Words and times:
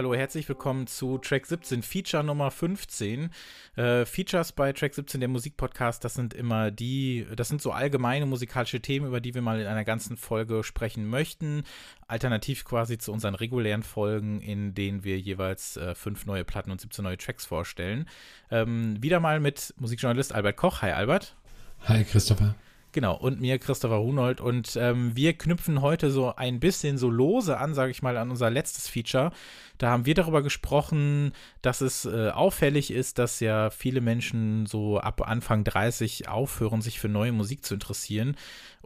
hallo, 0.00 0.14
herzlich 0.14 0.48
willkommen 0.48 0.86
zu 0.86 1.18
Track 1.18 1.44
17, 1.44 1.82
Feature 1.82 2.24
Nummer 2.24 2.50
15. 2.50 3.28
Äh, 3.76 4.06
Features 4.06 4.52
bei 4.52 4.72
Track 4.72 4.94
17, 4.94 5.20
der 5.20 5.28
Musikpodcast, 5.28 6.02
das 6.02 6.14
sind 6.14 6.32
immer 6.32 6.70
die, 6.70 7.26
das 7.36 7.48
sind 7.48 7.60
so 7.60 7.70
allgemeine 7.70 8.24
musikalische 8.24 8.80
Themen, 8.80 9.06
über 9.06 9.20
die 9.20 9.34
wir 9.34 9.42
mal 9.42 9.60
in 9.60 9.66
einer 9.66 9.84
ganzen 9.84 10.16
Folge 10.16 10.64
sprechen 10.64 11.06
möchten. 11.06 11.64
Alternativ 12.08 12.64
quasi 12.64 12.96
zu 12.96 13.12
unseren 13.12 13.34
regulären 13.34 13.82
Folgen, 13.82 14.40
in 14.40 14.72
denen 14.72 15.04
wir 15.04 15.20
jeweils 15.20 15.76
äh, 15.76 15.94
fünf 15.94 16.24
neue 16.24 16.46
Platten 16.46 16.70
und 16.70 16.80
17 16.80 17.04
neue 17.04 17.18
Tracks 17.18 17.44
vorstellen. 17.44 18.08
Ähm, 18.50 19.02
wieder 19.02 19.20
mal 19.20 19.38
mit 19.38 19.74
Musikjournalist 19.76 20.34
Albert 20.34 20.56
Koch. 20.56 20.80
Hi 20.80 20.92
Albert. 20.92 21.36
Hi 21.80 22.04
Christopher. 22.04 22.54
Genau, 22.92 23.16
und 23.16 23.40
mir, 23.40 23.58
Christopher 23.58 24.00
Hunold. 24.00 24.40
Und 24.40 24.76
ähm, 24.76 25.14
wir 25.14 25.34
knüpfen 25.34 25.80
heute 25.80 26.10
so 26.10 26.34
ein 26.34 26.58
bisschen 26.58 26.98
so 26.98 27.08
lose 27.08 27.56
an, 27.56 27.72
sage 27.74 27.92
ich 27.92 28.02
mal, 28.02 28.16
an 28.16 28.30
unser 28.30 28.50
letztes 28.50 28.88
Feature. 28.88 29.30
Da 29.78 29.90
haben 29.90 30.06
wir 30.06 30.14
darüber 30.14 30.42
gesprochen, 30.42 31.32
dass 31.62 31.80
es 31.80 32.04
äh, 32.04 32.30
auffällig 32.30 32.90
ist, 32.90 33.18
dass 33.18 33.38
ja 33.38 33.70
viele 33.70 34.00
Menschen 34.00 34.66
so 34.66 34.98
ab 34.98 35.22
Anfang 35.26 35.62
30 35.62 36.28
aufhören, 36.28 36.82
sich 36.82 36.98
für 36.98 37.08
neue 37.08 37.32
Musik 37.32 37.64
zu 37.64 37.74
interessieren 37.74 38.36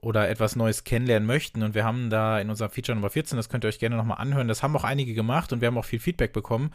oder 0.04 0.28
etwas 0.28 0.54
Neues 0.54 0.84
kennenlernen 0.84 1.26
möchten. 1.26 1.62
Und 1.62 1.74
wir 1.74 1.84
haben 1.84 2.10
da 2.10 2.38
in 2.38 2.50
unserem 2.50 2.70
Feature 2.70 2.94
Nummer 2.94 3.10
14, 3.10 3.36
das 3.36 3.48
könnt 3.48 3.64
ihr 3.64 3.68
euch 3.68 3.78
gerne 3.78 3.96
nochmal 3.96 4.18
anhören, 4.18 4.48
das 4.48 4.62
haben 4.62 4.76
auch 4.76 4.84
einige 4.84 5.14
gemacht 5.14 5.52
und 5.52 5.60
wir 5.60 5.68
haben 5.68 5.78
auch 5.78 5.84
viel 5.84 5.98
Feedback 5.98 6.32
bekommen. 6.32 6.72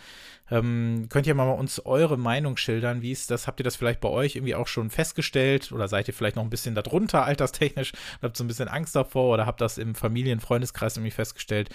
Ähm, 0.52 1.08
könnt 1.10 1.28
ihr 1.28 1.36
mal 1.36 1.52
uns 1.52 1.86
eure 1.86 2.18
Meinung 2.18 2.58
schildern? 2.58 3.02
Wie 3.02 3.12
ist 3.12 3.30
das? 3.30 3.46
Habt 3.46 3.60
ihr 3.60 3.64
das 3.64 3.76
vielleicht 3.76 4.02
bei 4.02 4.10
euch 4.10 4.36
irgendwie 4.36 4.56
auch 4.56 4.68
schon 4.68 4.90
festgestellt 4.90 5.72
oder 5.72 5.88
seid 5.88 6.08
ihr 6.08 6.14
vielleicht 6.14 6.36
noch 6.36 6.44
ein 6.44 6.50
bisschen 6.50 6.73
darunter 6.73 7.23
alterstechnisch? 7.23 7.94
Habt 8.22 8.36
so 8.36 8.44
ein 8.44 8.48
bisschen 8.48 8.68
Angst 8.68 8.95
davor 8.95 9.34
oder 9.34 9.46
habt 9.46 9.62
das 9.62 9.78
im 9.78 9.94
Familien-Freundeskreis 9.94 10.98
irgendwie 10.98 11.12
festgestellt? 11.12 11.70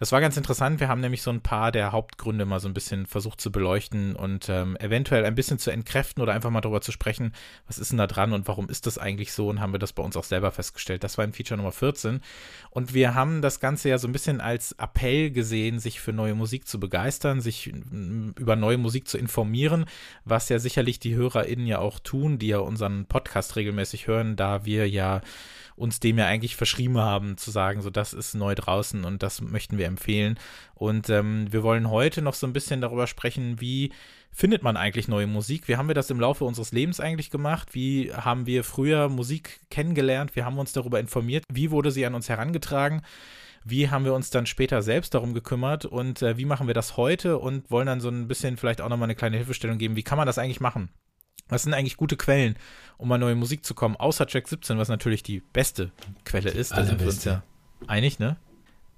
Das 0.00 0.12
war 0.12 0.22
ganz 0.22 0.38
interessant. 0.38 0.80
Wir 0.80 0.88
haben 0.88 1.02
nämlich 1.02 1.20
so 1.20 1.30
ein 1.30 1.42
paar 1.42 1.70
der 1.70 1.92
Hauptgründe 1.92 2.46
mal 2.46 2.58
so 2.58 2.68
ein 2.68 2.72
bisschen 2.72 3.04
versucht 3.04 3.38
zu 3.38 3.52
beleuchten 3.52 4.16
und 4.16 4.48
ähm, 4.48 4.78
eventuell 4.78 5.26
ein 5.26 5.34
bisschen 5.34 5.58
zu 5.58 5.70
entkräften 5.70 6.22
oder 6.22 6.32
einfach 6.32 6.48
mal 6.48 6.62
darüber 6.62 6.80
zu 6.80 6.90
sprechen, 6.90 7.34
was 7.66 7.78
ist 7.78 7.90
denn 7.90 7.98
da 7.98 8.06
dran 8.06 8.32
und 8.32 8.48
warum 8.48 8.70
ist 8.70 8.86
das 8.86 8.96
eigentlich 8.96 9.34
so 9.34 9.50
und 9.50 9.60
haben 9.60 9.74
wir 9.74 9.78
das 9.78 9.92
bei 9.92 10.02
uns 10.02 10.16
auch 10.16 10.24
selber 10.24 10.52
festgestellt. 10.52 11.04
Das 11.04 11.18
war 11.18 11.26
im 11.26 11.34
Feature 11.34 11.58
Nummer 11.58 11.70
14 11.70 12.22
und 12.70 12.94
wir 12.94 13.14
haben 13.14 13.42
das 13.42 13.60
Ganze 13.60 13.90
ja 13.90 13.98
so 13.98 14.08
ein 14.08 14.12
bisschen 14.12 14.40
als 14.40 14.72
Appell 14.72 15.32
gesehen, 15.32 15.80
sich 15.80 16.00
für 16.00 16.14
neue 16.14 16.34
Musik 16.34 16.66
zu 16.66 16.80
begeistern, 16.80 17.42
sich 17.42 17.66
über 17.66 18.56
neue 18.56 18.78
Musik 18.78 19.06
zu 19.06 19.18
informieren, 19.18 19.84
was 20.24 20.48
ja 20.48 20.58
sicherlich 20.58 20.98
die 20.98 21.14
HörerInnen 21.14 21.66
ja 21.66 21.78
auch 21.78 21.98
tun, 21.98 22.38
die 22.38 22.48
ja 22.48 22.58
unseren 22.60 23.04
Podcast 23.04 23.54
regelmäßig 23.54 24.06
hören, 24.06 24.36
da 24.36 24.64
wir 24.64 24.88
ja 24.88 25.20
uns 25.80 25.98
dem 25.98 26.18
ja 26.18 26.26
eigentlich 26.26 26.56
verschrieben 26.56 26.98
haben, 26.98 27.36
zu 27.38 27.50
sagen, 27.50 27.80
so 27.80 27.90
das 27.90 28.12
ist 28.12 28.34
neu 28.34 28.54
draußen 28.54 29.04
und 29.04 29.22
das 29.22 29.40
möchten 29.40 29.78
wir 29.78 29.86
empfehlen. 29.86 30.38
Und 30.74 31.08
ähm, 31.08 31.50
wir 31.50 31.62
wollen 31.62 31.90
heute 31.90 32.20
noch 32.22 32.34
so 32.34 32.46
ein 32.46 32.52
bisschen 32.52 32.80
darüber 32.80 33.06
sprechen, 33.06 33.60
wie 33.60 33.92
findet 34.30 34.62
man 34.62 34.76
eigentlich 34.76 35.08
neue 35.08 35.26
Musik? 35.26 35.68
Wie 35.68 35.76
haben 35.76 35.88
wir 35.88 35.94
das 35.94 36.10
im 36.10 36.20
Laufe 36.20 36.44
unseres 36.44 36.72
Lebens 36.72 37.00
eigentlich 37.00 37.30
gemacht? 37.30 37.74
Wie 37.74 38.12
haben 38.12 38.46
wir 38.46 38.62
früher 38.62 39.08
Musik 39.08 39.60
kennengelernt? 39.70 40.36
Wir 40.36 40.44
haben 40.44 40.58
uns 40.58 40.72
darüber 40.72 41.00
informiert. 41.00 41.44
Wie 41.50 41.70
wurde 41.70 41.90
sie 41.90 42.04
an 42.04 42.14
uns 42.14 42.28
herangetragen? 42.28 43.02
Wie 43.64 43.90
haben 43.90 44.04
wir 44.04 44.14
uns 44.14 44.30
dann 44.30 44.46
später 44.46 44.82
selbst 44.82 45.14
darum 45.14 45.34
gekümmert 45.34 45.84
und 45.86 46.22
äh, 46.22 46.36
wie 46.36 46.46
machen 46.46 46.66
wir 46.66 46.74
das 46.74 46.96
heute 46.96 47.38
und 47.38 47.70
wollen 47.70 47.86
dann 47.86 48.00
so 48.00 48.08
ein 48.08 48.28
bisschen 48.28 48.56
vielleicht 48.56 48.80
auch 48.80 48.88
nochmal 48.88 49.06
eine 49.06 49.16
kleine 49.16 49.36
Hilfestellung 49.36 49.78
geben, 49.78 49.96
wie 49.96 50.02
kann 50.02 50.16
man 50.16 50.26
das 50.26 50.38
eigentlich 50.38 50.60
machen? 50.60 50.90
Was 51.50 51.64
sind 51.64 51.74
eigentlich 51.74 51.96
gute 51.96 52.16
Quellen, 52.16 52.56
um 52.96 53.10
an 53.12 53.20
neue 53.20 53.34
Musik 53.34 53.64
zu 53.64 53.74
kommen? 53.74 53.96
Außer 53.96 54.26
Track 54.26 54.48
17, 54.48 54.78
was 54.78 54.88
natürlich 54.88 55.22
die 55.22 55.40
beste 55.52 55.90
Quelle 56.24 56.50
ist. 56.50 56.72
Da 56.72 56.84
sind 56.84 57.00
wir 57.00 57.08
uns 57.08 57.24
ja 57.24 57.42
einig, 57.86 58.18
ne? 58.18 58.36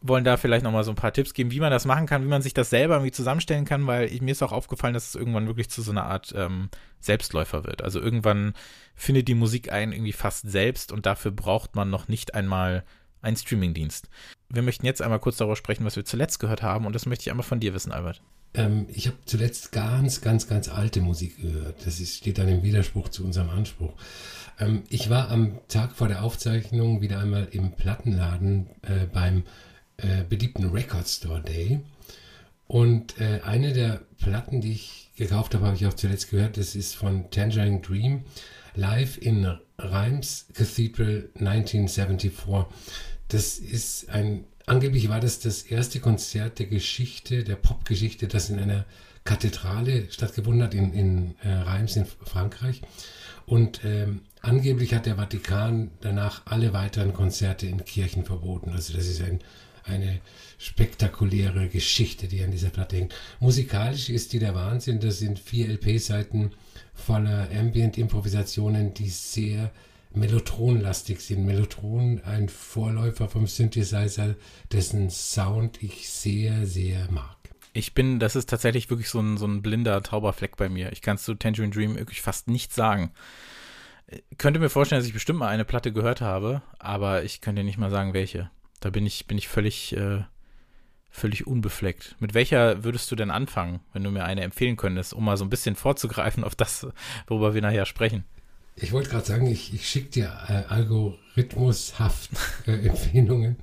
Wollen 0.05 0.25
da 0.25 0.37
vielleicht 0.37 0.65
nochmal 0.65 0.83
so 0.83 0.91
ein 0.91 0.97
paar 0.97 1.13
Tipps 1.13 1.33
geben, 1.33 1.53
wie 1.53 1.61
man 1.61 1.71
das 1.71 1.85
machen 1.85 2.07
kann, 2.07 2.25
wie 2.25 2.29
man 2.29 2.43
sich 2.43 2.55
das 2.55 2.71
selber 2.71 2.95
irgendwie 2.95 3.13
zusammenstellen 3.13 3.65
kann, 3.65 3.87
weil 3.87 4.13
ich, 4.13 4.21
mir 4.21 4.33
ist 4.33 4.43
auch 4.43 4.51
aufgefallen, 4.51 4.95
dass 4.95 5.09
es 5.09 5.15
irgendwann 5.15 5.47
wirklich 5.47 5.71
zu 5.71 5.81
so 5.81 5.93
einer 5.93 6.07
Art 6.07 6.35
ähm, 6.37 6.71
Selbstläufer 6.99 7.65
wird. 7.65 7.83
Also 7.83 8.01
irgendwann 8.01 8.55
findet 8.97 9.29
die 9.29 9.37
Musik 9.37 9.71
einen 9.71 9.93
irgendwie 9.93 10.13
fast 10.13 10.51
selbst 10.51 10.91
und 10.91 11.07
dafür 11.07 11.31
braucht 11.31 11.77
man 11.77 11.89
noch 11.89 12.09
nicht 12.09 12.35
einmal 12.35 12.85
einen 13.21 13.37
Streamingdienst. 13.37 14.09
Wir 14.49 14.63
möchten 14.63 14.87
jetzt 14.87 15.01
einmal 15.01 15.21
kurz 15.21 15.37
darüber 15.37 15.55
sprechen, 15.55 15.85
was 15.85 15.95
wir 15.95 16.05
zuletzt 16.05 16.41
gehört 16.41 16.63
haben 16.63 16.85
und 16.85 16.95
das 16.95 17.07
möchte 17.07 17.23
ich 17.23 17.31
einmal 17.31 17.47
von 17.47 17.61
dir 17.61 17.73
wissen, 17.73 17.93
Albert. 17.93 18.21
Ähm, 18.55 18.87
ich 18.89 19.07
habe 19.07 19.17
zuletzt 19.25 19.73
ganz, 19.73 20.21
ganz, 20.21 20.47
ganz 20.47 20.69
alte 20.69 21.01
Musik 21.01 21.41
gehört. 21.41 21.87
Das 21.87 22.01
ist, 22.01 22.17
steht 22.17 22.39
dann 22.39 22.49
im 22.49 22.63
Widerspruch 22.63 23.09
zu 23.09 23.25
unserem 23.25 23.51
Anspruch. 23.51 23.95
Ähm, 24.59 24.83
ich 24.89 25.11
war 25.11 25.31
am 25.31 25.59
Tag 25.69 25.93
vor 25.93 26.09
der 26.09 26.23
Aufzeichnung 26.23 27.01
wieder 27.01 27.19
einmal 27.19 27.49
im 27.51 27.73
Plattenladen 27.73 28.69
äh, 28.83 29.07
beim 29.13 29.45
äh, 29.97 30.25
beliebten 30.29 30.71
Record 30.71 31.09
Store 31.09 31.41
Day. 31.41 31.81
Und 32.67 33.21
äh, 33.21 33.41
eine 33.45 33.73
der 33.73 34.01
Platten, 34.19 34.61
die 34.61 34.73
ich 34.73 35.11
gekauft 35.17 35.55
habe, 35.55 35.67
habe 35.67 35.77
ich 35.77 35.87
auch 35.87 35.95
zuletzt 35.95 36.31
gehört. 36.31 36.57
Das 36.57 36.75
ist 36.75 36.95
von 36.95 37.31
Tangerine 37.31 37.81
Dream, 37.81 38.25
live 38.75 39.19
in 39.19 39.59
Reims 39.79 40.47
Cathedral 40.55 41.29
1974. 41.35 42.33
Das 43.29 43.59
ist 43.59 44.09
ein 44.11 44.45
Angeblich 44.73 45.11
war 45.11 45.21
das 45.21 45.39
das 45.39 45.65
erste 45.65 46.01
Konzert 46.01 46.59
der 46.59 46.65
Geschichte, 46.65 47.45
der 47.45 47.57
Popgeschichte, 47.57 48.27
das 48.27 48.49
in 48.49 48.59
einer 48.59 48.87
Kathedrale 49.23 50.11
stattgefunden 50.11 50.63
hat, 50.63 50.73
in, 50.73 50.95
in 50.95 51.35
äh, 51.43 51.53
Reims 51.53 51.95
in 51.97 52.07
Frankreich. 52.07 52.81
Und 53.45 53.85
ähm, 53.85 54.23
angeblich 54.41 54.95
hat 54.95 55.05
der 55.05 55.17
Vatikan 55.17 55.91
danach 56.01 56.47
alle 56.47 56.73
weiteren 56.73 57.13
Konzerte 57.13 57.67
in 57.67 57.85
Kirchen 57.85 58.25
verboten. 58.25 58.71
Also 58.71 58.95
das 58.95 59.09
ist 59.09 59.21
ein, 59.21 59.41
eine 59.85 60.21
spektakuläre 60.57 61.69
Geschichte, 61.69 62.27
die 62.27 62.43
an 62.43 62.51
dieser 62.51 62.71
Platte 62.71 62.97
hängt. 62.97 63.15
Musikalisch 63.41 64.09
ist 64.09 64.33
die 64.33 64.39
der 64.39 64.55
Wahnsinn. 64.55 65.01
Das 65.01 65.19
sind 65.19 65.39
vier 65.39 65.69
LP-Seiten 65.69 66.53
voller 66.95 67.47
Ambient-Improvisationen, 67.55 68.95
die 68.95 69.11
sehr 69.11 69.71
mellotronlastig 70.17 71.21
sind. 71.21 71.47
Mellotron, 71.47 72.21
ein 72.25 72.49
Vorläufer 72.49 73.29
vom 73.29 73.47
Synthesizer, 73.47 74.37
dessen 74.71 75.11
Sound 75.11 75.83
ich 75.83 76.09
sehr, 76.11 76.67
sehr 76.67 77.11
mag. 77.11 77.37
Ich 77.75 77.95
bin, 77.95 78.19
das 78.19 78.37
ist 78.37 78.51
tatsächlich 78.51 78.91
wirklich 78.91 79.09
so 79.09 79.21
ein, 79.21 79.39
so 79.39 79.47
ein 79.47 79.63
blinder, 79.63 80.03
tauber 80.03 80.33
Fleck 80.33 80.57
bei 80.57 80.69
mir. 80.69 80.93
Ich 80.93 81.01
kann 81.01 81.17
zu 81.17 81.35
Tangerine 81.35 81.73
Dream 81.73 81.97
wirklich 81.97 82.21
fast 82.21 82.49
nichts 82.49 82.75
sagen. 82.75 83.13
Ich 84.07 84.37
könnte 84.37 84.61
mir 84.61 84.69
vorstellen, 84.69 85.01
dass 85.01 85.07
ich 85.07 85.15
bestimmt 85.15 85.39
mal 85.39 85.49
eine 85.49 85.65
Platte 85.65 85.93
gehört 85.93 86.21
habe, 86.21 86.61
aber 86.79 87.25
ich 87.25 87.41
könnte 87.41 87.65
nicht 87.65 87.79
mal 87.79 87.91
sagen, 87.91 88.13
welche. 88.13 88.51
Da 88.81 88.91
bin 88.91 89.07
ich, 89.07 89.27
bin 89.27 89.39
ich 89.39 89.49
völlig, 89.49 89.97
äh, 89.97 90.23
völlig 91.09 91.47
unbefleckt. 91.47 92.17
Mit 92.19 92.35
welcher 92.35 92.85
würdest 92.85 93.11
du 93.11 93.17
denn 93.17 93.31
anfangen, 93.31 93.81
wenn 93.95 94.05
du 94.05 94.11
mir 94.11 94.25
eine 94.25 94.43
empfehlen 94.43 94.77
könntest, 94.77 95.15
um 95.15 95.25
mal 95.25 95.39
so 95.39 95.45
ein 95.45 95.51
bisschen 95.51 95.77
vorzugreifen 95.77 96.45
auf 96.45 96.55
das, 96.55 96.87
worüber 97.27 97.55
wir 97.55 97.63
nachher 97.63 97.87
sprechen? 97.87 98.25
Ich 98.77 98.93
wollte 98.93 99.11
gerade 99.11 99.27
sagen, 99.27 99.47
ich, 99.47 99.75
ich 99.75 99.89
schicke 99.89 100.11
dir 100.11 100.33
äh, 100.49 100.73
algorithmushaft 100.73 102.31
äh, 102.67 102.73
Empfehlungen. 102.89 103.57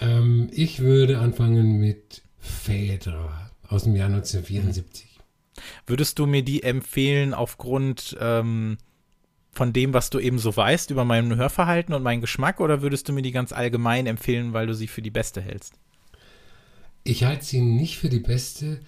Ähm, 0.00 0.48
ich 0.52 0.80
würde 0.80 1.18
anfangen 1.18 1.78
mit 1.78 2.22
Phaedra 2.38 3.50
aus 3.68 3.84
dem 3.84 3.96
Jahr 3.96 4.08
1974. 4.08 5.06
Würdest 5.86 6.18
du 6.18 6.26
mir 6.26 6.42
die 6.42 6.62
empfehlen 6.62 7.34
aufgrund 7.34 8.16
ähm, 8.20 8.78
von 9.52 9.72
dem, 9.72 9.92
was 9.92 10.10
du 10.10 10.18
eben 10.18 10.38
so 10.38 10.56
weißt 10.56 10.90
über 10.90 11.04
mein 11.04 11.34
Hörverhalten 11.34 11.94
und 11.94 12.02
meinen 12.02 12.20
Geschmack, 12.20 12.60
oder 12.60 12.82
würdest 12.82 13.08
du 13.08 13.12
mir 13.12 13.22
die 13.22 13.32
ganz 13.32 13.52
allgemein 13.52 14.06
empfehlen, 14.06 14.52
weil 14.52 14.66
du 14.66 14.74
sie 14.74 14.86
für 14.86 15.02
die 15.02 15.10
beste 15.10 15.40
hältst? 15.40 15.74
Ich 17.04 17.24
halte 17.24 17.44
sie 17.44 17.60
nicht 17.60 17.98
für 17.98 18.08
die 18.08 18.20
beste, 18.20 18.80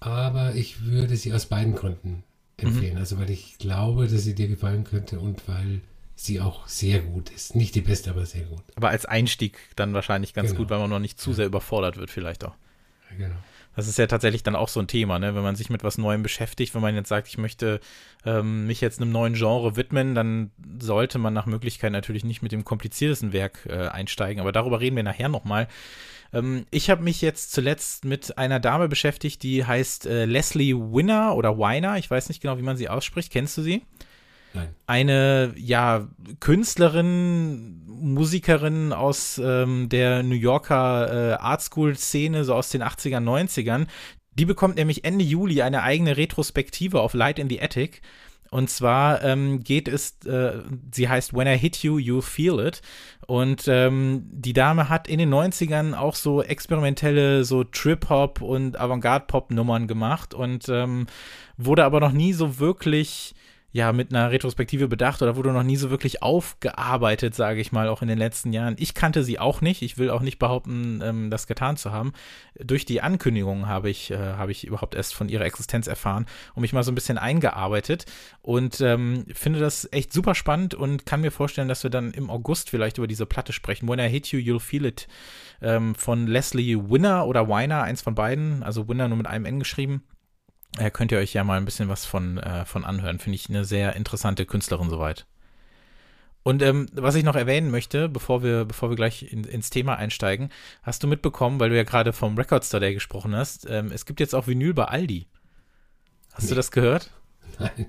aber 0.00 0.54
ich 0.54 0.84
würde 0.84 1.16
sie 1.16 1.32
aus 1.32 1.46
beiden 1.46 1.74
Gründen 1.74 2.22
empfehlen. 2.56 2.94
Mhm. 2.94 3.00
Also 3.00 3.18
weil 3.18 3.30
ich 3.30 3.58
glaube, 3.58 4.06
dass 4.08 4.24
sie 4.24 4.34
dir 4.34 4.48
gefallen 4.48 4.84
könnte 4.84 5.20
und 5.20 5.46
weil 5.48 5.80
sie 6.14 6.40
auch 6.40 6.66
sehr 6.66 7.00
gut 7.00 7.30
ist. 7.30 7.54
Nicht 7.54 7.74
die 7.74 7.82
beste, 7.82 8.10
aber 8.10 8.24
sehr 8.24 8.44
gut. 8.44 8.62
Aber 8.74 8.88
als 8.88 9.04
Einstieg 9.04 9.58
dann 9.76 9.92
wahrscheinlich 9.92 10.32
ganz 10.32 10.50
genau. 10.50 10.60
gut, 10.60 10.70
weil 10.70 10.78
man 10.78 10.90
noch 10.90 10.98
nicht 10.98 11.20
zu 11.20 11.32
sehr 11.34 11.46
überfordert 11.46 11.98
wird 11.98 12.10
vielleicht 12.10 12.44
auch. 12.44 12.54
Ja, 13.10 13.26
genau. 13.26 13.36
Das 13.76 13.88
ist 13.88 13.98
ja 13.98 14.06
tatsächlich 14.06 14.42
dann 14.42 14.56
auch 14.56 14.68
so 14.68 14.80
ein 14.80 14.86
Thema, 14.86 15.18
ne? 15.18 15.34
wenn 15.34 15.42
man 15.42 15.54
sich 15.54 15.68
mit 15.68 15.84
was 15.84 15.98
Neuem 15.98 16.22
beschäftigt, 16.22 16.74
wenn 16.74 16.80
man 16.80 16.94
jetzt 16.94 17.10
sagt, 17.10 17.28
ich 17.28 17.36
möchte 17.36 17.80
ähm, 18.24 18.66
mich 18.66 18.80
jetzt 18.80 19.02
einem 19.02 19.12
neuen 19.12 19.34
Genre 19.34 19.76
widmen, 19.76 20.14
dann 20.14 20.50
sollte 20.80 21.18
man 21.18 21.34
nach 21.34 21.44
Möglichkeit 21.44 21.92
natürlich 21.92 22.24
nicht 22.24 22.40
mit 22.40 22.52
dem 22.52 22.64
kompliziertesten 22.64 23.34
Werk 23.34 23.66
äh, 23.68 23.88
einsteigen. 23.88 24.40
Aber 24.40 24.50
darüber 24.50 24.80
reden 24.80 24.96
wir 24.96 25.02
nachher 25.02 25.28
nochmal. 25.28 25.68
Ähm, 26.32 26.66
ich 26.70 26.90
habe 26.90 27.02
mich 27.02 27.22
jetzt 27.22 27.52
zuletzt 27.52 28.04
mit 28.04 28.38
einer 28.38 28.60
Dame 28.60 28.88
beschäftigt, 28.88 29.42
die 29.42 29.64
heißt 29.64 30.06
äh, 30.06 30.24
Leslie 30.24 30.74
Winner 30.74 31.34
oder 31.34 31.58
Weiner. 31.58 31.98
Ich 31.98 32.10
weiß 32.10 32.28
nicht 32.28 32.40
genau, 32.40 32.58
wie 32.58 32.62
man 32.62 32.76
sie 32.76 32.88
ausspricht. 32.88 33.32
Kennst 33.32 33.56
du 33.58 33.62
sie? 33.62 33.82
Nein. 34.54 34.74
Eine, 34.86 35.52
ja, 35.56 36.08
Künstlerin, 36.40 37.82
Musikerin 37.86 38.92
aus 38.92 39.38
ähm, 39.42 39.88
der 39.88 40.22
New 40.22 40.34
Yorker 40.34 41.32
äh, 41.32 41.34
Art 41.34 41.62
School-Szene, 41.62 42.44
so 42.44 42.54
aus 42.54 42.70
den 42.70 42.82
80ern, 42.82 43.22
90ern. 43.22 43.86
Die 44.38 44.44
bekommt 44.44 44.76
nämlich 44.76 45.04
Ende 45.04 45.24
Juli 45.24 45.62
eine 45.62 45.82
eigene 45.82 46.16
Retrospektive 46.16 47.00
auf 47.00 47.14
Light 47.14 47.38
in 47.38 47.48
the 47.48 47.60
Attic 47.60 48.02
Und 48.50 48.70
zwar 48.70 49.22
ähm, 49.22 49.62
geht 49.62 49.88
es, 49.88 50.18
äh, 50.24 50.60
sie 50.92 51.08
heißt 51.08 51.34
When 51.34 51.46
I 51.46 51.58
Hit 51.58 51.82
You, 51.82 51.98
You 51.98 52.20
Feel 52.20 52.58
It. 52.60 52.80
Und 53.26 53.66
ähm, 53.66 54.22
die 54.30 54.52
Dame 54.52 54.88
hat 54.88 55.08
in 55.08 55.18
den 55.18 55.32
90ern 55.32 55.94
auch 55.94 56.14
so 56.14 56.42
experimentelle, 56.42 57.44
so 57.44 57.64
Trip-Hop 57.64 58.40
und 58.40 58.78
Avantgarde-Pop-Nummern 58.78 59.88
gemacht 59.88 60.32
und 60.32 60.68
ähm, 60.68 61.06
wurde 61.56 61.84
aber 61.84 62.00
noch 62.00 62.12
nie 62.12 62.32
so 62.32 62.58
wirklich 62.58 63.34
ja 63.76 63.92
mit 63.92 64.10
einer 64.10 64.30
Retrospektive 64.30 64.88
bedacht 64.88 65.20
oder 65.20 65.36
wurde 65.36 65.52
noch 65.52 65.62
nie 65.62 65.76
so 65.76 65.90
wirklich 65.90 66.22
aufgearbeitet, 66.22 67.34
sage 67.34 67.60
ich 67.60 67.72
mal, 67.72 67.88
auch 67.88 68.00
in 68.00 68.08
den 68.08 68.16
letzten 68.16 68.54
Jahren. 68.54 68.74
Ich 68.78 68.94
kannte 68.94 69.22
sie 69.22 69.38
auch 69.38 69.60
nicht. 69.60 69.82
Ich 69.82 69.98
will 69.98 70.08
auch 70.08 70.22
nicht 70.22 70.38
behaupten, 70.38 71.02
ähm, 71.04 71.30
das 71.30 71.46
getan 71.46 71.76
zu 71.76 71.92
haben. 71.92 72.14
Durch 72.58 72.86
die 72.86 73.02
Ankündigungen 73.02 73.68
habe 73.68 73.90
ich, 73.90 74.10
äh, 74.10 74.16
habe 74.16 74.50
ich 74.50 74.66
überhaupt 74.66 74.94
erst 74.94 75.14
von 75.14 75.28
ihrer 75.28 75.44
Existenz 75.44 75.88
erfahren 75.88 76.24
und 76.54 76.62
mich 76.62 76.72
mal 76.72 76.82
so 76.84 76.90
ein 76.90 76.94
bisschen 76.94 77.18
eingearbeitet 77.18 78.06
und 78.40 78.80
ähm, 78.80 79.26
finde 79.34 79.58
das 79.58 79.86
echt 79.92 80.10
super 80.10 80.34
spannend 80.34 80.74
und 80.74 81.04
kann 81.04 81.20
mir 81.20 81.30
vorstellen, 81.30 81.68
dass 81.68 81.82
wir 81.82 81.90
dann 81.90 82.12
im 82.12 82.30
August 82.30 82.70
vielleicht 82.70 82.96
über 82.96 83.06
diese 83.06 83.26
Platte 83.26 83.52
sprechen. 83.52 83.86
When 83.90 83.98
I 83.98 84.08
Hit 84.08 84.28
You, 84.28 84.38
You'll 84.38 84.60
Feel 84.60 84.86
It 84.86 85.06
ähm, 85.60 85.94
von 85.94 86.26
Leslie 86.26 86.78
Winner 86.88 87.26
oder 87.26 87.46
Weiner, 87.50 87.82
eins 87.82 88.00
von 88.00 88.14
beiden, 88.14 88.62
also 88.62 88.88
Winner 88.88 89.08
nur 89.08 89.18
mit 89.18 89.26
einem 89.26 89.44
N 89.44 89.58
geschrieben 89.58 90.02
äh, 90.78 90.90
könnt 90.90 91.12
ihr 91.12 91.18
euch 91.18 91.32
ja 91.32 91.44
mal 91.44 91.58
ein 91.58 91.64
bisschen 91.64 91.88
was 91.88 92.04
von, 92.04 92.38
äh, 92.38 92.64
von 92.64 92.84
anhören. 92.84 93.18
Finde 93.18 93.36
ich 93.36 93.48
eine 93.48 93.64
sehr 93.64 93.96
interessante 93.96 94.46
Künstlerin 94.46 94.90
soweit. 94.90 95.26
Und 96.42 96.62
ähm, 96.62 96.86
was 96.92 97.16
ich 97.16 97.24
noch 97.24 97.34
erwähnen 97.34 97.72
möchte, 97.72 98.08
bevor 98.08 98.42
wir, 98.42 98.64
bevor 98.64 98.88
wir 98.88 98.96
gleich 98.96 99.32
in, 99.32 99.42
ins 99.42 99.68
Thema 99.68 99.96
einsteigen, 99.96 100.50
hast 100.82 101.02
du 101.02 101.08
mitbekommen, 101.08 101.58
weil 101.58 101.70
du 101.70 101.76
ja 101.76 101.82
gerade 101.82 102.12
vom 102.12 102.38
Record 102.38 102.64
Store 102.64 102.80
Day 102.80 102.94
gesprochen 102.94 103.34
hast, 103.34 103.68
ähm, 103.68 103.90
es 103.92 104.06
gibt 104.06 104.20
jetzt 104.20 104.32
auch 104.32 104.46
Vinyl 104.46 104.72
bei 104.72 104.84
Aldi. 104.84 105.26
Hast 106.32 106.44
nee. 106.44 106.50
du 106.50 106.54
das 106.54 106.70
gehört? 106.70 107.10
Nein. 107.58 107.86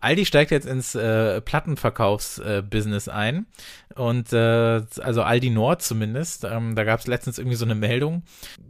Aldi 0.00 0.24
steigt 0.24 0.50
jetzt 0.50 0.66
ins 0.66 0.94
äh, 0.94 1.40
Plattenverkaufsbusiness 1.40 3.06
äh, 3.06 3.10
ein. 3.10 3.46
Und 3.94 4.32
äh, 4.32 4.82
also 5.00 5.22
Aldi 5.22 5.50
Nord 5.50 5.82
zumindest. 5.82 6.44
Ähm, 6.44 6.74
da 6.74 6.84
gab 6.84 7.00
es 7.00 7.06
letztens 7.06 7.38
irgendwie 7.38 7.56
so 7.56 7.64
eine 7.64 7.74
Meldung. 7.74 8.22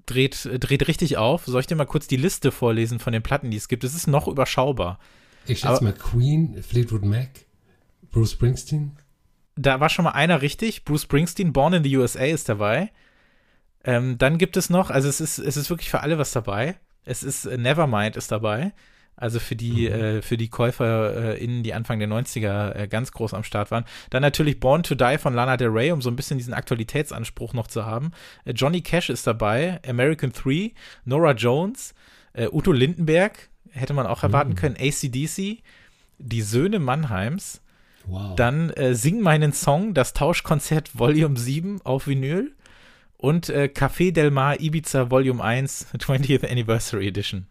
Dreht, 0.06 0.49
dreht 0.52 0.88
richtig 0.88 1.19
auf. 1.19 1.47
Soll 1.47 1.61
ich 1.61 1.67
dir 1.67 1.76
mal 1.76 1.87
kurz 1.87 2.08
die 2.08 2.17
Liste 2.17 2.50
vorlesen 2.50 2.99
von 2.99 3.12
den 3.12 3.23
Platten, 3.23 3.50
die 3.50 3.56
es 3.56 3.69
gibt? 3.69 3.85
Es 3.85 3.94
ist 3.94 4.06
noch 4.06 4.26
überschaubar. 4.26 4.99
Ich 5.47 5.61
schätze 5.61 5.85
mal 5.85 5.93
Queen, 5.93 6.62
Fleetwood 6.62 7.05
Mac, 7.05 7.29
Bruce 8.11 8.32
Springsteen. 8.32 8.93
Da 9.56 9.81
war 9.81 9.88
schon 9.88 10.05
mal 10.05 10.12
einer 10.12 10.43
richtig. 10.43 10.85
Bruce 10.85 11.02
Springsteen, 11.02 11.52
Born 11.52 11.75
in 11.75 11.85
the 11.85 11.97
USA 11.97 12.25
ist 12.25 12.49
dabei. 12.49 12.91
Ähm, 13.85 14.19
dann 14.19 14.38
gibt 14.38 14.56
es 14.56 14.69
noch, 14.69 14.91
also 14.91 15.08
es 15.08 15.20
ist, 15.20 15.38
es 15.38 15.56
ist 15.56 15.70
wirklich 15.70 15.91
für 15.91 16.00
alle 16.00 16.19
was 16.19 16.32
dabei. 16.32 16.76
Es 17.05 17.23
ist 17.23 17.47
äh, 17.47 17.56
Nevermind 17.56 18.17
ist 18.17 18.31
dabei. 18.31 18.73
Also 19.20 19.38
für 19.38 19.55
die, 19.55 19.88
mhm. 19.88 19.94
äh, 19.94 20.22
für 20.22 20.37
die 20.37 20.49
KäuferInnen, 20.49 21.62
die 21.62 21.75
Anfang 21.75 21.99
der 21.99 22.08
90er 22.08 22.75
äh, 22.75 22.88
ganz 22.88 23.12
groß 23.12 23.34
am 23.34 23.44
Start 23.44 23.70
waren. 23.70 23.84
Dann 24.08 24.22
natürlich 24.22 24.58
Born 24.58 24.82
to 24.82 24.94
Die 24.94 25.19
von 25.19 25.34
Lana 25.34 25.58
Del 25.58 25.69
Rey, 25.69 25.93
um 25.93 26.00
so 26.00 26.11
ein 26.11 26.17
bisschen 26.17 26.38
diesen 26.38 26.55
Aktualitätsanspruch 26.55 27.52
noch 27.52 27.67
zu 27.67 27.84
haben. 27.84 28.12
Äh, 28.46 28.52
Johnny 28.52 28.81
Cash 28.81 29.11
ist 29.11 29.26
dabei, 29.26 29.78
American 29.87 30.32
3, 30.32 30.72
Nora 31.05 31.32
Jones, 31.32 31.94
äh, 32.32 32.49
Udo 32.50 32.72
Lindenberg, 32.72 33.50
hätte 33.70 33.93
man 33.93 34.06
auch 34.06 34.22
erwarten 34.22 34.52
mhm. 34.52 34.56
können, 34.56 34.76
ACDC, 34.81 35.62
die 36.19 36.43
Söhne 36.43 36.78
Mannheims. 36.78 37.61
Wow. 38.06 38.34
Dann 38.37 38.70
äh, 38.70 38.94
Sing 38.94 39.20
meinen 39.20 39.52
Song, 39.52 39.93
das 39.93 40.14
Tauschkonzert 40.14 40.99
Volume 40.99 41.38
7 41.38 41.82
auf 41.82 42.06
Vinyl 42.06 42.52
und 43.19 43.50
äh, 43.50 43.70
Café 43.73 44.12
Del 44.12 44.31
Mar 44.31 44.61
Ibiza 44.61 45.11
Volume 45.11 45.44
1 45.44 45.88
20th 45.94 46.49
Anniversary 46.50 47.06
Edition. 47.06 47.46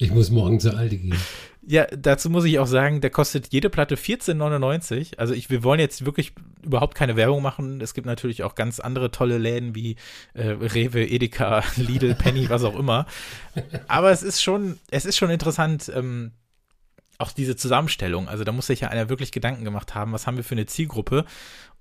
Ich 0.00 0.10
muss 0.10 0.30
morgen 0.30 0.58
zu 0.60 0.74
Aldi 0.74 0.96
gehen. 0.96 1.18
Ja, 1.66 1.86
dazu 1.86 2.30
muss 2.30 2.46
ich 2.46 2.58
auch 2.58 2.66
sagen, 2.66 3.02
der 3.02 3.10
kostet 3.10 3.48
jede 3.52 3.68
Platte 3.68 3.96
14,99. 3.96 5.18
Also 5.18 5.34
ich, 5.34 5.50
wir 5.50 5.62
wollen 5.62 5.78
jetzt 5.78 6.06
wirklich 6.06 6.32
überhaupt 6.64 6.94
keine 6.94 7.16
Werbung 7.16 7.42
machen. 7.42 7.82
Es 7.82 7.92
gibt 7.92 8.06
natürlich 8.06 8.42
auch 8.42 8.54
ganz 8.54 8.80
andere 8.80 9.10
tolle 9.10 9.36
Läden 9.36 9.74
wie 9.74 9.96
äh, 10.32 10.48
Rewe, 10.48 11.04
Edeka, 11.04 11.62
Lidl, 11.76 12.14
Penny, 12.14 12.48
was 12.48 12.64
auch 12.64 12.78
immer. 12.78 13.04
Aber 13.88 14.10
es 14.10 14.22
ist 14.22 14.42
schon, 14.42 14.78
es 14.90 15.04
ist 15.04 15.18
schon 15.18 15.28
interessant, 15.28 15.92
ähm, 15.94 16.32
auch 17.20 17.32
diese 17.32 17.56
Zusammenstellung. 17.56 18.28
Also 18.28 18.44
da 18.44 18.52
muss 18.52 18.66
sich 18.66 18.80
ja 18.80 18.88
einer 18.88 19.08
wirklich 19.08 19.32
Gedanken 19.32 19.64
gemacht 19.64 19.94
haben, 19.94 20.12
was 20.12 20.26
haben 20.26 20.36
wir 20.36 20.44
für 20.44 20.54
eine 20.54 20.66
Zielgruppe 20.66 21.24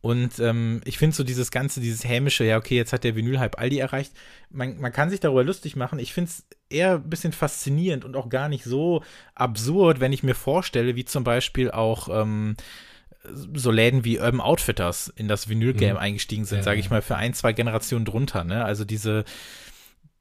und 0.01 0.39
ähm, 0.39 0.81
ich 0.86 0.97
finde 0.97 1.15
so 1.15 1.24
dieses 1.24 1.51
ganze, 1.51 1.81
dieses 1.81 2.06
hämische, 2.06 2.45
ja, 2.45 2.57
okay, 2.57 2.75
jetzt 2.75 2.94
hat 2.94 3.03
der 3.03 3.15
Vinyl-Hype 3.15 3.59
Aldi 3.59 3.80
erreicht. 3.80 4.13
Man, 4.50 4.80
man 4.80 4.94
kann 4.94 5.09
sich 5.09 5.19
darüber 5.19 5.44
lustig 5.44 5.75
machen. 5.75 6.00
Ich 6.00 6.13
finde 6.13 6.30
es 6.30 6.45
eher 6.69 6.95
ein 6.95 7.09
bisschen 7.09 7.33
faszinierend 7.33 8.06
und 8.06 8.15
auch 8.15 8.30
gar 8.30 8.47
nicht 8.47 8.63
so 8.63 9.03
absurd, 9.36 10.00
wenn 10.00 10.13
ich 10.13 10.24
mir 10.24 10.36
vorstelle, 10.36 10.95
wie 10.95 11.03
zum 11.03 11.25
Beispiel 11.25 11.69
auch 11.71 12.07
ähm, 12.09 12.56
so 13.25 13.71
Läden 13.71 14.06
wie 14.06 14.19
Urban 14.19 14.39
Outfitters 14.39 15.12
in 15.13 15.27
das 15.27 15.50
Vinyl-Game 15.50 15.95
mhm. 15.95 16.01
eingestiegen 16.01 16.45
sind, 16.45 16.59
ja, 16.59 16.63
sage 16.63 16.80
ich 16.80 16.89
mal, 16.89 17.01
für 17.01 17.18
ein, 17.18 17.33
zwei 17.33 17.51
Generationen 17.51 18.06
drunter. 18.06 18.45
Ne? 18.45 18.63
Also 18.63 18.86
diese, 18.86 19.25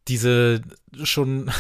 diese 0.09 0.63
schon 1.05 1.53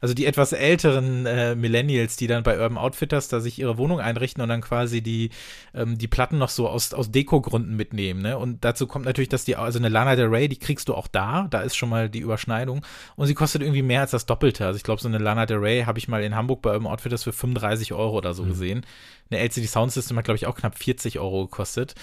also 0.00 0.14
die 0.14 0.26
etwas 0.26 0.52
älteren 0.52 1.26
äh, 1.26 1.54
Millennials, 1.54 2.16
die 2.16 2.26
dann 2.26 2.42
bei 2.42 2.58
Urban 2.58 2.78
Outfitters 2.78 3.28
da 3.28 3.40
sich 3.40 3.58
ihre 3.58 3.78
Wohnung 3.78 4.00
einrichten 4.00 4.42
und 4.42 4.48
dann 4.48 4.60
quasi 4.60 5.02
die, 5.02 5.30
ähm, 5.74 5.98
die 5.98 6.08
Platten 6.08 6.38
noch 6.38 6.48
so 6.48 6.68
aus, 6.68 6.92
aus 6.92 7.10
Dekogründen 7.10 7.76
mitnehmen, 7.76 8.22
ne? 8.22 8.38
Und 8.38 8.64
dazu 8.64 8.86
kommt 8.86 9.04
natürlich, 9.04 9.28
dass 9.28 9.44
die, 9.44 9.56
also 9.56 9.78
eine 9.78 9.88
Lana 9.88 10.16
Del 10.16 10.26
Rey, 10.26 10.48
die 10.48 10.58
kriegst 10.58 10.88
du 10.88 10.94
auch 10.94 11.06
da, 11.06 11.46
da 11.50 11.60
ist 11.60 11.76
schon 11.76 11.88
mal 11.88 12.08
die 12.08 12.20
Überschneidung 12.20 12.84
und 13.16 13.26
sie 13.26 13.34
kostet 13.34 13.62
irgendwie 13.62 13.82
mehr 13.82 14.02
als 14.02 14.10
das 14.10 14.26
Doppelte. 14.26 14.66
Also 14.66 14.76
ich 14.76 14.82
glaube, 14.82 15.00
so 15.00 15.08
eine 15.08 15.18
Lana 15.18 15.46
Del 15.46 15.58
Rey 15.58 15.82
habe 15.82 15.98
ich 15.98 16.08
mal 16.08 16.22
in 16.22 16.34
Hamburg 16.34 16.62
bei 16.62 16.72
Urban 16.72 16.92
Outfitters 16.92 17.24
für 17.24 17.32
35 17.32 17.92
Euro 17.92 18.16
oder 18.16 18.34
so 18.34 18.44
mhm. 18.44 18.48
gesehen. 18.48 18.86
Eine 19.30 19.40
LCD 19.40 19.66
Sound 19.66 19.92
System 19.92 20.16
hat, 20.16 20.24
glaube 20.24 20.36
ich, 20.36 20.46
auch 20.46 20.54
knapp 20.54 20.78
40 20.78 21.18
Euro 21.18 21.44
gekostet. 21.44 21.94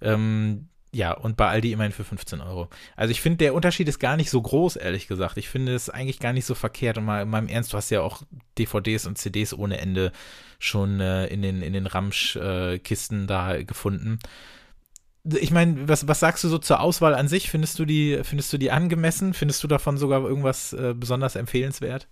Ähm, 0.00 0.68
ja, 0.92 1.12
und 1.12 1.36
bei 1.36 1.48
Aldi 1.48 1.72
immerhin 1.72 1.92
für 1.92 2.02
15 2.02 2.40
Euro. 2.40 2.68
Also 2.96 3.12
ich 3.12 3.20
finde, 3.20 3.38
der 3.38 3.54
Unterschied 3.54 3.88
ist 3.88 4.00
gar 4.00 4.16
nicht 4.16 4.28
so 4.28 4.42
groß, 4.42 4.76
ehrlich 4.76 5.06
gesagt. 5.06 5.36
Ich 5.36 5.48
finde 5.48 5.74
es 5.74 5.88
eigentlich 5.88 6.18
gar 6.18 6.32
nicht 6.32 6.46
so 6.46 6.56
verkehrt. 6.56 6.98
Und 6.98 7.04
mal 7.04 7.22
in 7.22 7.30
meinem 7.30 7.48
Ernst, 7.48 7.72
du 7.72 7.76
hast 7.76 7.90
ja 7.90 8.00
auch 8.00 8.22
DVDs 8.58 9.06
und 9.06 9.16
CDs 9.16 9.54
ohne 9.54 9.78
Ende 9.78 10.10
schon 10.58 10.98
äh, 10.98 11.26
in 11.26 11.42
den, 11.42 11.62
in 11.62 11.72
den 11.74 11.86
Ramsch-Kisten 11.86 13.24
äh, 13.24 13.26
da 13.26 13.62
gefunden. 13.62 14.18
Ich 15.24 15.52
meine, 15.52 15.88
was, 15.88 16.08
was 16.08 16.18
sagst 16.18 16.42
du 16.42 16.48
so 16.48 16.58
zur 16.58 16.80
Auswahl 16.80 17.14
an 17.14 17.28
sich? 17.28 17.50
Findest 17.50 17.78
du 17.78 17.84
die, 17.84 18.20
findest 18.24 18.52
du 18.52 18.58
die 18.58 18.72
angemessen? 18.72 19.32
Findest 19.32 19.62
du 19.62 19.68
davon 19.68 19.96
sogar 19.96 20.22
irgendwas 20.22 20.72
äh, 20.72 20.94
besonders 20.96 21.36
empfehlenswert? 21.36 22.08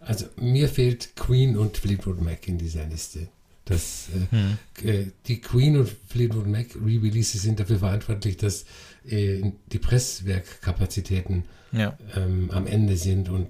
Also 0.00 0.26
mir 0.36 0.68
fehlt 0.68 1.14
Queen 1.14 1.56
und 1.56 1.76
Fleetwood 1.76 2.20
Mac 2.20 2.48
in 2.48 2.58
dieser 2.58 2.84
Liste. 2.84 3.28
Das, 3.64 4.08
äh, 4.08 4.36
hm. 4.36 4.58
äh, 4.84 5.06
die 5.26 5.40
Queen 5.40 5.76
und 5.76 5.88
Fleetwood 6.08 6.46
Mac 6.46 6.74
Re-Releases 6.74 7.42
sind 7.42 7.60
dafür 7.60 7.78
verantwortlich, 7.78 8.36
dass 8.36 8.64
äh, 9.06 9.52
die 9.72 9.78
Presswerkkapazitäten 9.78 11.44
ja. 11.70 11.96
ähm, 12.16 12.50
am 12.50 12.66
Ende 12.66 12.96
sind. 12.96 13.28
Und 13.28 13.48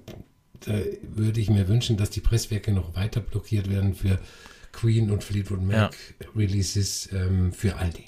da 0.61 0.79
würde 1.15 1.39
ich 1.39 1.49
mir 1.49 1.67
wünschen, 1.67 1.97
dass 1.97 2.09
die 2.11 2.21
Presswerke 2.21 2.71
noch 2.71 2.95
weiter 2.95 3.21
blockiert 3.21 3.69
werden 3.69 3.95
für 3.95 4.19
Queen 4.71 5.09
und 5.11 5.23
Fleetwood 5.23 5.61
Mac 5.61 5.95
ja. 6.21 6.27
Releases 6.35 7.09
ähm, 7.11 7.51
für 7.51 7.77
Aldi. 7.77 8.05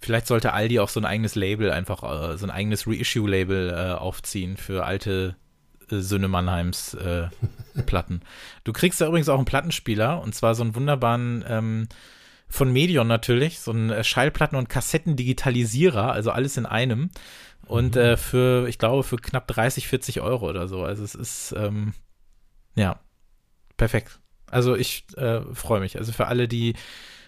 Vielleicht 0.00 0.26
sollte 0.26 0.52
Aldi 0.52 0.80
auch 0.80 0.88
so 0.88 1.00
ein 1.00 1.06
eigenes 1.06 1.34
Label 1.34 1.70
einfach, 1.70 2.02
äh, 2.02 2.36
so 2.36 2.46
ein 2.46 2.50
eigenes 2.50 2.86
Reissue-Label 2.86 3.70
äh, 3.70 3.92
aufziehen 3.94 4.56
für 4.56 4.84
alte 4.84 5.36
äh, 5.38 5.43
Söhne 5.88 6.28
Mannheims 6.28 6.94
äh, 6.94 7.28
Platten. 7.86 8.20
Du 8.64 8.72
kriegst 8.72 9.00
da 9.00 9.06
übrigens 9.06 9.28
auch 9.28 9.36
einen 9.36 9.44
Plattenspieler 9.44 10.22
und 10.22 10.34
zwar 10.34 10.54
so 10.54 10.62
einen 10.62 10.74
wunderbaren 10.74 11.44
ähm, 11.48 11.88
von 12.48 12.72
Medion 12.72 13.08
natürlich, 13.08 13.60
so 13.60 13.72
einen 13.72 13.90
äh, 13.90 14.04
Schallplatten- 14.04 14.56
und 14.56 14.68
Kassettendigitalisierer, 14.68 16.12
also 16.12 16.30
alles 16.30 16.56
in 16.56 16.66
einem. 16.66 17.10
Und 17.66 17.96
mhm. 17.96 18.00
äh, 18.00 18.16
für, 18.16 18.68
ich 18.68 18.78
glaube, 18.78 19.02
für 19.02 19.16
knapp 19.16 19.48
30, 19.48 19.88
40 19.88 20.20
Euro 20.20 20.48
oder 20.48 20.68
so. 20.68 20.84
Also 20.84 21.02
es 21.02 21.14
ist, 21.14 21.54
ähm, 21.56 21.94
ja, 22.74 23.00
perfekt. 23.76 24.20
Also 24.50 24.76
ich 24.76 25.06
äh, 25.16 25.40
freue 25.52 25.80
mich. 25.80 25.98
Also 25.98 26.12
für 26.12 26.26
alle, 26.26 26.46
die 26.46 26.74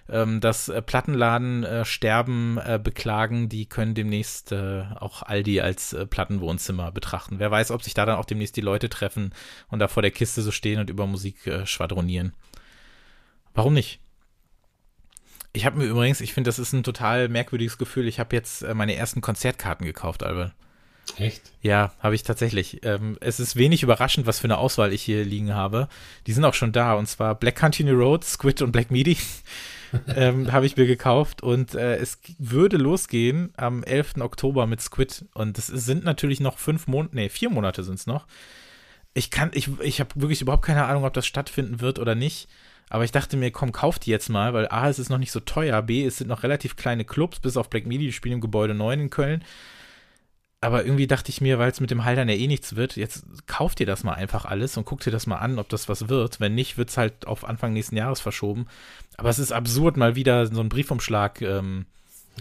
ähm, 0.08 0.40
das 0.40 0.68
äh, 0.68 0.82
Plattenladen-Sterben 0.82 2.58
äh, 2.58 2.74
äh, 2.74 2.78
beklagen, 2.78 3.48
die 3.48 3.66
können 3.66 3.94
demnächst 3.94 4.52
äh, 4.52 4.84
auch 4.96 5.22
Aldi 5.22 5.60
als 5.60 5.92
äh, 5.92 6.06
Plattenwohnzimmer 6.06 6.92
betrachten. 6.92 7.38
Wer 7.38 7.50
weiß, 7.50 7.70
ob 7.70 7.82
sich 7.82 7.94
da 7.94 8.06
dann 8.06 8.16
auch 8.16 8.24
demnächst 8.24 8.56
die 8.56 8.60
Leute 8.60 8.88
treffen 8.88 9.32
und 9.68 9.78
da 9.78 9.88
vor 9.88 10.02
der 10.02 10.10
Kiste 10.10 10.42
so 10.42 10.50
stehen 10.50 10.80
und 10.80 10.90
über 10.90 11.06
Musik 11.06 11.36
schwadronieren. 11.64 12.32
Warum 13.54 13.74
nicht? 13.74 14.00
Ich 15.52 15.64
habe 15.64 15.78
mir 15.78 15.86
übrigens, 15.86 16.20
ich 16.20 16.34
finde, 16.34 16.48
das 16.48 16.58
ist 16.58 16.72
ein 16.72 16.82
total 16.82 17.28
merkwürdiges 17.28 17.78
Gefühl. 17.78 18.06
Ich 18.06 18.20
habe 18.20 18.36
jetzt 18.36 18.62
meine 18.74 18.94
ersten 18.94 19.22
Konzertkarten 19.22 19.86
gekauft, 19.86 20.22
Albert. 20.22 20.52
Echt? 21.16 21.52
Ja, 21.62 21.92
habe 22.00 22.14
ich 22.14 22.24
tatsächlich. 22.24 22.84
Ähm, 22.84 23.16
es 23.20 23.40
ist 23.40 23.56
wenig 23.56 23.82
überraschend, 23.82 24.26
was 24.26 24.40
für 24.40 24.46
eine 24.46 24.58
Auswahl 24.58 24.92
ich 24.92 25.02
hier 25.02 25.24
liegen 25.24 25.54
habe. 25.54 25.88
Die 26.26 26.32
sind 26.32 26.44
auch 26.44 26.54
schon 26.54 26.72
da, 26.72 26.94
und 26.94 27.06
zwar 27.06 27.34
Black 27.34 27.56
Country 27.56 27.88
Road, 27.90 28.24
Squid 28.24 28.60
und 28.62 28.72
Black 28.72 28.90
Midi. 28.90 29.16
ähm, 30.14 30.52
habe 30.52 30.66
ich 30.66 30.76
mir 30.76 30.86
gekauft 30.86 31.42
und 31.42 31.74
äh, 31.74 31.96
es 31.96 32.20
würde 32.38 32.76
losgehen 32.76 33.52
am 33.56 33.82
11. 33.82 34.16
Oktober 34.20 34.66
mit 34.66 34.80
Squid 34.80 35.24
und 35.34 35.58
es 35.58 35.66
sind 35.66 36.04
natürlich 36.04 36.40
noch 36.40 36.58
fünf 36.58 36.86
Monate, 36.86 37.16
nee, 37.16 37.28
vier 37.28 37.50
Monate 37.50 37.82
sind 37.82 37.94
es 37.94 38.06
noch. 38.06 38.26
Ich 39.14 39.30
kann, 39.30 39.50
ich, 39.54 39.70
ich 39.80 40.00
habe 40.00 40.10
wirklich 40.14 40.42
überhaupt 40.42 40.64
keine 40.64 40.84
Ahnung, 40.84 41.04
ob 41.04 41.14
das 41.14 41.26
stattfinden 41.26 41.80
wird 41.80 41.98
oder 41.98 42.14
nicht. 42.14 42.48
Aber 42.88 43.04
ich 43.04 43.12
dachte 43.12 43.36
mir, 43.36 43.50
komm, 43.50 43.72
kauf 43.72 43.98
die 43.98 44.10
jetzt 44.10 44.28
mal, 44.28 44.54
weil 44.54 44.68
A, 44.68 44.88
es 44.88 44.98
ist 44.98 45.08
noch 45.08 45.18
nicht 45.18 45.32
so 45.32 45.40
teuer, 45.40 45.82
B, 45.82 46.04
es 46.04 46.18
sind 46.18 46.28
noch 46.28 46.42
relativ 46.42 46.76
kleine 46.76 47.04
Clubs, 47.04 47.40
bis 47.40 47.56
auf 47.56 47.68
Black 47.68 47.86
Media, 47.86 48.06
die 48.06 48.12
spielen 48.12 48.34
im 48.34 48.40
Gebäude 48.40 48.74
9 48.74 49.00
in 49.00 49.10
Köln. 49.10 49.42
Aber 50.60 50.84
irgendwie 50.84 51.06
dachte 51.06 51.30
ich 51.30 51.40
mir, 51.40 51.58
weil 51.58 51.70
es 51.70 51.80
mit 51.80 51.90
dem 51.90 52.04
Haltern 52.04 52.28
ja 52.28 52.34
eh 52.34 52.46
nichts 52.46 52.76
wird, 52.76 52.96
jetzt 52.96 53.24
kauf 53.46 53.74
dir 53.74 53.86
das 53.86 54.04
mal 54.04 54.14
einfach 54.14 54.46
alles 54.46 54.76
und 54.76 54.84
guck 54.84 55.00
dir 55.00 55.10
das 55.10 55.26
mal 55.26 55.36
an, 55.36 55.58
ob 55.58 55.68
das 55.68 55.88
was 55.88 56.08
wird. 56.08 56.40
Wenn 56.40 56.54
nicht, 56.54 56.78
wird 56.78 56.88
es 56.88 56.96
halt 56.96 57.26
auf 57.26 57.44
Anfang 57.44 57.72
nächsten 57.72 57.96
Jahres 57.96 58.20
verschoben. 58.20 58.66
Aber 59.16 59.28
es 59.28 59.38
ist 59.38 59.52
absurd, 59.52 59.96
mal 59.96 60.16
wieder 60.16 60.46
so 60.46 60.60
einen 60.60 60.70
Briefumschlag 60.70 61.42
ähm, 61.42 61.86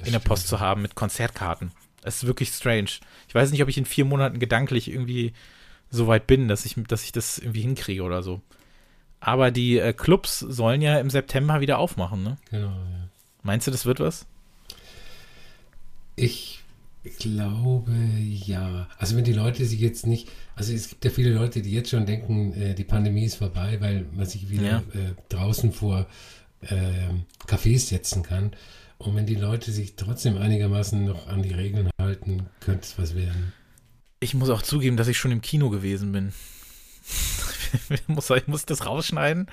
in 0.04 0.14
der 0.14 0.20
Post 0.20 0.48
zu 0.48 0.60
haben 0.60 0.82
mit 0.82 0.96
Konzertkarten. 0.96 1.72
Es 2.04 2.18
ist 2.18 2.28
wirklich 2.28 2.50
strange. 2.50 2.90
Ich 3.28 3.36
weiß 3.36 3.52
nicht, 3.52 3.62
ob 3.62 3.70
ich 3.70 3.78
in 3.78 3.86
vier 3.86 4.06
Monaten 4.06 4.40
gedanklich 4.40 4.90
irgendwie 4.90 5.34
so 5.90 6.08
weit 6.08 6.26
bin, 6.28 6.48
dass 6.48 6.66
ich, 6.66 6.76
dass 6.88 7.04
ich 7.04 7.12
das 7.12 7.38
irgendwie 7.38 7.62
hinkriege 7.62 8.04
oder 8.04 8.24
so. 8.24 8.42
Aber 9.20 9.52
die 9.52 9.80
äh, 9.80 9.94
Clubs 9.94 10.40
sollen 10.40 10.82
ja 10.82 11.00
im 11.00 11.10
September 11.10 11.62
wieder 11.62 11.80
aufmachen, 11.80 12.24
ne? 12.24 12.38
Genau, 12.50 12.68
ja. 12.68 13.10
Meinst 13.44 13.68
du, 13.68 13.72
das 13.72 13.86
wird 13.86 14.00
was? 14.00 14.26
Ich 16.16 16.64
glaube, 17.20 17.92
ja. 18.30 18.88
Also 18.98 19.16
wenn 19.16 19.24
die 19.24 19.34
Leute 19.34 19.66
sich 19.66 19.80
jetzt 19.80 20.06
nicht, 20.08 20.30
also 20.56 20.74
es 20.74 20.90
gibt 20.90 21.06
ja 21.06 21.12
viele 21.12 21.32
Leute, 21.34 21.62
die 21.62 21.72
jetzt 21.72 21.90
schon 21.90 22.06
denken, 22.06 22.54
äh, 22.54 22.74
die 22.76 22.84
Pandemie 22.84 23.26
ist 23.26 23.36
vorbei, 23.36 23.78
weil 23.80 24.06
man 24.14 24.26
sich 24.26 24.50
wieder 24.50 24.64
Ja. 24.64 24.78
äh, 24.94 25.14
draußen 25.30 25.72
vor 25.72 26.08
äh, 26.62 26.76
Cafés 27.48 27.80
setzen 27.88 28.24
kann. 28.24 28.52
Und 28.98 29.16
wenn 29.16 29.26
die 29.26 29.36
Leute 29.36 29.72
sich 29.72 29.96
trotzdem 29.96 30.38
einigermaßen 30.38 31.04
noch 31.06 31.28
an 31.28 31.44
die 31.44 31.54
Regeln 31.54 31.90
halten, 32.00 32.48
könnte 32.62 32.82
es 32.84 32.98
was 32.98 33.14
werden. 33.16 33.54
Ich 34.22 34.34
muss 34.34 34.50
auch 34.50 34.62
zugeben, 34.62 34.98
dass 34.98 35.08
ich 35.10 35.18
schon 35.18 35.32
im 35.32 35.42
Kino 35.42 35.70
gewesen 35.70 36.12
bin. 36.12 36.32
muss, 38.08 38.30
ich 38.30 38.48
muss 38.48 38.66
das 38.66 38.86
rausschneiden? 38.86 39.48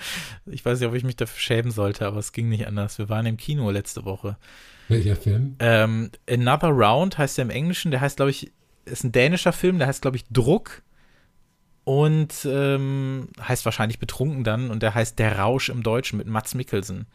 Ich 0.47 0.65
weiß 0.65 0.81
nicht, 0.81 0.89
ob 0.89 0.95
ich 0.95 1.05
mich 1.05 1.17
dafür 1.17 1.41
schämen 1.41 1.73
sollte, 1.73 2.07
aber 2.07 2.19
es 2.19 2.33
ging 2.33 2.49
nicht 2.49 2.67
anders. 2.67 2.99
Wir 2.99 3.09
waren 3.09 3.27
im 3.27 3.37
Kino 3.37 3.71
letzte 3.71 4.05
Woche. 4.05 4.37
Welcher 4.89 5.17
Film? 5.17 5.57
Ähm, 5.59 6.11
Another 6.29 6.69
Round 6.69 7.19
heißt 7.19 7.39
der 7.39 7.45
im 7.45 7.51
Englischen. 7.51 7.91
Der 7.91 8.01
heißt, 8.01 8.17
glaube 8.17 8.31
ich, 8.31 8.53
ist 8.85 9.05
ein 9.05 9.13
dänischer 9.13 9.53
Film. 9.53 9.79
Der 9.79 9.89
heißt, 9.89 10.03
glaube 10.03 10.17
ich, 10.17 10.25
Druck. 10.31 10.83
Und 11.85 12.47
ähm, 12.49 13.29
heißt 13.41 13.65
wahrscheinlich 13.65 13.99
betrunken 13.99 14.45
dann. 14.45 14.71
Und 14.71 14.83
der 14.83 14.95
heißt 14.95 15.19
Der 15.19 15.39
Rausch 15.39 15.69
im 15.69 15.83
Deutschen 15.83 16.19
mit 16.19 16.27
Mats 16.27 16.55
Mikkelsen. 16.55 17.07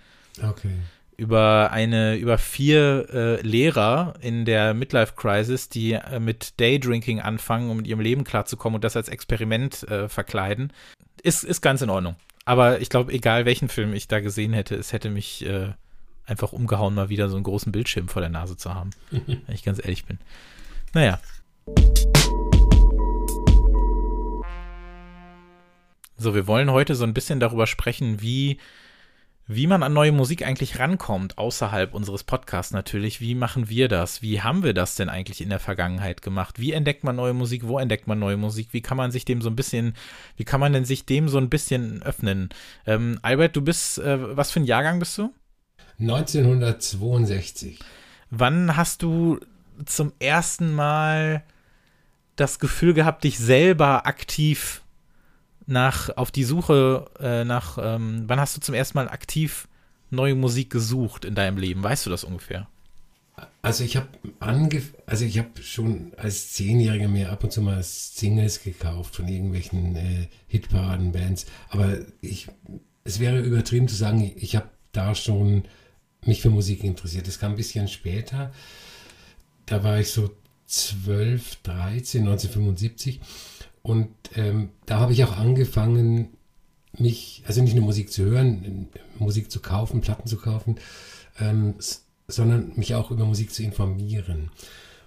Okay. 0.41 0.69
über 1.17 1.71
eine 1.71 2.15
über 2.15 2.37
vier 2.37 3.07
äh, 3.11 3.41
Lehrer 3.41 4.13
in 4.21 4.45
der 4.45 4.75
Midlife 4.75 5.13
Crisis, 5.15 5.67
die 5.67 5.93
äh, 5.93 6.19
mit 6.19 6.59
Daydrinking 6.59 7.19
anfangen, 7.21 7.71
um 7.71 7.77
mit 7.77 7.87
ihrem 7.87 8.01
Leben 8.01 8.23
klarzukommen 8.23 8.75
und 8.75 8.83
das 8.83 8.95
als 8.95 9.09
Experiment 9.09 9.81
äh, 9.89 10.07
verkleiden, 10.09 10.71
ist 11.21 11.43
ist 11.43 11.62
ganz 11.62 11.81
in 11.81 11.89
Ordnung. 11.89 12.15
Aber 12.45 12.79
ich 12.79 12.89
glaube, 12.89 13.12
egal 13.12 13.45
welchen 13.45 13.67
Film 13.67 13.93
ich 13.93 14.07
da 14.07 14.19
gesehen 14.19 14.53
hätte, 14.53 14.75
es 14.75 14.93
hätte 14.93 15.09
mich 15.09 15.45
äh, 15.45 15.74
einfach 16.25 16.53
umgehauen, 16.53 16.95
mal 16.95 17.09
wieder 17.09 17.29
so 17.29 17.36
einen 17.36 17.43
großen 17.43 17.71
Bildschirm 17.71 18.07
vor 18.07 18.21
der 18.21 18.29
Nase 18.29 18.55
zu 18.55 18.74
haben, 18.74 18.91
wenn 19.12 19.41
ich 19.47 19.63
ganz 19.63 19.79
ehrlich 19.79 20.05
bin. 20.05 20.19
Naja. 20.93 21.19
So, 26.15 26.33
wir 26.33 26.47
wollen 26.47 26.71
heute 26.71 26.95
so 26.95 27.03
ein 27.03 27.13
bisschen 27.13 27.39
darüber 27.39 27.67
sprechen, 27.67 28.21
wie 28.21 28.57
wie 29.48 29.66
man 29.66 29.82
an 29.82 29.94
neue 29.94 30.12
Musik 30.12 30.46
eigentlich 30.46 30.77
rankommt, 30.77 31.38
außerhalb 31.38 31.94
unseres 31.94 32.25
Podcasts 32.25 32.74
natürlich. 32.74 33.22
Wie 33.22 33.34
machen 33.34 33.70
wir 33.70 33.88
das? 33.88 34.22
Wie 34.22 34.42
haben 34.42 34.62
wir 34.63 34.74
das 34.74 34.96
denn 34.96 35.08
eigentlich 35.08 35.39
in 35.39 35.50
der 35.50 35.60
Vergangenheit 35.60 36.22
gemacht? 36.22 36.60
Wie 36.60 36.74
entdeckt 36.74 37.06
man 37.06 37.16
neue 37.16 37.34
Musik? 37.34 37.66
Wo 37.66 37.80
entdeckt 37.80 38.08
man 38.08 38.20
neue 38.20 38.36
Musik? 38.36 38.70
Wie 38.74 38.82
kann 38.82 38.98
man 38.98 39.12
sich 39.12 39.24
dem 39.24 39.42
so 39.42 39.50
ein 39.50 39.56
bisschen, 39.56 39.96
wie 40.36 40.44
kann 40.44 40.60
man 40.60 40.74
denn 40.74 40.84
sich 40.84 41.06
dem 41.06 41.30
so 41.30 41.38
ein 41.38 41.50
bisschen 41.50 42.04
öffnen? 42.04 42.50
Ähm, 42.86 43.20
Albert, 43.22 43.56
du 43.56 43.62
bist, 43.62 44.00
äh, 44.00 44.36
was 44.36 44.51
für 44.51 44.60
ein 44.60 44.66
Jahrgang 44.66 45.00
bist 45.00 45.18
du? 45.18 45.34
1962. 46.00 47.80
Wann 48.30 48.75
hast 48.75 49.01
du 49.01 49.39
zum 49.86 50.12
ersten 50.20 50.74
Mal 50.74 51.44
das 52.36 52.60
Gefühl 52.60 52.94
gehabt, 52.94 53.24
dich 53.24 53.39
selber 53.39 54.06
aktiv 54.06 54.82
nach 55.67 56.15
auf 56.17 56.31
die 56.31 56.43
Suche 56.43 57.05
äh, 57.19 57.43
nach 57.43 57.77
ähm, 57.79 58.24
wann 58.27 58.39
hast 58.39 58.57
du 58.57 58.62
zum 58.62 58.74
ersten 58.74 58.97
Mal 58.97 59.09
aktiv 59.09 59.67
neue 60.09 60.36
Musik 60.36 60.69
gesucht 60.69 61.25
in 61.25 61.36
deinem 61.36 61.57
Leben? 61.57 61.83
Weißt 61.83 62.05
du 62.05 62.09
das 62.09 62.24
ungefähr? 62.24 62.67
Also 63.62 63.83
ich 63.83 63.97
habe 63.97 64.07
also 65.05 65.25
ich 65.25 65.38
habe 65.38 65.62
schon 65.62 66.13
als 66.17 66.53
Zehnjähriger 66.53 67.07
mir 67.07 67.31
ab 67.31 67.43
und 67.43 67.51
zu 67.51 67.62
mal 67.62 67.83
Singles 67.83 68.63
gekauft 68.63 69.15
von 69.15 69.27
irgendwelchen 69.27 69.95
äh, 69.95 70.27
Hitparaden-Bands, 70.47 71.45
aber 71.69 71.97
ich 72.21 72.47
es 73.03 73.19
wäre 73.19 73.39
übertrieben 73.39 73.88
zu 73.88 73.95
sagen, 73.95 74.31
ich 74.36 74.55
habe 74.55 74.69
da 74.91 75.15
schon 75.15 75.63
mich 76.25 76.41
für 76.41 76.50
Musik 76.50 76.83
interessiert. 76.83 77.27
Das 77.27 77.39
kam 77.39 77.53
ein 77.53 77.57
bisschen 77.57 77.88
später. 77.88 78.51
Da 79.65 79.83
war 79.83 80.00
ich 80.00 80.12
so 80.12 80.29
12, 80.65 81.57
13, 81.63 82.21
1975 82.21 83.21
und 83.88 84.10
ähm, 84.36 84.72
da 84.86 85.00
habe 85.00 85.13
ich 85.13 85.24
auch 85.24 85.38
angefangen, 85.38 86.27
mich, 86.98 87.41
also 87.48 87.62
nicht 87.62 87.74
nur 87.74 87.86
Musik 87.86 88.12
zu 88.12 88.25
hören, 88.25 88.89
Musik 89.17 89.50
zu 89.50 89.62
kaufen, 89.62 90.01
Platten 90.01 90.27
zu 90.27 90.36
kaufen, 90.36 90.75
ähm, 91.39 91.75
sondern 92.27 92.74
mich 92.75 92.96
auch 92.96 93.12
über 93.12 93.24
Musik 93.24 93.53
zu 93.53 93.63
informieren. 93.63 94.51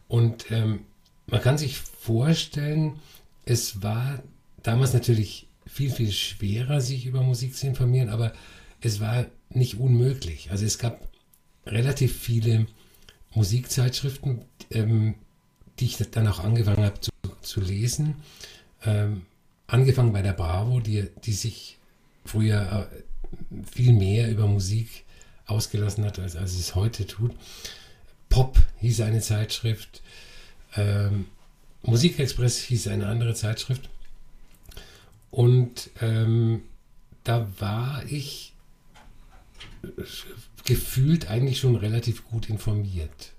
Und 0.08 0.50
ähm, 0.50 0.86
man 1.26 1.42
kann 1.42 1.58
sich 1.58 1.76
vorstellen, 1.76 2.94
es 3.44 3.82
war 3.82 4.22
damals 4.62 4.94
natürlich 4.94 5.46
viel, 5.66 5.90
viel 5.90 6.10
schwerer, 6.10 6.80
sich 6.80 7.04
über 7.04 7.22
Musik 7.22 7.54
zu 7.54 7.66
informieren, 7.66 8.08
aber 8.08 8.32
es 8.80 8.98
war 8.98 9.26
nicht 9.50 9.78
unmöglich. 9.78 10.50
Also 10.50 10.64
es 10.64 10.78
gab 10.78 11.06
relativ 11.66 12.18
viele 12.18 12.66
Musikzeitschriften, 13.34 14.46
ähm, 14.70 15.16
die 15.78 15.84
ich 15.84 15.98
dann 15.98 16.28
auch 16.28 16.40
angefangen 16.40 16.84
habe 16.84 16.98
zu, 17.00 17.10
zu 17.42 17.60
lesen. 17.60 18.14
Ähm, 18.84 19.26
angefangen 19.66 20.12
bei 20.12 20.22
der 20.22 20.32
Bravo, 20.32 20.80
die, 20.80 21.08
die 21.24 21.32
sich 21.32 21.78
früher 22.24 22.88
äh, 22.90 23.64
viel 23.70 23.92
mehr 23.92 24.30
über 24.30 24.46
Musik 24.46 25.04
ausgelassen 25.46 26.04
hat, 26.04 26.18
als, 26.18 26.36
als 26.36 26.54
es 26.54 26.74
heute 26.74 27.06
tut. 27.06 27.32
Pop 28.28 28.58
hieß 28.78 29.00
eine 29.00 29.20
Zeitschrift, 29.20 30.02
ähm, 30.76 31.26
Musikexpress 31.82 32.58
hieß 32.58 32.88
eine 32.88 33.06
andere 33.06 33.34
Zeitschrift. 33.34 33.88
Und 35.30 35.90
ähm, 36.00 36.62
da 37.24 37.48
war 37.58 38.04
ich 38.06 38.54
gefühlt 40.64 41.30
eigentlich 41.30 41.58
schon 41.58 41.76
relativ 41.76 42.26
gut 42.28 42.48
informiert 42.48 43.32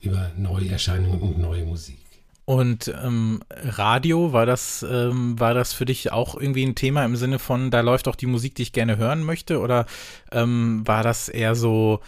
über 0.00 0.32
Neuerscheinungen 0.36 1.20
und 1.20 1.38
neue 1.38 1.64
Musik. 1.64 2.01
Und 2.44 2.92
ähm, 3.02 3.40
Radio, 3.50 4.32
war 4.32 4.46
das, 4.46 4.84
ähm, 4.88 5.38
war 5.38 5.54
das 5.54 5.72
für 5.72 5.84
dich 5.84 6.10
auch 6.10 6.34
irgendwie 6.34 6.66
ein 6.66 6.74
Thema 6.74 7.04
im 7.04 7.14
Sinne 7.14 7.38
von, 7.38 7.70
da 7.70 7.80
läuft 7.80 8.08
auch 8.08 8.16
die 8.16 8.26
Musik, 8.26 8.56
die 8.56 8.62
ich 8.62 8.72
gerne 8.72 8.96
hören 8.96 9.22
möchte? 9.22 9.60
Oder 9.60 9.86
ähm, 10.32 10.82
war 10.84 11.04
das 11.04 11.28
eher 11.28 11.54
so 11.54 12.00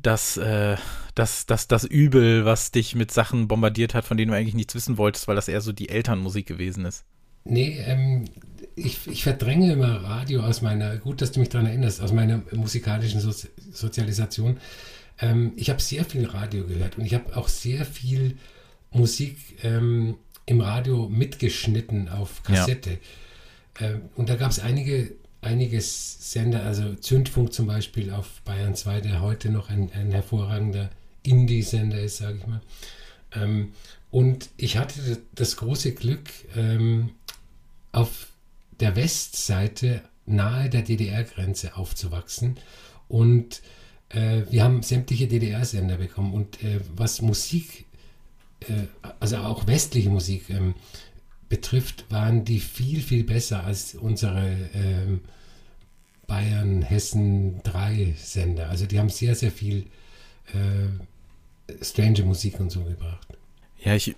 das, 0.00 0.38
äh, 0.38 0.76
das, 1.14 1.44
das, 1.46 1.68
das 1.68 1.84
Übel, 1.84 2.44
was 2.46 2.70
dich 2.70 2.94
mit 2.94 3.10
Sachen 3.10 3.48
bombardiert 3.48 3.94
hat, 3.94 4.04
von 4.04 4.16
denen 4.16 4.30
du 4.30 4.36
eigentlich 4.36 4.54
nichts 4.54 4.74
wissen 4.74 4.96
wolltest, 4.96 5.28
weil 5.28 5.36
das 5.36 5.48
eher 5.48 5.60
so 5.60 5.72
die 5.72 5.90
Elternmusik 5.90 6.46
gewesen 6.46 6.86
ist? 6.86 7.04
Nee, 7.44 7.78
ähm, 7.86 8.24
ich, 8.76 9.06
ich 9.06 9.22
verdränge 9.22 9.72
immer 9.72 10.02
Radio 10.02 10.42
aus 10.42 10.62
meiner, 10.62 10.96
gut, 10.96 11.20
dass 11.20 11.32
du 11.32 11.40
mich 11.40 11.48
daran 11.48 11.66
erinnerst, 11.66 12.00
aus 12.00 12.12
meiner 12.12 12.42
musikalischen 12.52 13.20
so 13.20 13.30
Sozialisation. 13.72 14.58
Ähm, 15.20 15.52
ich 15.56 15.70
habe 15.70 15.80
sehr 15.80 16.04
viel 16.04 16.26
Radio 16.26 16.64
gehört 16.64 16.98
und 16.98 17.04
ich 17.04 17.14
habe 17.14 17.36
auch 17.36 17.48
sehr 17.48 17.84
viel 17.84 18.36
Musik 18.90 19.38
ähm, 19.62 20.16
im 20.46 20.60
Radio 20.60 21.08
mitgeschnitten 21.08 22.08
auf 22.08 22.42
Kassette. 22.42 22.98
Ja. 23.80 23.88
Ähm, 23.88 24.02
und 24.14 24.28
da 24.28 24.36
gab 24.36 24.50
es 24.50 24.60
einige, 24.60 25.12
einige 25.40 25.80
Sender, 25.80 26.62
also 26.64 26.94
Zündfunk 26.94 27.52
zum 27.52 27.66
Beispiel 27.66 28.10
auf 28.10 28.40
Bayern 28.44 28.74
2, 28.74 29.00
der 29.00 29.20
heute 29.20 29.50
noch 29.50 29.68
ein, 29.68 29.90
ein 29.92 30.12
hervorragender 30.12 30.90
Indie-Sender 31.22 32.00
ist, 32.00 32.18
sage 32.18 32.38
ich 32.38 32.46
mal. 32.46 32.60
Ähm, 33.34 33.72
und 34.10 34.50
ich 34.56 34.76
hatte 34.76 35.20
das 35.34 35.56
große 35.56 35.92
Glück, 35.92 36.30
ähm, 36.56 37.10
auf 37.92 38.28
der 38.80 38.94
Westseite 38.94 40.02
nahe 40.26 40.68
der 40.68 40.82
DDR-Grenze 40.82 41.76
aufzuwachsen. 41.76 42.56
Und 43.08 43.62
äh, 44.10 44.42
wir 44.50 44.64
haben 44.64 44.82
sämtliche 44.82 45.26
DDR-Sender 45.26 45.96
bekommen. 45.96 46.32
Und 46.34 46.62
äh, 46.62 46.80
was 46.94 47.22
Musik, 47.22 47.85
also 49.20 49.36
auch 49.38 49.66
westliche 49.66 50.10
Musik 50.10 50.50
ähm, 50.50 50.74
betrifft, 51.48 52.04
waren 52.10 52.44
die 52.44 52.60
viel, 52.60 53.00
viel 53.00 53.24
besser 53.24 53.64
als 53.64 53.94
unsere 53.94 54.54
ähm, 54.74 55.20
Bayern, 56.26 56.82
Hessen 56.82 57.62
3 57.62 58.14
Sender. 58.16 58.68
Also 58.68 58.86
die 58.86 58.98
haben 58.98 59.08
sehr, 59.08 59.34
sehr 59.34 59.52
viel 59.52 59.86
äh, 60.52 61.84
strange 61.84 62.22
Musik 62.22 62.58
und 62.60 62.70
so 62.70 62.82
gebracht. 62.82 63.28
Ja, 63.78 63.94
ich 63.94 64.16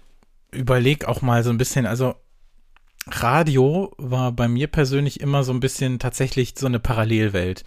überlege 0.51 1.09
auch 1.09 1.21
mal 1.21 1.45
so 1.45 1.51
ein 1.51 1.59
bisschen, 1.59 1.87
also 1.87 2.15
Radio 3.07 3.93
war 3.99 4.33
bei 4.33 4.49
mir 4.49 4.67
persönlich 4.67 5.21
immer 5.21 5.45
so 5.45 5.53
ein 5.53 5.61
bisschen 5.61 5.99
tatsächlich 5.99 6.55
so 6.57 6.67
eine 6.67 6.79
Parallelwelt. 6.79 7.65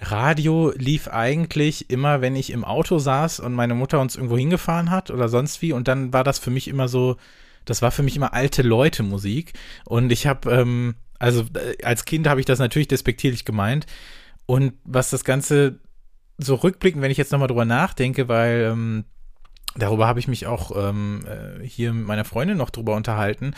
Radio 0.00 0.72
lief 0.76 1.08
eigentlich 1.08 1.90
immer, 1.90 2.20
wenn 2.20 2.36
ich 2.36 2.50
im 2.50 2.64
Auto 2.64 2.98
saß 2.98 3.40
und 3.40 3.54
meine 3.54 3.74
Mutter 3.74 4.00
uns 4.00 4.14
irgendwo 4.14 4.38
hingefahren 4.38 4.90
hat 4.90 5.10
oder 5.10 5.28
sonst 5.28 5.60
wie. 5.60 5.72
Und 5.72 5.88
dann 5.88 6.12
war 6.12 6.22
das 6.22 6.38
für 6.38 6.50
mich 6.50 6.68
immer 6.68 6.88
so, 6.88 7.16
das 7.64 7.82
war 7.82 7.90
für 7.90 8.04
mich 8.04 8.16
immer 8.16 8.32
alte 8.32 8.62
Leute 8.62 9.02
Musik. 9.02 9.54
Und 9.84 10.12
ich 10.12 10.26
habe, 10.26 10.50
ähm, 10.52 10.94
also 11.18 11.42
äh, 11.54 11.82
als 11.82 12.04
Kind 12.04 12.28
habe 12.28 12.40
ich 12.40 12.46
das 12.46 12.60
natürlich 12.60 12.88
despektierlich 12.88 13.44
gemeint. 13.44 13.86
Und 14.46 14.74
was 14.84 15.10
das 15.10 15.24
Ganze 15.24 15.80
so 16.38 16.54
rückblickend, 16.54 17.02
wenn 17.02 17.10
ich 17.10 17.18
jetzt 17.18 17.32
nochmal 17.32 17.48
drüber 17.48 17.64
nachdenke, 17.64 18.28
weil 18.28 18.68
ähm, 18.70 19.04
darüber 19.76 20.06
habe 20.06 20.20
ich 20.20 20.28
mich 20.28 20.46
auch 20.46 20.70
ähm, 20.76 21.26
äh, 21.26 21.66
hier 21.66 21.92
mit 21.92 22.06
meiner 22.06 22.24
Freundin 22.24 22.56
noch 22.56 22.70
drüber 22.70 22.94
unterhalten, 22.94 23.54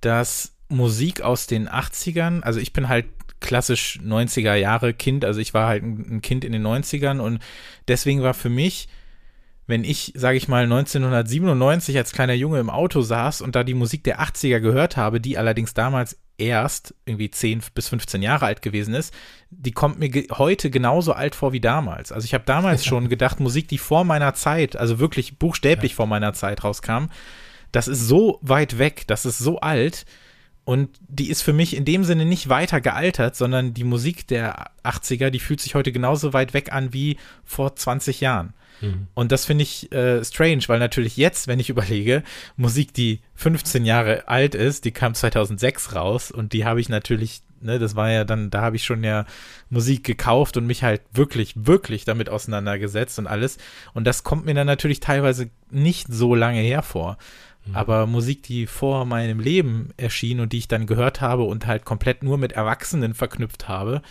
dass 0.00 0.54
Musik 0.68 1.20
aus 1.20 1.46
den 1.46 1.68
80ern, 1.68 2.40
also 2.40 2.58
ich 2.58 2.72
bin 2.72 2.88
halt 2.88 3.04
klassisch 3.42 3.98
90er 4.02 4.54
Jahre 4.54 4.94
Kind, 4.94 5.24
also 5.24 5.40
ich 5.40 5.52
war 5.52 5.68
halt 5.68 5.82
ein 5.82 6.22
Kind 6.22 6.44
in 6.44 6.52
den 6.52 6.66
90ern 6.66 7.20
und 7.20 7.40
deswegen 7.88 8.22
war 8.22 8.34
für 8.34 8.48
mich, 8.48 8.88
wenn 9.66 9.84
ich, 9.84 10.12
sage 10.16 10.36
ich 10.36 10.48
mal, 10.48 10.64
1997 10.64 11.96
als 11.96 12.12
kleiner 12.12 12.32
Junge 12.32 12.60
im 12.60 12.70
Auto 12.70 13.02
saß 13.02 13.42
und 13.42 13.54
da 13.54 13.64
die 13.64 13.74
Musik 13.74 14.04
der 14.04 14.20
80er 14.20 14.60
gehört 14.60 14.96
habe, 14.96 15.20
die 15.20 15.38
allerdings 15.38 15.74
damals 15.74 16.18
erst 16.38 16.94
irgendwie 17.04 17.30
10 17.30 17.62
bis 17.74 17.88
15 17.88 18.22
Jahre 18.22 18.46
alt 18.46 18.62
gewesen 18.62 18.94
ist, 18.94 19.14
die 19.50 19.72
kommt 19.72 19.98
mir 19.98 20.08
ge 20.08 20.26
heute 20.32 20.70
genauso 20.70 21.12
alt 21.12 21.34
vor 21.34 21.52
wie 21.52 21.60
damals. 21.60 22.10
Also 22.10 22.24
ich 22.24 22.34
habe 22.34 22.44
damals 22.44 22.84
schon 22.86 23.08
gedacht, 23.08 23.40
Musik, 23.40 23.68
die 23.68 23.78
vor 23.78 24.04
meiner 24.04 24.34
Zeit, 24.34 24.76
also 24.76 24.98
wirklich 24.98 25.38
buchstäblich 25.38 25.92
ja. 25.92 25.96
vor 25.96 26.06
meiner 26.06 26.32
Zeit 26.32 26.64
rauskam, 26.64 27.06
das 27.70 27.88
ist 27.88 28.06
so 28.06 28.38
weit 28.42 28.78
weg, 28.78 29.04
das 29.06 29.24
ist 29.24 29.38
so 29.38 29.60
alt 29.60 30.04
und 30.64 30.90
die 31.08 31.28
ist 31.28 31.42
für 31.42 31.52
mich 31.52 31.76
in 31.76 31.84
dem 31.84 32.04
Sinne 32.04 32.24
nicht 32.24 32.48
weiter 32.48 32.80
gealtert, 32.80 33.34
sondern 33.34 33.74
die 33.74 33.84
Musik 33.84 34.28
der 34.28 34.70
80er, 34.84 35.30
die 35.30 35.40
fühlt 35.40 35.60
sich 35.60 35.74
heute 35.74 35.90
genauso 35.90 36.32
weit 36.32 36.54
weg 36.54 36.72
an 36.72 36.92
wie 36.92 37.16
vor 37.44 37.74
20 37.74 38.20
Jahren. 38.20 38.54
Mhm. 38.80 39.08
Und 39.14 39.32
das 39.32 39.44
finde 39.44 39.62
ich 39.62 39.90
äh, 39.92 40.24
strange, 40.24 40.62
weil 40.66 40.78
natürlich 40.78 41.16
jetzt, 41.16 41.48
wenn 41.48 41.58
ich 41.58 41.70
überlege, 41.70 42.22
Musik, 42.56 42.94
die 42.94 43.20
15 43.34 43.84
Jahre 43.84 44.28
alt 44.28 44.54
ist, 44.54 44.84
die 44.84 44.92
kam 44.92 45.14
2006 45.14 45.94
raus 45.94 46.30
und 46.30 46.52
die 46.52 46.64
habe 46.64 46.80
ich 46.80 46.88
natürlich, 46.88 47.42
ne, 47.60 47.80
das 47.80 47.96
war 47.96 48.10
ja 48.10 48.24
dann, 48.24 48.50
da 48.50 48.60
habe 48.60 48.76
ich 48.76 48.84
schon 48.84 49.02
ja 49.02 49.26
Musik 49.68 50.04
gekauft 50.04 50.56
und 50.56 50.66
mich 50.66 50.84
halt 50.84 51.00
wirklich, 51.12 51.54
wirklich 51.56 52.04
damit 52.04 52.28
auseinandergesetzt 52.28 53.18
und 53.18 53.26
alles. 53.26 53.58
Und 53.94 54.06
das 54.06 54.22
kommt 54.22 54.44
mir 54.44 54.54
dann 54.54 54.68
natürlich 54.68 55.00
teilweise 55.00 55.50
nicht 55.70 56.06
so 56.08 56.36
lange 56.36 56.60
hervor. 56.60 57.18
Mhm. 57.66 57.76
Aber 57.76 58.06
Musik, 58.06 58.42
die 58.42 58.66
vor 58.66 59.04
meinem 59.04 59.40
Leben 59.40 59.90
erschien 59.96 60.40
und 60.40 60.52
die 60.52 60.58
ich 60.58 60.68
dann 60.68 60.86
gehört 60.86 61.20
habe 61.20 61.44
und 61.44 61.66
halt 61.66 61.84
komplett 61.84 62.22
nur 62.22 62.38
mit 62.38 62.52
Erwachsenen 62.52 63.14
verknüpft 63.14 63.68
habe, 63.68 64.02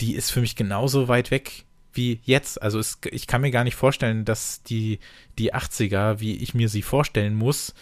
die 0.00 0.14
ist 0.14 0.30
für 0.30 0.40
mich 0.40 0.56
genauso 0.56 1.08
weit 1.08 1.30
weg 1.30 1.64
wie 1.92 2.20
jetzt. 2.24 2.60
Also 2.62 2.78
es, 2.78 2.98
ich 3.10 3.26
kann 3.26 3.40
mir 3.40 3.50
gar 3.50 3.64
nicht 3.64 3.74
vorstellen, 3.74 4.24
dass 4.24 4.62
die, 4.62 4.98
die 5.38 5.54
80er, 5.54 6.20
wie 6.20 6.36
ich 6.36 6.54
mir 6.54 6.68
sie 6.68 6.82
vorstellen 6.82 7.34
muss, 7.34 7.74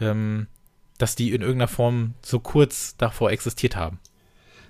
ähm, 0.00 0.46
dass 0.98 1.16
die 1.16 1.30
in 1.30 1.42
irgendeiner 1.42 1.68
Form 1.68 2.14
so 2.22 2.40
kurz 2.40 2.96
davor 2.96 3.30
existiert 3.30 3.76
haben. 3.76 3.98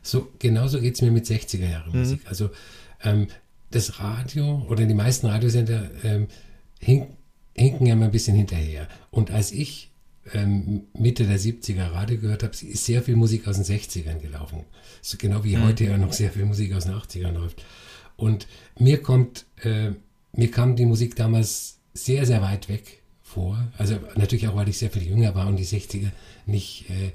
So, 0.02 0.32
genauso 0.38 0.80
geht 0.80 0.94
es 0.94 1.02
mir 1.02 1.10
mit 1.10 1.26
60er 1.26 1.68
Jahre 1.68 1.90
Musik. 1.90 2.22
Mhm. 2.22 2.28
Also 2.28 2.50
ähm, 3.02 3.28
das 3.70 4.00
Radio 4.00 4.66
oder 4.68 4.86
die 4.86 4.94
meisten 4.94 5.26
Radiosender 5.26 5.90
ähm, 6.02 6.28
hing, 6.78 7.16
hinken 7.56 7.86
ja 7.86 7.96
mal 7.96 8.06
ein 8.06 8.10
bisschen 8.10 8.36
hinterher. 8.36 8.88
Und 9.10 9.30
als 9.30 9.52
ich 9.52 9.90
ähm, 10.34 10.82
Mitte 10.94 11.26
der 11.26 11.38
70er 11.38 11.92
Radio 11.92 12.18
gehört 12.18 12.42
habe, 12.42 12.52
ist 12.52 12.84
sehr 12.84 13.02
viel 13.02 13.16
Musik 13.16 13.48
aus 13.48 13.56
den 13.56 13.64
60ern 13.64 14.18
gelaufen. 14.18 14.64
So 15.02 15.16
genau 15.18 15.44
wie 15.44 15.56
mhm. 15.56 15.64
heute 15.64 15.84
ja 15.84 15.98
noch 15.98 16.12
sehr 16.12 16.30
viel 16.30 16.44
Musik 16.44 16.74
aus 16.74 16.84
den 16.84 16.94
80ern 16.94 17.32
läuft. 17.32 17.64
Und 18.16 18.46
mir 18.78 19.02
kommt, 19.02 19.46
äh, 19.62 19.92
mir 20.32 20.50
kam 20.50 20.76
die 20.76 20.86
Musik 20.86 21.16
damals 21.16 21.78
sehr, 21.94 22.26
sehr 22.26 22.42
weit 22.42 22.68
weg 22.68 23.02
vor. 23.22 23.72
Also 23.78 23.98
natürlich 24.16 24.46
auch, 24.48 24.56
weil 24.56 24.68
ich 24.68 24.78
sehr 24.78 24.90
viel 24.90 25.06
jünger 25.06 25.34
war 25.34 25.46
und 25.46 25.56
die 25.56 25.66
60er 25.66 26.10
nicht 26.46 26.90
äh, 26.90 27.12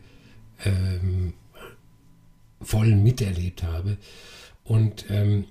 ähm, 0.65 1.33
voll 2.61 2.95
miterlebt 2.95 3.63
habe. 3.63 3.97
Und 4.63 5.05
ähm, 5.09 5.45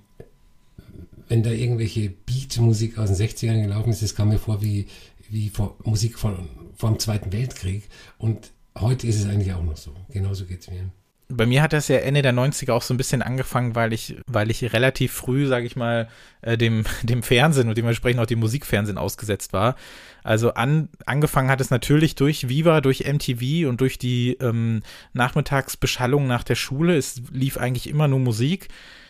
wenn 1.27 1.43
da 1.43 1.51
irgendwelche 1.51 2.09
Beatmusik 2.09 2.97
aus 2.97 3.11
den 3.11 3.27
60ern 3.27 3.61
gelaufen 3.61 3.91
ist, 3.91 4.01
das 4.01 4.15
kam 4.15 4.29
mir 4.29 4.39
vor 4.39 4.61
wie, 4.61 4.87
wie 5.29 5.49
vor, 5.49 5.77
Musik 5.83 6.17
von, 6.17 6.49
vom 6.75 6.99
Zweiten 6.99 7.33
Weltkrieg. 7.33 7.83
Und 8.17 8.51
heute 8.77 9.07
ist 9.07 9.19
es 9.19 9.27
eigentlich 9.27 9.53
auch 9.53 9.63
noch 9.63 9.77
so. 9.77 9.93
Genauso 10.09 10.45
geht 10.45 10.61
es 10.61 10.69
mir. 10.69 10.91
Bei 11.27 11.47
mir 11.47 11.63
hat 11.63 11.73
das 11.73 11.87
ja 11.87 11.97
Ende 11.97 12.21
der 12.21 12.33
90er 12.33 12.71
auch 12.71 12.83
so 12.83 12.93
ein 12.93 12.97
bisschen 12.97 13.23
angefangen, 13.23 13.73
weil 13.73 13.93
ich, 13.93 14.15
weil 14.27 14.51
ich 14.51 14.73
relativ 14.73 15.11
früh, 15.11 15.47
sage 15.47 15.65
ich 15.65 15.75
mal, 15.75 16.07
äh, 16.41 16.55
dem, 16.55 16.83
dem 17.03 17.23
Fernsehen 17.23 17.67
und 17.67 17.77
dementsprechend 17.77 18.21
auch 18.21 18.27
dem 18.27 18.39
Musikfernsehen 18.39 18.99
ausgesetzt 18.99 19.51
war. 19.51 19.75
Also 20.23 20.53
an, 20.53 20.89
angefangen 21.07 21.49
hat 21.49 21.61
es 21.61 21.71
natürlich 21.71 22.13
durch 22.13 22.47
Viva, 22.47 22.81
durch 22.81 23.05
MTV 23.11 23.67
und 23.67 23.81
durch 23.81 23.97
die 23.97 24.33
ähm, 24.39 24.83
Nachmittagsbeschallung 25.13 26.27
nach 26.27 26.43
der 26.43 26.55
Schule. 26.55 26.95
Es 26.95 27.21
lief 27.31 27.57
eigentlich 27.57 27.89
immer 27.89 28.07
nur 28.07 28.19
Musik. 28.19 28.67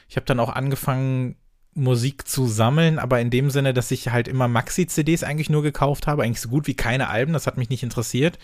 Ich 0.07 0.15
habe 0.15 0.25
dann 0.25 0.39
auch 0.39 0.49
angefangen, 0.49 1.35
Musik 1.75 2.27
zu 2.27 2.47
sammeln, 2.47 2.99
aber 2.99 3.19
in 3.19 3.29
dem 3.29 3.49
Sinne, 3.49 3.73
dass 3.73 3.91
ich 3.91 4.09
halt 4.09 4.27
immer 4.27 4.47
Maxi-CDs 4.47 5.23
eigentlich 5.23 5.49
nur 5.49 5.61
gekauft 5.61 6.07
habe, 6.07 6.23
eigentlich 6.23 6.41
so 6.41 6.49
gut 6.49 6.67
wie 6.67 6.73
keine 6.73 7.09
Alben, 7.09 7.33
das 7.33 7.47
hat 7.47 7.57
mich 7.57 7.69
nicht 7.69 7.83
interessiert. 7.83 8.39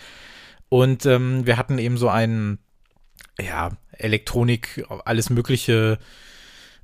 Und 0.68 1.06
ähm, 1.06 1.46
wir 1.46 1.56
hatten 1.56 1.78
eben 1.78 1.96
so 1.96 2.08
einen, 2.08 2.58
ja, 3.40 3.70
Elektronik, 3.92 4.86
alles 5.04 5.30
mögliche 5.30 5.98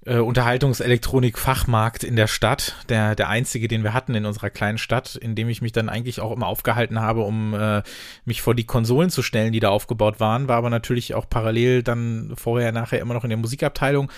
äh, 0.06 0.18
Unterhaltungselektronik-Fachmarkt 0.18 2.02
in 2.02 2.16
der 2.16 2.28
Stadt, 2.28 2.76
der, 2.88 3.14
der 3.14 3.28
einzige, 3.28 3.68
den 3.68 3.82
wir 3.82 3.92
hatten 3.92 4.14
in 4.14 4.24
unserer 4.24 4.48
kleinen 4.48 4.78
Stadt, 4.78 5.16
in 5.16 5.34
dem 5.34 5.50
ich 5.50 5.60
mich 5.60 5.72
dann 5.72 5.90
eigentlich 5.90 6.20
auch 6.20 6.32
immer 6.32 6.46
aufgehalten 6.46 7.00
habe, 7.00 7.22
um 7.22 7.52
äh, 7.54 7.82
mich 8.24 8.40
vor 8.40 8.54
die 8.54 8.66
Konsolen 8.66 9.10
zu 9.10 9.22
stellen, 9.22 9.52
die 9.52 9.60
da 9.60 9.68
aufgebaut 9.68 10.18
waren, 10.18 10.48
war 10.48 10.56
aber 10.56 10.70
natürlich 10.70 11.14
auch 11.14 11.28
parallel 11.28 11.82
dann 11.82 12.32
vorher, 12.36 12.72
nachher 12.72 13.00
immer 13.00 13.14
noch 13.14 13.24
in 13.24 13.30
der 13.30 13.38
Musikabteilung 13.38 14.10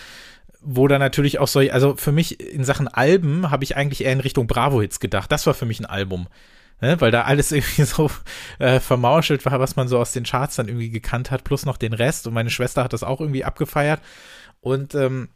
wo 0.63 0.89
da 0.89 0.99
natürlich 0.99 1.39
auch 1.39 1.49
so, 1.49 1.61
also 1.61 1.97
für 1.97 2.13
mich 2.13 2.41
in 2.41 2.65
Sachen 2.65 2.89
Alben 2.89 3.51
habe 3.51 3.65
ich 3.65 3.77
eigentlich 3.77 4.05
eher 4.05 4.13
in 4.13 4.21
Richtung 4.21 4.47
Bravo-Hits 4.47 5.01
gedacht. 5.01 5.33
Das 5.33 5.47
war 5.47 5.55
für 5.55 5.67
mich 5.67 5.81
ein 5.81 5.87
Album. 5.87 6.29
Ne? 6.81 7.01
Weil 7.01 7.11
da 7.11 7.23
alles 7.23 7.53
irgendwie 7.53 7.83
so 7.83 8.11
äh, 8.59 8.81
vermauschelt 8.81 9.45
war, 9.47 9.61
was 9.61 9.77
man 9.77 9.89
so 9.89 9.99
aus 9.99 10.13
den 10.13 10.25
Charts 10.25 10.57
dann 10.57 10.69
irgendwie 10.69 10.91
gekannt 10.91 11.31
hat, 11.31 11.45
plus 11.45 11.65
noch 11.65 11.77
den 11.77 11.93
Rest. 11.93 12.27
Und 12.27 12.35
meine 12.35 12.51
Schwester 12.51 12.85
hat 12.85 12.93
das 12.93 13.03
auch 13.03 13.21
irgendwie 13.21 13.45
abgefeiert. 13.45 14.01
Und 14.61 14.95
ähm, 14.95 15.31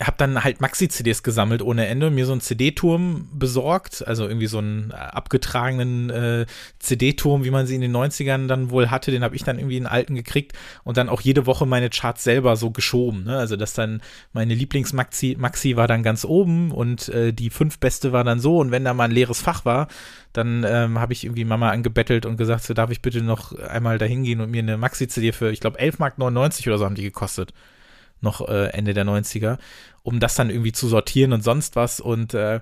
habe 0.00 0.16
dann 0.18 0.44
halt 0.44 0.60
Maxi-CDs 0.60 1.22
gesammelt 1.22 1.62
ohne 1.62 1.86
Ende, 1.86 2.10
mir 2.10 2.26
so 2.26 2.32
einen 2.32 2.40
CD-Turm 2.40 3.28
besorgt, 3.32 4.06
also 4.06 4.26
irgendwie 4.26 4.46
so 4.46 4.58
einen 4.58 4.90
äh, 4.90 4.94
abgetragenen 4.94 6.10
äh, 6.10 6.46
CD-Turm, 6.78 7.44
wie 7.44 7.50
man 7.50 7.66
sie 7.66 7.76
in 7.76 7.80
den 7.80 7.96
90ern 7.96 8.46
dann 8.46 8.70
wohl 8.70 8.90
hatte, 8.90 9.10
den 9.10 9.24
habe 9.24 9.36
ich 9.36 9.44
dann 9.44 9.58
irgendwie 9.58 9.76
einen 9.76 9.86
alten 9.86 10.14
gekriegt 10.14 10.52
und 10.84 10.96
dann 10.96 11.08
auch 11.08 11.20
jede 11.20 11.46
Woche 11.46 11.66
meine 11.66 11.88
Charts 11.88 12.24
selber 12.24 12.56
so 12.56 12.70
geschoben, 12.70 13.24
ne? 13.24 13.38
also 13.38 13.56
dass 13.56 13.72
dann 13.72 14.02
meine 14.32 14.54
Lieblings-Maxi 14.54 15.36
Maxi 15.38 15.76
war 15.76 15.88
dann 15.88 16.02
ganz 16.02 16.24
oben 16.24 16.72
und 16.72 17.08
äh, 17.08 17.32
die 17.32 17.50
fünf 17.50 17.78
beste 17.78 18.12
war 18.12 18.24
dann 18.24 18.40
so 18.40 18.58
und 18.58 18.70
wenn 18.70 18.84
da 18.84 18.92
mal 18.92 19.04
ein 19.04 19.10
leeres 19.10 19.40
Fach 19.40 19.64
war, 19.64 19.88
dann 20.34 20.64
ähm, 20.68 20.98
habe 20.98 21.14
ich 21.14 21.24
irgendwie 21.24 21.44
Mama 21.44 21.70
angebettelt 21.70 22.26
und 22.26 22.36
gesagt, 22.36 22.64
so 22.64 22.74
darf 22.74 22.90
ich 22.90 23.00
bitte 23.00 23.22
noch 23.22 23.58
einmal 23.58 23.96
dahin 23.96 24.24
gehen 24.24 24.40
und 24.40 24.50
mir 24.50 24.62
eine 24.62 24.76
Maxi-CD 24.76 25.32
für, 25.32 25.50
ich 25.50 25.60
glaube, 25.60 25.80
11,99 25.80 25.98
Mark 25.98 26.66
oder 26.66 26.78
so 26.78 26.84
haben 26.84 26.94
die 26.94 27.02
gekostet 27.02 27.54
noch 28.20 28.46
äh, 28.48 28.68
Ende 28.68 28.94
der 28.94 29.04
90er, 29.04 29.58
um 30.02 30.20
das 30.20 30.34
dann 30.34 30.50
irgendwie 30.50 30.72
zu 30.72 30.88
sortieren 30.88 31.32
und 31.32 31.42
sonst 31.42 31.76
was. 31.76 32.00
Und 32.00 32.34
äh, 32.34 32.60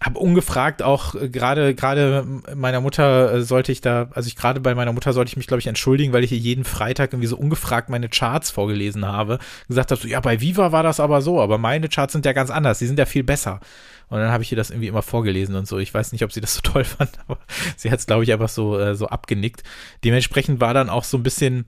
habe 0.00 0.18
ungefragt 0.20 0.82
auch 0.82 1.14
äh, 1.16 1.28
gerade 1.28 1.74
gerade 1.74 2.24
meiner 2.54 2.80
Mutter 2.80 3.34
äh, 3.34 3.42
sollte 3.42 3.72
ich 3.72 3.80
da 3.80 4.08
also 4.12 4.28
ich 4.28 4.36
gerade 4.36 4.60
bei 4.60 4.74
meiner 4.74 4.92
Mutter 4.92 5.12
sollte 5.12 5.30
ich 5.30 5.36
mich 5.36 5.48
glaube 5.48 5.58
ich 5.58 5.66
entschuldigen 5.66 6.12
weil 6.12 6.22
ich 6.22 6.30
ihr 6.30 6.38
jeden 6.38 6.64
Freitag 6.64 7.12
irgendwie 7.12 7.26
so 7.26 7.36
ungefragt 7.36 7.88
meine 7.88 8.08
Charts 8.08 8.50
vorgelesen 8.50 9.04
habe. 9.06 9.38
Gesagt 9.66 9.90
habe 9.90 10.00
so 10.00 10.06
ja 10.06 10.20
bei 10.20 10.40
Viva 10.40 10.70
war 10.70 10.84
das 10.84 11.00
aber 11.00 11.20
so 11.20 11.40
aber 11.40 11.58
meine 11.58 11.88
Charts 11.88 12.12
sind 12.12 12.24
ja 12.24 12.32
ganz 12.32 12.50
anders 12.50 12.78
die 12.78 12.86
sind 12.86 12.98
ja 12.98 13.06
viel 13.06 13.24
besser. 13.24 13.60
Und 14.08 14.20
dann 14.20 14.30
habe 14.30 14.42
ich 14.42 14.50
ihr 14.50 14.56
das 14.56 14.70
irgendwie 14.70 14.88
immer 14.88 15.02
vorgelesen 15.02 15.54
und 15.54 15.66
so. 15.66 15.78
Ich 15.78 15.92
weiß 15.92 16.12
nicht 16.12 16.22
ob 16.22 16.32
sie 16.32 16.40
das 16.40 16.54
so 16.54 16.60
toll 16.62 16.84
fand 16.84 17.10
aber 17.26 17.40
sie 17.76 17.90
hat 17.90 17.98
es 17.98 18.06
glaube 18.06 18.22
ich 18.22 18.32
einfach 18.32 18.48
so 18.48 18.78
äh, 18.78 18.94
so 18.94 19.08
abgenickt. 19.08 19.64
Dementsprechend 20.04 20.60
war 20.60 20.74
dann 20.74 20.90
auch 20.90 21.04
so 21.04 21.16
ein 21.16 21.24
bisschen 21.24 21.66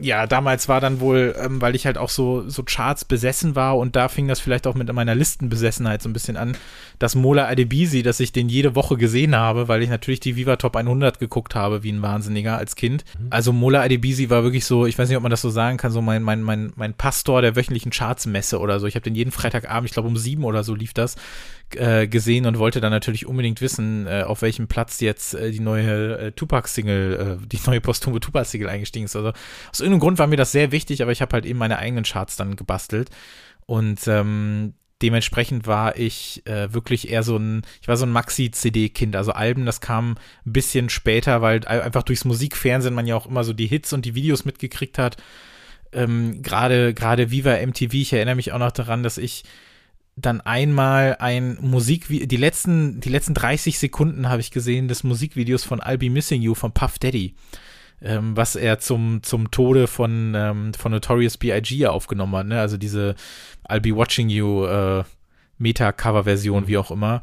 ja, 0.00 0.26
damals 0.26 0.68
war 0.68 0.80
dann 0.80 1.00
wohl, 1.00 1.34
ähm, 1.38 1.60
weil 1.60 1.76
ich 1.76 1.86
halt 1.86 1.98
auch 1.98 2.08
so, 2.08 2.48
so 2.48 2.64
Charts 2.64 3.04
besessen 3.04 3.54
war 3.54 3.78
und 3.78 3.94
da 3.94 4.08
fing 4.08 4.26
das 4.26 4.40
vielleicht 4.40 4.66
auch 4.66 4.74
mit 4.74 4.92
meiner 4.92 5.14
Listenbesessenheit 5.14 6.02
so 6.02 6.08
ein 6.08 6.12
bisschen 6.12 6.36
an, 6.36 6.56
dass 6.98 7.14
Mola 7.14 7.46
Adebisi, 7.48 8.02
dass 8.02 8.18
ich 8.18 8.32
den 8.32 8.48
jede 8.48 8.74
Woche 8.74 8.96
gesehen 8.96 9.36
habe, 9.36 9.68
weil 9.68 9.82
ich 9.82 9.88
natürlich 9.88 10.20
die 10.20 10.34
Viva 10.36 10.56
Top 10.56 10.76
100 10.76 11.20
geguckt 11.20 11.54
habe, 11.54 11.84
wie 11.84 11.92
ein 11.92 12.02
Wahnsinniger 12.02 12.58
als 12.58 12.74
Kind. 12.74 13.04
Mhm. 13.18 13.28
Also 13.30 13.52
Mola 13.52 13.82
Adebisi 13.82 14.30
war 14.30 14.42
wirklich 14.42 14.64
so, 14.64 14.84
ich 14.86 14.98
weiß 14.98 15.08
nicht, 15.08 15.16
ob 15.16 15.22
man 15.22 15.30
das 15.30 15.42
so 15.42 15.50
sagen 15.50 15.76
kann, 15.76 15.92
so 15.92 16.02
mein, 16.02 16.22
mein, 16.22 16.42
mein, 16.42 16.72
mein 16.74 16.94
Pastor 16.94 17.40
der 17.40 17.54
wöchentlichen 17.54 17.92
Chartsmesse 17.92 18.58
oder 18.58 18.80
so. 18.80 18.86
Ich 18.86 18.96
habe 18.96 19.04
den 19.04 19.14
jeden 19.14 19.30
Freitagabend, 19.30 19.88
ich 19.88 19.94
glaube 19.94 20.08
um 20.08 20.16
sieben 20.16 20.44
oder 20.44 20.64
so 20.64 20.74
lief 20.74 20.92
das, 20.92 21.16
äh, 21.76 22.06
gesehen 22.06 22.46
und 22.46 22.58
wollte 22.58 22.80
dann 22.80 22.92
natürlich 22.92 23.26
unbedingt 23.26 23.60
wissen, 23.60 24.06
äh, 24.06 24.22
auf 24.26 24.42
welchem 24.42 24.68
Platz 24.68 25.00
jetzt 25.00 25.34
äh, 25.34 25.50
die 25.50 25.60
neue 25.60 26.18
äh, 26.18 26.32
Tupac-Single, 26.32 27.38
äh, 27.42 27.46
die 27.46 27.58
neue 27.66 27.80
posthume 27.80 28.20
Tupac-Single 28.20 28.68
eingestiegen 28.68 29.06
ist. 29.06 29.16
Also 29.16 29.32
aus 29.70 29.80
irgendeinem 29.80 30.00
Grund 30.00 30.18
war 30.18 30.26
mir 30.26 30.36
das 30.36 30.52
sehr 30.52 30.72
wichtig, 30.72 31.02
aber 31.02 31.12
ich 31.12 31.22
habe 31.22 31.32
halt 31.32 31.46
eben 31.46 31.58
meine 31.58 31.78
eigenen 31.78 32.04
Charts 32.04 32.36
dann 32.36 32.56
gebastelt. 32.56 33.10
Und 33.66 34.06
ähm, 34.06 34.74
dementsprechend 35.02 35.66
war 35.66 35.96
ich 35.96 36.46
äh, 36.46 36.72
wirklich 36.72 37.10
eher 37.10 37.22
so 37.22 37.36
ein, 37.36 37.62
ich 37.80 37.88
war 37.88 37.96
so 37.96 38.06
ein 38.06 38.12
Maxi-CD-Kind. 38.12 39.16
Also 39.16 39.32
Alben, 39.32 39.66
das 39.66 39.80
kam 39.80 40.16
ein 40.46 40.52
bisschen 40.52 40.88
später, 40.88 41.42
weil 41.42 41.66
einfach 41.66 42.02
durchs 42.02 42.24
Musikfernsehen 42.24 42.94
man 42.94 43.06
ja 43.06 43.16
auch 43.16 43.26
immer 43.26 43.44
so 43.44 43.52
die 43.52 43.66
Hits 43.66 43.92
und 43.92 44.04
die 44.04 44.14
Videos 44.14 44.44
mitgekriegt 44.44 44.98
hat. 44.98 45.16
Ähm, 45.92 46.42
gerade 46.42 46.94
gerade 46.94 47.30
Viva 47.30 47.56
MTV, 47.64 47.92
ich 47.94 48.12
erinnere 48.12 48.34
mich 48.34 48.52
auch 48.52 48.58
noch 48.58 48.72
daran, 48.72 49.02
dass 49.02 49.18
ich 49.18 49.44
dann 50.16 50.40
einmal 50.40 51.16
ein 51.18 51.58
Musikvideo, 51.60 52.26
die 52.26 52.36
letzten, 52.36 53.00
die 53.00 53.08
letzten 53.08 53.34
30 53.34 53.78
Sekunden 53.78 54.28
habe 54.28 54.40
ich 54.40 54.50
gesehen 54.50 54.88
des 54.88 55.02
Musikvideos 55.02 55.64
von 55.64 55.80
I'll 55.80 55.98
Be 55.98 56.10
Missing 56.10 56.40
You 56.40 56.54
von 56.54 56.72
Puff 56.72 56.98
Daddy, 56.98 57.34
ähm, 58.00 58.36
was 58.36 58.54
er 58.54 58.78
zum, 58.78 59.22
zum 59.22 59.50
Tode 59.50 59.86
von, 59.86 60.34
ähm, 60.36 60.74
von 60.74 60.92
Notorious 60.92 61.36
B.I.G. 61.36 61.86
aufgenommen 61.86 62.36
hat, 62.36 62.46
ne? 62.46 62.60
also 62.60 62.76
diese 62.76 63.16
I'll 63.68 63.80
Be 63.80 63.96
Watching 63.96 64.28
You 64.28 64.66
äh, 64.66 65.04
Meta-Cover-Version, 65.58 66.68
wie 66.68 66.78
auch 66.78 66.90
immer. 66.90 67.22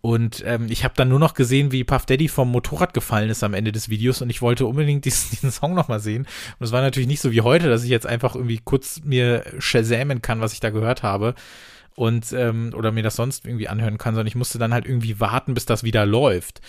Und 0.00 0.42
ähm, 0.44 0.66
ich 0.68 0.82
habe 0.82 0.94
dann 0.96 1.08
nur 1.08 1.20
noch 1.20 1.34
gesehen, 1.34 1.70
wie 1.70 1.84
Puff 1.84 2.06
Daddy 2.06 2.26
vom 2.26 2.50
Motorrad 2.50 2.92
gefallen 2.92 3.30
ist 3.30 3.44
am 3.44 3.54
Ende 3.54 3.70
des 3.70 3.88
Videos 3.88 4.20
und 4.20 4.30
ich 4.30 4.42
wollte 4.42 4.66
unbedingt 4.66 5.04
diesen, 5.04 5.30
diesen 5.36 5.52
Song 5.52 5.74
nochmal 5.74 6.00
sehen. 6.00 6.26
Und 6.58 6.64
es 6.64 6.72
war 6.72 6.80
natürlich 6.80 7.06
nicht 7.06 7.20
so 7.20 7.30
wie 7.30 7.42
heute, 7.42 7.68
dass 7.68 7.84
ich 7.84 7.90
jetzt 7.90 8.06
einfach 8.06 8.34
irgendwie 8.34 8.58
kurz 8.64 9.00
mir 9.04 9.44
shazamen 9.60 10.20
kann, 10.20 10.40
was 10.40 10.54
ich 10.54 10.60
da 10.60 10.70
gehört 10.70 11.04
habe 11.04 11.36
und 11.94 12.32
ähm, 12.32 12.72
oder 12.76 12.92
mir 12.92 13.02
das 13.02 13.16
sonst 13.16 13.46
irgendwie 13.46 13.68
anhören 13.68 13.98
kann, 13.98 14.14
sondern 14.14 14.28
ich 14.28 14.34
musste 14.34 14.58
dann 14.58 14.74
halt 14.74 14.86
irgendwie 14.86 15.20
warten, 15.20 15.54
bis 15.54 15.66
das 15.66 15.82
wieder 15.82 16.06
läuft. 16.06 16.60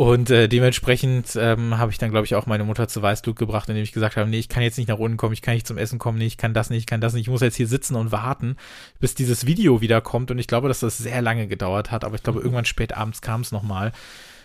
Und 0.00 0.30
äh, 0.30 0.48
dementsprechend 0.48 1.34
ähm, 1.34 1.76
habe 1.76 1.90
ich 1.90 1.98
dann, 1.98 2.10
glaube 2.10 2.24
ich, 2.24 2.36
auch 2.36 2.46
meine 2.46 2.62
Mutter 2.62 2.86
zu 2.86 3.02
Weißblut 3.02 3.36
gebracht, 3.36 3.68
indem 3.68 3.82
ich 3.82 3.90
gesagt 3.90 4.16
habe, 4.16 4.30
nee, 4.30 4.38
ich 4.38 4.48
kann 4.48 4.62
jetzt 4.62 4.78
nicht 4.78 4.86
nach 4.86 4.98
unten 4.98 5.16
kommen, 5.16 5.32
ich 5.32 5.42
kann 5.42 5.54
nicht 5.54 5.66
zum 5.66 5.76
Essen 5.76 5.98
kommen, 5.98 6.18
nee, 6.18 6.26
ich 6.26 6.36
kann 6.36 6.54
das 6.54 6.70
nicht, 6.70 6.78
ich 6.78 6.86
kann 6.86 7.00
das 7.00 7.14
nicht, 7.14 7.22
ich 7.22 7.30
muss 7.30 7.40
jetzt 7.40 7.56
hier 7.56 7.66
sitzen 7.66 7.96
und 7.96 8.12
warten, 8.12 8.56
bis 9.00 9.16
dieses 9.16 9.44
Video 9.44 9.80
wieder 9.80 10.00
kommt. 10.00 10.30
Und 10.30 10.38
ich 10.38 10.46
glaube, 10.46 10.68
dass 10.68 10.78
das 10.78 10.98
sehr 10.98 11.20
lange 11.20 11.48
gedauert 11.48 11.90
hat, 11.90 12.04
aber 12.04 12.14
ich 12.14 12.22
glaube, 12.22 12.38
irgendwann 12.38 12.64
spät 12.64 12.96
abends 12.96 13.22
kam 13.22 13.40
es 13.40 13.50
nochmal. 13.50 13.90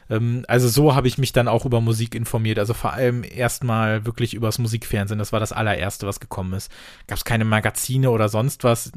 Ähm, 0.09 0.43
also 0.47 0.67
so 0.67 0.95
habe 0.95 1.07
ich 1.07 1.19
mich 1.19 1.33
dann 1.33 1.47
auch 1.47 1.65
über 1.65 1.81
Musik 1.81 2.15
informiert. 2.15 2.57
Also 2.57 2.73
vor 2.73 2.93
allem 2.93 3.23
erstmal 3.23 4.07
wirklich 4.07 4.33
übers 4.33 4.57
Musikfernsehen. 4.57 5.19
Das 5.19 5.33
war 5.33 5.39
das 5.39 5.51
allererste, 5.51 6.07
was 6.07 6.19
gekommen 6.19 6.53
ist. 6.53 6.71
Gab 7.05 7.19
es 7.19 7.25
keine 7.25 7.45
Magazine 7.45 8.09
oder 8.09 8.27
sonst 8.27 8.63
was 8.63 8.91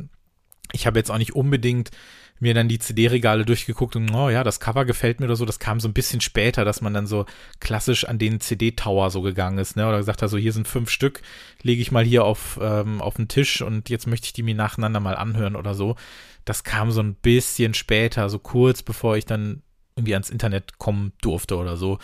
ich 0.72 0.87
habe 0.87 0.98
jetzt 0.98 1.11
auch 1.11 1.18
nicht 1.18 1.35
unbedingt 1.35 1.90
mir 2.38 2.55
dann 2.55 2.68
die 2.68 2.79
CD-Regale 2.79 3.44
durchgeguckt 3.44 3.96
und, 3.96 4.12
oh 4.14 4.29
ja, 4.29 4.44
das 4.44 4.61
Cover 4.61 4.85
gefällt 4.85 5.20
mir 5.20 5.26
oder 5.26 5.37
so. 5.37 5.44
Das 5.44 5.59
kam 5.59 5.81
so 5.81 5.88
ein 5.88 5.94
bisschen 5.94 6.20
später, 6.20 6.64
dass 6.64 6.83
man 6.83 6.92
dann 6.92 7.07
so 7.07 7.24
klassisch 7.61 8.05
an 8.05 8.18
den 8.18 8.40
CD-Tower 8.40 9.11
so 9.11 9.22
gegangen 9.22 9.59
ist, 9.59 9.76
ne? 9.76 9.88
Oder 9.88 9.98
gesagt 9.98 10.22
hat, 10.22 10.29
so 10.29 10.37
hier 10.37 10.52
sind 10.52 10.68
fünf 10.68 10.90
Stück, 10.90 11.22
lege 11.62 11.81
ich 11.81 11.92
mal 11.92 12.05
hier 12.05 12.24
auf, 12.24 12.59
ähm, 12.61 13.00
auf 13.00 13.14
den 13.14 13.29
Tisch 13.29 13.62
und 13.62 13.88
jetzt 13.88 14.07
möchte 14.07 14.26
ich 14.26 14.33
die 14.35 14.42
mir 14.42 14.55
nacheinander 14.55 15.00
mal 15.00 15.16
anhören 15.16 15.57
oder 15.57 15.74
so. 15.74 15.96
Das 16.44 16.62
kam 16.62 16.90
so 16.90 17.02
ein 17.02 17.14
bisschen 17.14 17.74
später, 17.74 18.29
so 18.29 18.38
kurz 18.38 18.83
bevor 18.83 19.16
ich 19.16 19.24
dann 19.24 19.62
irgendwie 19.96 20.14
ans 20.14 20.31
Internet 20.31 20.79
kommen 20.79 21.12
durfte 21.22 21.57
oder 21.57 21.76
so. 21.76 21.98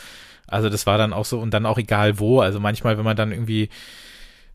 Also 0.46 0.70
das 0.70 0.86
war 0.86 0.98
dann 0.98 1.12
auch 1.12 1.26
so 1.26 1.40
und 1.40 1.52
dann 1.52 1.66
auch 1.66 1.78
egal 1.78 2.18
wo. 2.18 2.40
Also 2.40 2.58
manchmal, 2.58 2.96
wenn 2.96 3.04
man 3.04 3.16
dann 3.16 3.32
irgendwie 3.32 3.68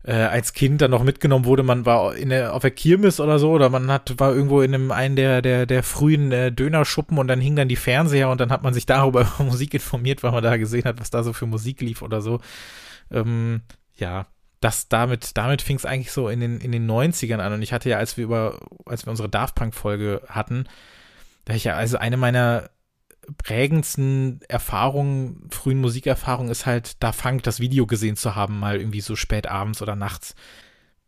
äh, 0.04 0.12
als 0.12 0.52
Kind 0.52 0.80
dann 0.80 0.90
noch 0.90 1.02
mitgenommen 1.02 1.44
wurde, 1.44 1.62
man 1.62 1.84
war 1.84 2.14
in 2.14 2.30
der, 2.30 2.54
auf 2.54 2.62
der 2.62 2.70
Kirmes 2.70 3.20
oder 3.20 3.38
so, 3.38 3.50
oder 3.50 3.68
man 3.68 3.90
hat, 3.90 4.18
war 4.18 4.32
irgendwo 4.32 4.60
in 4.62 4.74
einem, 4.74 4.90
einen 4.92 5.16
der, 5.16 5.42
der, 5.42 5.66
der 5.66 5.82
frühen 5.82 6.32
äh, 6.32 6.52
Dönerschuppen 6.52 7.18
und 7.18 7.28
dann 7.28 7.40
hing 7.40 7.56
dann 7.56 7.68
die 7.68 7.76
Fernseher 7.76 8.30
und 8.30 8.40
dann 8.40 8.50
hat 8.50 8.62
man 8.62 8.74
sich 8.74 8.86
darüber 8.86 9.20
über 9.38 9.44
Musik 9.44 9.74
informiert, 9.74 10.22
weil 10.22 10.32
man 10.32 10.42
da 10.42 10.56
gesehen 10.56 10.84
hat, 10.84 11.00
was 11.00 11.10
da 11.10 11.22
so 11.22 11.32
für 11.32 11.46
Musik 11.46 11.80
lief 11.80 12.02
oder 12.02 12.20
so. 12.20 12.40
Ähm, 13.10 13.62
ja, 13.96 14.26
das 14.60 14.88
damit, 14.88 15.36
damit 15.36 15.62
fing 15.62 15.76
es 15.76 15.84
eigentlich 15.84 16.12
so 16.12 16.28
in 16.28 16.40
den, 16.40 16.60
in 16.60 16.72
den 16.72 16.90
90ern 16.90 17.38
an. 17.38 17.52
Und 17.52 17.62
ich 17.62 17.72
hatte 17.72 17.88
ja, 17.88 17.98
als 17.98 18.16
wir 18.16 18.24
über, 18.24 18.58
als 18.86 19.06
wir 19.06 19.10
unsere 19.10 19.28
Daft 19.28 19.54
Punk-Folge 19.54 20.22
hatten, 20.28 20.64
da 21.44 21.54
ich 21.54 21.64
ja, 21.64 21.74
also 21.74 21.98
eine 21.98 22.16
meiner 22.16 22.70
prägendsten 23.36 24.40
Erfahrungen, 24.48 25.48
frühen 25.50 25.80
Musikerfahrungen 25.80 26.50
ist 26.50 26.66
halt, 26.66 27.02
da 27.02 27.12
Funk 27.12 27.42
das 27.42 27.60
Video 27.60 27.86
gesehen 27.86 28.16
zu 28.16 28.34
haben, 28.34 28.58
mal 28.58 28.78
irgendwie 28.78 29.00
so 29.00 29.16
spät 29.16 29.46
abends 29.46 29.82
oder 29.82 29.96
nachts. 29.96 30.34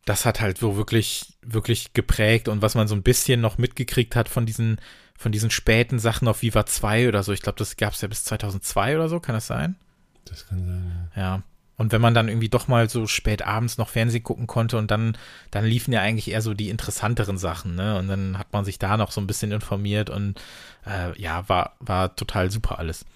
Das 0.04 0.26
hat 0.26 0.40
halt 0.40 0.59
so 0.59 0.76
wirklich, 0.76 1.38
wirklich 1.42 1.92
geprägt 1.92 2.48
und 2.48 2.62
was 2.62 2.74
man 2.74 2.88
so 2.88 2.94
ein 2.94 3.02
bisschen 3.02 3.40
noch 3.40 3.59
mitgekriegt 3.59 4.16
hat 4.16 4.28
von 4.28 4.46
diesen, 4.46 4.80
von 5.16 5.33
diesen 5.33 5.50
späten 5.50 5.98
Sachen 5.98 6.28
auf 6.28 6.42
Viva 6.42 6.66
2 6.66 7.09
oder 7.09 7.22
so. 7.22 7.33
Ich 7.33 7.42
glaube, 7.42 7.59
das 7.59 7.76
gab 7.76 7.92
es 7.92 8.00
ja 8.00 8.09
bis 8.09 8.24
2002 8.24 8.96
oder 8.96 9.09
so, 9.09 9.20
kann 9.20 9.35
das 9.35 9.46
sein? 9.46 9.76
Das 10.24 10.46
kann 10.48 10.64
sein, 10.66 11.11
ja. 11.14 11.22
Ja, 11.22 11.42
und 11.80 11.92
wenn 11.92 12.02
man 12.02 12.12
dann 12.12 12.28
irgendwie 12.28 12.50
doch 12.50 12.68
mal 12.68 12.90
so 12.90 13.06
spät 13.06 13.40
abends 13.40 13.78
noch 13.78 13.88
Fernsehen 13.88 14.22
gucken 14.22 14.46
konnte 14.46 14.76
und 14.76 14.90
dann, 14.90 15.16
dann 15.50 15.64
liefen 15.64 15.94
ja 15.94 16.02
eigentlich 16.02 16.30
eher 16.30 16.42
so 16.42 16.52
die 16.52 16.68
interessanteren 16.68 17.38
Sachen, 17.38 17.74
ne? 17.74 17.96
Und 17.96 18.06
dann 18.06 18.36
hat 18.36 18.52
man 18.52 18.66
sich 18.66 18.78
da 18.78 18.98
noch 18.98 19.10
so 19.10 19.18
ein 19.18 19.26
bisschen 19.26 19.50
informiert 19.50 20.10
und 20.10 20.38
äh, 20.86 21.18
ja, 21.18 21.48
war, 21.48 21.76
war 21.80 22.14
total 22.16 22.50
super 22.50 22.78
alles. 22.78 23.06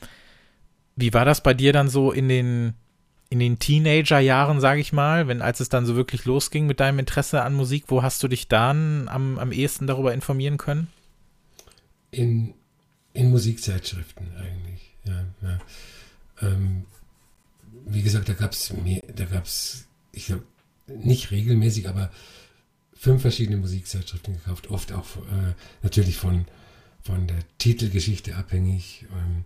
Wie 0.97 1.13
war 1.13 1.27
das 1.27 1.43
bei 1.43 1.53
dir 1.53 1.75
dann 1.75 1.91
so 1.91 2.11
in 2.11 2.27
den, 2.31 2.73
in 3.29 3.39
den 3.39 3.59
Teenager-Jahren, 3.59 4.63
sage 4.63 4.81
ich 4.81 4.95
mal, 4.95 5.29
wenn 5.29 5.43
als 5.43 5.61
es 5.61 5.69
dann 5.69 5.85
so 5.85 5.95
wirklich 5.95 6.25
losging 6.25 6.67
mit 6.67 6.81
deinem 6.81 7.01
Interesse 7.01 7.43
an 7.43 7.53
Musik, 7.53 7.85
wo 7.89 8.03
hast 8.03 8.23
du 8.23 8.29
dich 8.29 8.49
dann 8.49 9.09
am, 9.09 9.39
am 9.39 9.53
ehesten 9.53 9.87
darüber 9.87 10.15
informieren 10.15 10.57
können? 10.57 10.89
In, 12.11 12.55
in 13.13 13.29
Musikzeitschriften 13.29 14.27
eigentlich, 14.39 14.97
ja. 15.05 15.27
ja. 15.43 15.59
Ähm, 16.41 16.87
wie 17.87 18.03
gesagt, 18.03 18.29
da 18.29 18.33
gab 18.33 18.53
es 18.53 18.73
da 19.15 19.25
gab 19.25 19.45
es, 19.45 19.87
ich 20.13 20.27
glaube, 20.27 20.45
nicht 20.87 21.31
regelmäßig, 21.31 21.89
aber 21.89 22.11
fünf 22.93 23.23
verschiedene 23.23 23.59
Musikzeitschriften 23.59 24.35
gekauft, 24.35 24.71
oft 24.71 24.93
auch 24.93 25.17
äh, 25.17 25.55
natürlich 25.83 26.17
von, 26.17 26.47
von 27.03 27.27
der 27.27 27.39
Titelgeschichte 27.59 28.37
abhängig. 28.37 29.07
Ähm, 29.13 29.45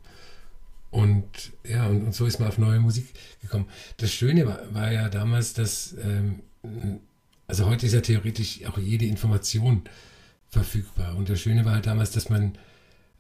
und 0.91 1.27
ja, 1.69 1.87
und, 1.87 2.07
und, 2.07 2.15
so 2.15 2.27
ist 2.27 2.39
man 2.39 2.49
auf 2.49 2.59
neue 2.59 2.81
Musik 2.81 3.07
gekommen. 3.43 3.67
Das 3.99 4.13
Schöne 4.13 4.47
war, 4.47 4.61
war 4.73 4.93
ja 4.93 5.09
damals, 5.09 5.53
dass, 5.53 5.95
ähm, 6.03 6.41
also 7.47 7.67
heute 7.67 7.87
ist 7.87 7.93
ja 7.93 8.01
theoretisch 8.01 8.65
auch 8.65 8.79
jede 8.79 9.07
Information 9.07 9.83
verfügbar. 10.49 11.17
Und 11.17 11.29
das 11.29 11.41
Schöne 11.41 11.65
war 11.65 11.75
halt 11.75 11.87
damals, 11.87 12.11
dass 12.13 12.31
man, 12.31 12.57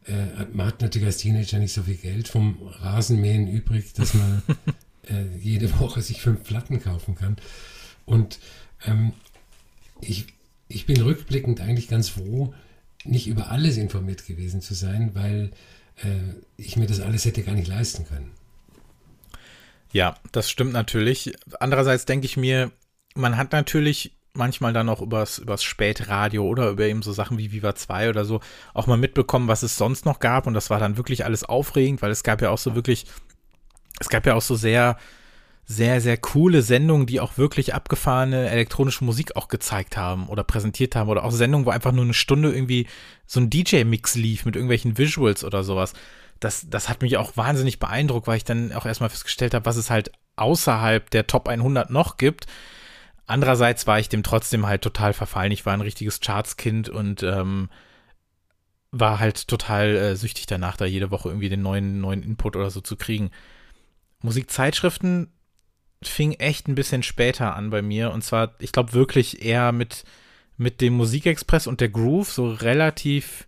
äh, 0.07 0.45
man 0.53 0.69
hat 0.69 0.81
natürlich 0.81 1.07
als 1.07 1.19
Teenager 1.19 1.59
nicht 1.59 1.73
so 1.73 1.83
viel 1.83 1.97
Geld 1.97 2.29
vom 2.29 2.59
Rasenmähen 2.81 3.49
übrig, 3.49 3.93
dass 3.93 4.15
man 4.15 4.43
äh, 5.09 5.25
jede 5.39 5.79
Woche 5.81 6.03
sich 6.03 6.21
fünf 6.21 6.45
Platten 6.45 6.83
kaufen 6.83 7.15
kann. 7.15 7.37
Und 8.07 8.39
ähm, 8.87 9.13
ich, 10.01 10.27
ich 10.69 10.87
bin 10.87 11.01
rückblickend 11.01 11.61
eigentlich 11.61 11.89
ganz 11.89 12.09
froh, 12.09 12.55
nicht 13.05 13.27
über 13.27 13.51
alles 13.51 13.77
informiert 13.77 14.27
gewesen 14.27 14.61
zu 14.61 14.75
sein, 14.75 15.11
weil 15.15 15.51
äh, 15.97 16.35
ich 16.57 16.77
mir 16.77 16.87
das 16.87 17.01
alles 17.01 17.25
hätte 17.25 17.43
gar 17.43 17.55
nicht 17.55 17.69
leisten 17.69 18.07
können. 18.07 18.33
Ja, 19.93 20.17
das 20.33 20.51
stimmt 20.51 20.73
natürlich. 20.73 21.33
Andererseits 21.61 22.05
denke 22.05 22.27
ich 22.27 22.37
mir, 22.37 22.71
man 23.15 23.37
hat 23.37 23.53
natürlich 23.53 24.13
manchmal 24.35 24.73
dann 24.73 24.89
auch 24.89 25.01
übers, 25.01 25.39
übers 25.39 25.63
Spätradio 25.65 26.47
oder 26.47 26.71
über 26.71 26.85
eben 26.85 27.03
so 27.03 27.13
Sachen 27.13 27.39
wie 27.39 27.53
Viva 27.53 27.75
2 27.75 28.11
oder 28.11 28.25
so 28.25 28.41
auch 28.75 28.87
mal 28.87 28.97
mitbekommen, 28.97 29.49
was 29.49 29.63
es 29.63 29.77
sonst 29.77 30.05
noch 30.05 30.21
gab. 30.21 30.47
Und 30.47 30.55
das 30.55 30.71
war 30.71 30.79
dann 30.79 30.97
wirklich 30.97 31.25
alles 31.25 31.45
aufregend, 31.45 32.03
weil 32.03 32.11
es 32.11 32.23
gab 32.23 32.41
ja 32.43 32.51
auch 32.51 32.59
so 32.59 32.75
wirklich 32.75 33.07
es 34.01 34.09
gab 34.09 34.27
ja 34.27 34.35
auch 34.35 34.43
so 34.43 34.55
sehr, 34.55 34.97
sehr, 35.65 36.01
sehr 36.01 36.17
coole 36.17 36.63
Sendungen, 36.63 37.07
die 37.07 37.21
auch 37.21 37.37
wirklich 37.37 37.75
abgefahrene 37.75 38.49
elektronische 38.49 39.05
Musik 39.05 39.37
auch 39.37 39.49
gezeigt 39.49 39.97
haben 39.97 40.29
oder 40.29 40.43
präsentiert 40.43 40.97
haben 40.97 41.11
oder 41.11 41.25
auch 41.25 41.31
Sendungen, 41.31 41.67
wo 41.67 41.71
einfach 41.71 41.93
nur 41.93 42.05
eine 42.05 42.15
Stunde 42.15 42.53
irgendwie 42.53 42.87
so 43.27 43.41
ein 43.41 43.51
DJ-Mix 43.51 44.15
lief 44.15 44.47
mit 44.47 44.57
irgendwelchen 44.57 44.97
Visuals 44.97 45.45
oder 45.45 45.63
sowas. 45.65 45.93
Das, 46.41 46.71
das 46.71 46.89
hat 46.89 47.03
mich 47.03 47.17
auch 47.19 47.37
wahnsinnig 47.37 47.79
beeindruckt, 47.79 48.27
weil 48.27 48.39
ich 48.39 48.45
dann 48.45 48.73
auch 48.73 48.87
erstmal 48.87 49.11
festgestellt 49.11 49.53
habe, 49.53 49.67
was 49.67 49.77
es 49.77 49.91
halt 49.91 50.11
außerhalb 50.37 51.11
der 51.11 51.27
Top 51.27 51.49
100 51.49 51.91
noch 51.91 52.17
gibt. 52.17 52.47
Andererseits 53.27 53.87
war 53.87 53.99
ich 53.99 54.09
dem 54.09 54.23
trotzdem 54.23 54.67
halt 54.67 54.81
total 54.81 55.13
verfallen. 55.13 55.53
Ich 55.53 55.67
war 55.67 55.75
ein 55.75 55.83
richtiges 55.83 56.21
Chartskind 56.21 56.89
und 56.89 57.23
ähm, 57.23 57.69
war 58.91 59.19
halt 59.19 59.49
total 59.49 59.97
äh, 59.97 60.17
süchtig 60.17 60.47
danach, 60.47 60.79
da 60.79 60.87
jede 60.87 61.11
Woche 61.11 61.29
irgendwie 61.29 61.51
den 61.51 61.61
neuen, 61.61 62.01
neuen 62.01 62.23
Input 62.23 62.57
oder 62.57 62.71
so 62.71 62.81
zu 62.81 62.97
kriegen. 62.97 63.31
Musikzeitschriften 64.23 65.33
fing 66.03 66.33
echt 66.33 66.69
ein 66.69 66.75
bisschen 66.75 67.03
später 67.03 67.57
an 67.57 67.71
bei 67.71 67.83
mir. 67.83 68.13
Und 68.13 68.23
zwar, 68.23 68.55
ich 68.61 68.73
glaube 68.73 68.93
wirklich 68.93 69.45
eher 69.45 69.73
mit, 69.73 70.05
mit 70.57 70.81
dem 70.81 70.95
Musikexpress 70.95 71.67
und 71.67 71.81
der 71.81 71.89
Groove, 71.89 72.31
so 72.31 72.49
relativ 72.51 73.48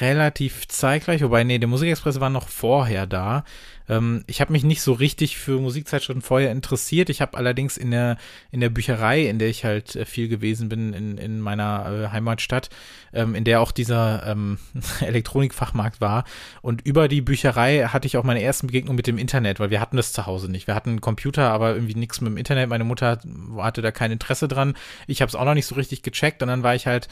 relativ 0.00 0.66
zeitgleich, 0.68 1.22
wobei, 1.22 1.44
nee, 1.44 1.58
der 1.58 1.68
Musikexpress 1.68 2.20
war 2.20 2.30
noch 2.30 2.48
vorher 2.48 3.06
da. 3.06 3.44
Ähm, 3.88 4.24
ich 4.26 4.40
habe 4.40 4.52
mich 4.52 4.64
nicht 4.64 4.80
so 4.80 4.92
richtig 4.92 5.36
für 5.36 5.60
Musikzeitschriften 5.60 6.22
vorher 6.22 6.50
interessiert. 6.50 7.10
Ich 7.10 7.20
habe 7.20 7.36
allerdings 7.36 7.76
in 7.76 7.90
der, 7.90 8.16
in 8.50 8.60
der 8.60 8.70
Bücherei, 8.70 9.26
in 9.26 9.38
der 9.38 9.48
ich 9.48 9.64
halt 9.64 9.94
äh, 9.94 10.04
viel 10.04 10.28
gewesen 10.28 10.68
bin, 10.68 10.92
in, 10.94 11.18
in 11.18 11.40
meiner 11.40 12.06
äh, 12.06 12.12
Heimatstadt, 12.12 12.70
ähm, 13.12 13.34
in 13.34 13.44
der 13.44 13.60
auch 13.60 13.72
dieser 13.72 14.26
ähm, 14.26 14.58
Elektronikfachmarkt 15.00 16.00
war. 16.00 16.24
Und 16.62 16.82
über 16.86 17.08
die 17.08 17.20
Bücherei 17.20 17.84
hatte 17.84 18.06
ich 18.06 18.16
auch 18.16 18.24
meine 18.24 18.42
ersten 18.42 18.68
Begegnungen 18.68 18.96
mit 18.96 19.06
dem 19.06 19.18
Internet, 19.18 19.60
weil 19.60 19.70
wir 19.70 19.80
hatten 19.80 19.96
das 19.96 20.12
zu 20.12 20.26
Hause 20.26 20.50
nicht. 20.50 20.66
Wir 20.66 20.74
hatten 20.74 20.90
einen 20.90 21.00
Computer, 21.00 21.50
aber 21.50 21.74
irgendwie 21.74 21.94
nichts 21.94 22.20
mit 22.20 22.30
dem 22.30 22.38
Internet. 22.38 22.68
Meine 22.70 22.84
Mutter 22.84 23.18
hatte 23.58 23.82
da 23.82 23.90
kein 23.90 24.12
Interesse 24.12 24.48
dran. 24.48 24.74
Ich 25.06 25.20
habe 25.20 25.28
es 25.28 25.34
auch 25.34 25.44
noch 25.44 25.54
nicht 25.54 25.66
so 25.66 25.74
richtig 25.74 26.02
gecheckt. 26.02 26.42
Und 26.42 26.48
dann 26.48 26.62
war 26.62 26.74
ich 26.74 26.86
halt 26.86 27.08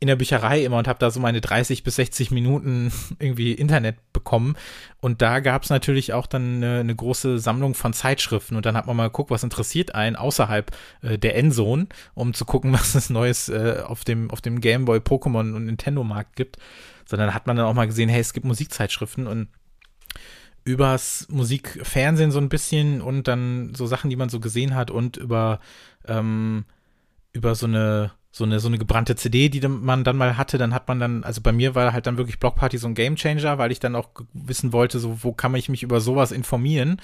in 0.00 0.06
der 0.06 0.16
Bücherei 0.16 0.64
immer 0.64 0.78
und 0.78 0.86
habe 0.86 0.98
da 0.98 1.10
so 1.10 1.18
meine 1.18 1.40
30 1.40 1.82
bis 1.82 1.96
60 1.96 2.30
Minuten 2.30 2.92
irgendwie 3.18 3.52
Internet 3.52 3.96
bekommen. 4.12 4.56
Und 5.00 5.22
da 5.22 5.40
gab 5.40 5.64
es 5.64 5.70
natürlich 5.70 6.12
auch 6.12 6.26
dann 6.26 6.56
eine, 6.56 6.80
eine, 6.80 6.94
große 6.94 7.38
Sammlung 7.38 7.74
von 7.74 7.92
Zeitschriften. 7.92 8.56
Und 8.56 8.66
dann 8.66 8.76
hat 8.76 8.86
man 8.86 8.96
mal 8.96 9.08
geguckt, 9.08 9.30
was 9.30 9.42
interessiert 9.42 9.94
einen 9.94 10.16
außerhalb 10.16 10.70
äh, 11.02 11.18
der 11.18 11.36
Endzone, 11.36 11.88
um 12.14 12.34
zu 12.34 12.44
gucken, 12.44 12.72
was 12.74 12.94
es 12.94 13.10
Neues 13.10 13.48
äh, 13.48 13.82
auf 13.84 14.04
dem, 14.04 14.30
auf 14.30 14.40
dem 14.40 14.60
Gameboy, 14.60 14.98
Pokémon 14.98 15.54
und 15.54 15.66
Nintendo-Markt 15.66 16.36
gibt. 16.36 16.58
Sondern 17.04 17.34
hat 17.34 17.46
man 17.46 17.56
dann 17.56 17.66
auch 17.66 17.74
mal 17.74 17.86
gesehen, 17.86 18.08
hey, 18.08 18.20
es 18.20 18.32
gibt 18.32 18.46
Musikzeitschriften 18.46 19.26
und 19.26 19.48
übers 20.64 21.26
Musikfernsehen 21.30 22.30
so 22.30 22.38
ein 22.38 22.50
bisschen 22.50 23.00
und 23.00 23.26
dann 23.26 23.74
so 23.74 23.86
Sachen, 23.86 24.10
die 24.10 24.16
man 24.16 24.28
so 24.28 24.38
gesehen 24.38 24.74
hat 24.74 24.90
und 24.90 25.16
über, 25.16 25.60
ähm, 26.06 26.66
über 27.32 27.54
so 27.54 27.66
eine 27.66 28.12
so 28.38 28.44
eine, 28.44 28.60
so 28.60 28.68
eine 28.68 28.78
gebrannte 28.78 29.16
CD, 29.16 29.48
die 29.48 29.66
man 29.66 30.04
dann 30.04 30.16
mal 30.16 30.36
hatte, 30.36 30.58
dann 30.58 30.72
hat 30.72 30.86
man 30.86 31.00
dann, 31.00 31.24
also 31.24 31.40
bei 31.40 31.52
mir 31.52 31.74
war 31.74 31.92
halt 31.92 32.06
dann 32.06 32.16
wirklich 32.16 32.38
Blockparty 32.38 32.78
so 32.78 32.86
ein 32.86 32.94
Gamechanger, 32.94 33.58
weil 33.58 33.72
ich 33.72 33.80
dann 33.80 33.96
auch 33.96 34.10
wissen 34.32 34.72
wollte, 34.72 35.00
so, 35.00 35.24
wo 35.24 35.32
kann 35.32 35.54
ich 35.56 35.68
mich 35.68 35.82
über 35.82 36.00
sowas 36.00 36.30
informieren? 36.30 37.02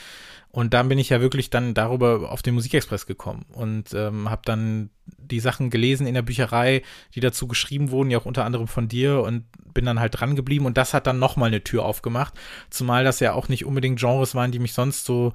Und 0.50 0.72
dann 0.72 0.88
bin 0.88 0.98
ich 0.98 1.08
ja 1.08 1.20
wirklich 1.20 1.50
dann 1.50 1.74
darüber 1.74 2.30
auf 2.30 2.40
den 2.40 2.54
Musikexpress 2.54 3.06
gekommen 3.06 3.44
und 3.52 3.92
ähm, 3.92 4.30
habe 4.30 4.42
dann 4.44 4.90
die 5.06 5.40
Sachen 5.40 5.68
gelesen 5.68 6.06
in 6.06 6.14
der 6.14 6.22
Bücherei, 6.22 6.82
die 7.16 7.20
dazu 7.20 7.48
geschrieben 7.48 7.90
wurden, 7.90 8.12
ja 8.12 8.18
auch 8.18 8.26
unter 8.26 8.44
anderem 8.44 8.68
von 8.68 8.86
dir 8.86 9.20
und 9.22 9.46
bin 9.74 9.84
dann 9.84 9.98
halt 9.98 10.20
dran 10.20 10.36
geblieben 10.36 10.66
und 10.66 10.78
das 10.78 10.94
hat 10.94 11.08
dann 11.08 11.18
nochmal 11.18 11.48
eine 11.48 11.64
Tür 11.64 11.84
aufgemacht, 11.84 12.34
zumal 12.70 13.02
das 13.02 13.18
ja 13.18 13.32
auch 13.32 13.48
nicht 13.48 13.64
unbedingt 13.64 13.98
Genres 13.98 14.36
waren, 14.36 14.52
die 14.52 14.60
mich 14.60 14.72
sonst 14.72 15.04
so, 15.04 15.32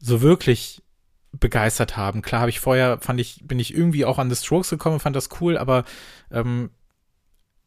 so 0.00 0.20
wirklich 0.20 0.82
begeistert 1.32 1.96
haben. 1.96 2.22
Klar 2.22 2.40
habe 2.40 2.50
ich 2.50 2.60
vorher, 2.60 2.98
fand 3.00 3.20
ich, 3.20 3.40
bin 3.44 3.58
ich 3.58 3.74
irgendwie 3.74 4.04
auch 4.04 4.18
an 4.18 4.30
The 4.30 4.36
Strokes 4.36 4.70
gekommen, 4.70 5.00
fand 5.00 5.16
das 5.16 5.28
cool, 5.40 5.58
aber 5.58 5.84
ähm, 6.30 6.70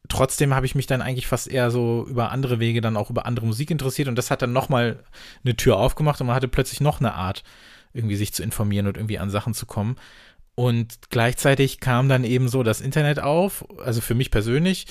trotzdem 0.10 0.54
habe 0.54 0.66
ich 0.66 0.76
mich 0.76 0.88
dann 0.88 1.02
eigentlich 1.02 1.28
fast 1.28 1.48
eher 1.48 1.72
so 1.72 2.06
über 2.08 2.32
andere 2.32 2.60
Wege 2.60 2.82
dann 2.82 2.98
auch 2.98 3.10
über 3.10 3.26
andere 3.26 3.46
Musik 3.46 3.72
interessiert 3.72 4.08
und 4.08 4.18
das 4.18 4.32
hat 4.32 4.42
dann 4.42 4.54
nochmal 4.54 5.04
eine 5.44 5.56
Tür 5.56 5.78
aufgemacht 5.78 6.20
und 6.22 6.28
man 6.28 6.36
hatte 6.36 6.48
plötzlich 6.48 6.82
noch 6.82 7.00
eine 7.00 7.14
Art, 7.14 7.44
irgendwie 7.94 8.16
sich 8.16 8.34
zu 8.34 8.44
informieren 8.44 8.88
und 8.88 8.98
irgendwie 8.98 9.20
an 9.20 9.30
Sachen 9.30 9.54
zu 9.54 9.66
kommen. 9.66 9.98
Und 10.56 11.10
gleichzeitig 11.10 11.80
kam 11.80 12.10
dann 12.10 12.24
eben 12.24 12.50
so 12.50 12.64
das 12.64 12.82
Internet 12.82 13.20
auf, 13.20 13.66
also 13.80 14.02
für 14.02 14.16
mich 14.16 14.32
persönlich. 14.32 14.86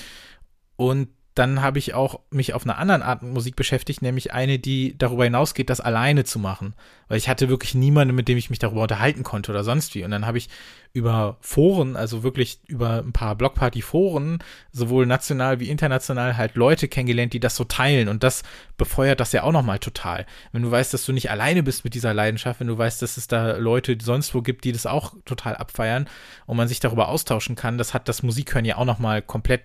Und 0.75 1.09
dann 1.33 1.61
habe 1.61 1.79
ich 1.79 1.93
auch 1.93 2.19
mich 2.29 2.53
auf 2.53 2.65
einer 2.65 2.77
anderen 2.77 3.01
Art 3.01 3.23
Musik 3.23 3.55
beschäftigt, 3.55 4.01
nämlich 4.01 4.33
eine, 4.33 4.59
die 4.59 4.97
darüber 4.97 5.23
hinausgeht, 5.23 5.69
das 5.69 5.79
alleine 5.79 6.25
zu 6.25 6.39
machen. 6.39 6.75
Weil 7.07 7.17
ich 7.17 7.29
hatte 7.29 7.47
wirklich 7.47 7.73
niemanden, 7.73 8.13
mit 8.15 8.27
dem 8.27 8.37
ich 8.37 8.49
mich 8.49 8.59
darüber 8.59 8.81
unterhalten 8.81 9.23
konnte 9.23 9.51
oder 9.51 9.63
sonst 9.63 9.95
wie. 9.95 10.03
Und 10.03 10.11
dann 10.11 10.25
habe 10.25 10.37
ich 10.37 10.49
über 10.91 11.37
Foren, 11.39 11.95
also 11.95 12.23
wirklich 12.23 12.59
über 12.67 12.97
ein 12.97 13.13
paar 13.13 13.35
Blockparty-Foren, 13.35 14.39
sowohl 14.73 15.05
national 15.05 15.61
wie 15.61 15.69
international, 15.69 16.35
halt 16.35 16.55
Leute 16.55 16.89
kennengelernt, 16.89 17.31
die 17.31 17.39
das 17.39 17.55
so 17.55 17.63
teilen. 17.63 18.09
Und 18.09 18.23
das 18.23 18.43
befeuert 18.75 19.21
das 19.21 19.31
ja 19.31 19.43
auch 19.43 19.53
nochmal 19.53 19.79
total. 19.79 20.25
Wenn 20.51 20.63
du 20.63 20.71
weißt, 20.71 20.93
dass 20.93 21.05
du 21.05 21.13
nicht 21.13 21.31
alleine 21.31 21.63
bist 21.63 21.85
mit 21.85 21.93
dieser 21.93 22.13
Leidenschaft, 22.13 22.59
wenn 22.59 22.67
du 22.67 22.77
weißt, 22.77 23.01
dass 23.01 23.15
es 23.15 23.27
da 23.27 23.55
Leute 23.55 23.97
sonst 24.01 24.35
wo 24.35 24.41
gibt, 24.41 24.65
die 24.65 24.73
das 24.73 24.85
auch 24.85 25.13
total 25.23 25.55
abfeiern 25.55 26.09
und 26.45 26.57
man 26.57 26.67
sich 26.67 26.81
darüber 26.81 27.07
austauschen 27.07 27.55
kann, 27.55 27.77
das 27.77 27.93
hat 27.93 28.09
das 28.09 28.21
Musikhören 28.21 28.65
ja 28.65 28.75
auch 28.75 28.85
nochmal 28.85 29.21
komplett 29.21 29.61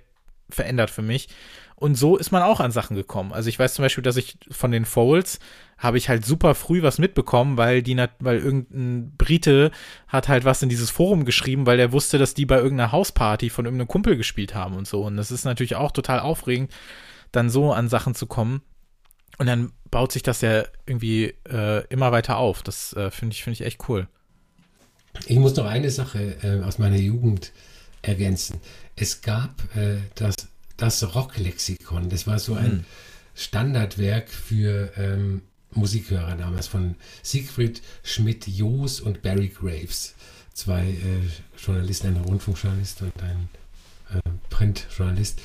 verändert 0.48 0.90
für 0.90 1.02
mich. 1.02 1.28
Und 1.78 1.94
so 1.94 2.16
ist 2.16 2.32
man 2.32 2.42
auch 2.42 2.60
an 2.60 2.72
Sachen 2.72 2.96
gekommen. 2.96 3.32
Also 3.32 3.50
ich 3.50 3.58
weiß 3.58 3.74
zum 3.74 3.82
Beispiel, 3.82 4.02
dass 4.02 4.16
ich 4.16 4.38
von 4.50 4.70
den 4.70 4.86
Folds 4.86 5.38
habe 5.76 5.98
ich 5.98 6.08
halt 6.08 6.24
super 6.24 6.54
früh 6.54 6.82
was 6.82 6.98
mitbekommen, 6.98 7.58
weil 7.58 7.82
die, 7.82 7.94
weil 8.18 8.38
irgendein 8.38 9.14
Brite 9.16 9.70
hat 10.08 10.28
halt 10.28 10.46
was 10.46 10.62
in 10.62 10.70
dieses 10.70 10.90
Forum 10.90 11.26
geschrieben, 11.26 11.66
weil 11.66 11.78
er 11.78 11.92
wusste, 11.92 12.16
dass 12.16 12.32
die 12.32 12.46
bei 12.46 12.56
irgendeiner 12.56 12.92
Hausparty 12.92 13.50
von 13.50 13.66
irgendeinem 13.66 13.88
Kumpel 13.88 14.16
gespielt 14.16 14.54
haben 14.54 14.74
und 14.74 14.88
so. 14.88 15.02
Und 15.04 15.18
das 15.18 15.30
ist 15.30 15.44
natürlich 15.44 15.76
auch 15.76 15.92
total 15.92 16.20
aufregend, 16.20 16.72
dann 17.30 17.50
so 17.50 17.72
an 17.72 17.90
Sachen 17.90 18.14
zu 18.14 18.26
kommen. 18.26 18.62
Und 19.36 19.46
dann 19.46 19.72
baut 19.90 20.12
sich 20.12 20.22
das 20.22 20.40
ja 20.40 20.64
irgendwie 20.86 21.34
äh, 21.46 21.86
immer 21.88 22.10
weiter 22.10 22.38
auf. 22.38 22.62
Das 22.62 22.94
äh, 22.94 23.10
finde 23.10 23.34
ich, 23.34 23.44
finde 23.44 23.52
ich 23.60 23.66
echt 23.66 23.86
cool. 23.90 24.08
Ich 25.26 25.38
muss 25.38 25.56
noch 25.56 25.66
eine 25.66 25.90
Sache 25.90 26.36
äh, 26.42 26.62
aus 26.62 26.78
meiner 26.78 26.96
Jugend 26.96 27.52
ergänzen. 28.06 28.60
Es 28.94 29.20
gab 29.20 29.62
äh, 29.76 29.98
das, 30.14 30.34
das 30.76 31.14
Rocklexikon. 31.14 32.08
Das 32.08 32.26
war 32.26 32.38
so 32.38 32.54
ein 32.54 32.78
mhm. 32.78 32.84
Standardwerk 33.34 34.30
für 34.30 34.90
ähm, 34.96 35.42
Musikhörer 35.72 36.36
damals 36.36 36.66
von 36.66 36.94
Siegfried 37.22 37.82
Schmidt-Joos 38.02 39.00
und 39.00 39.22
Barry 39.22 39.48
Graves. 39.48 40.14
Zwei 40.54 40.88
äh, 40.88 41.58
Journalisten, 41.58 42.08
ein 42.08 42.16
Rundfunkjournalist 42.16 43.02
und 43.02 43.12
ein 43.22 43.48
äh, 44.14 44.20
Printjournalist. 44.48 45.40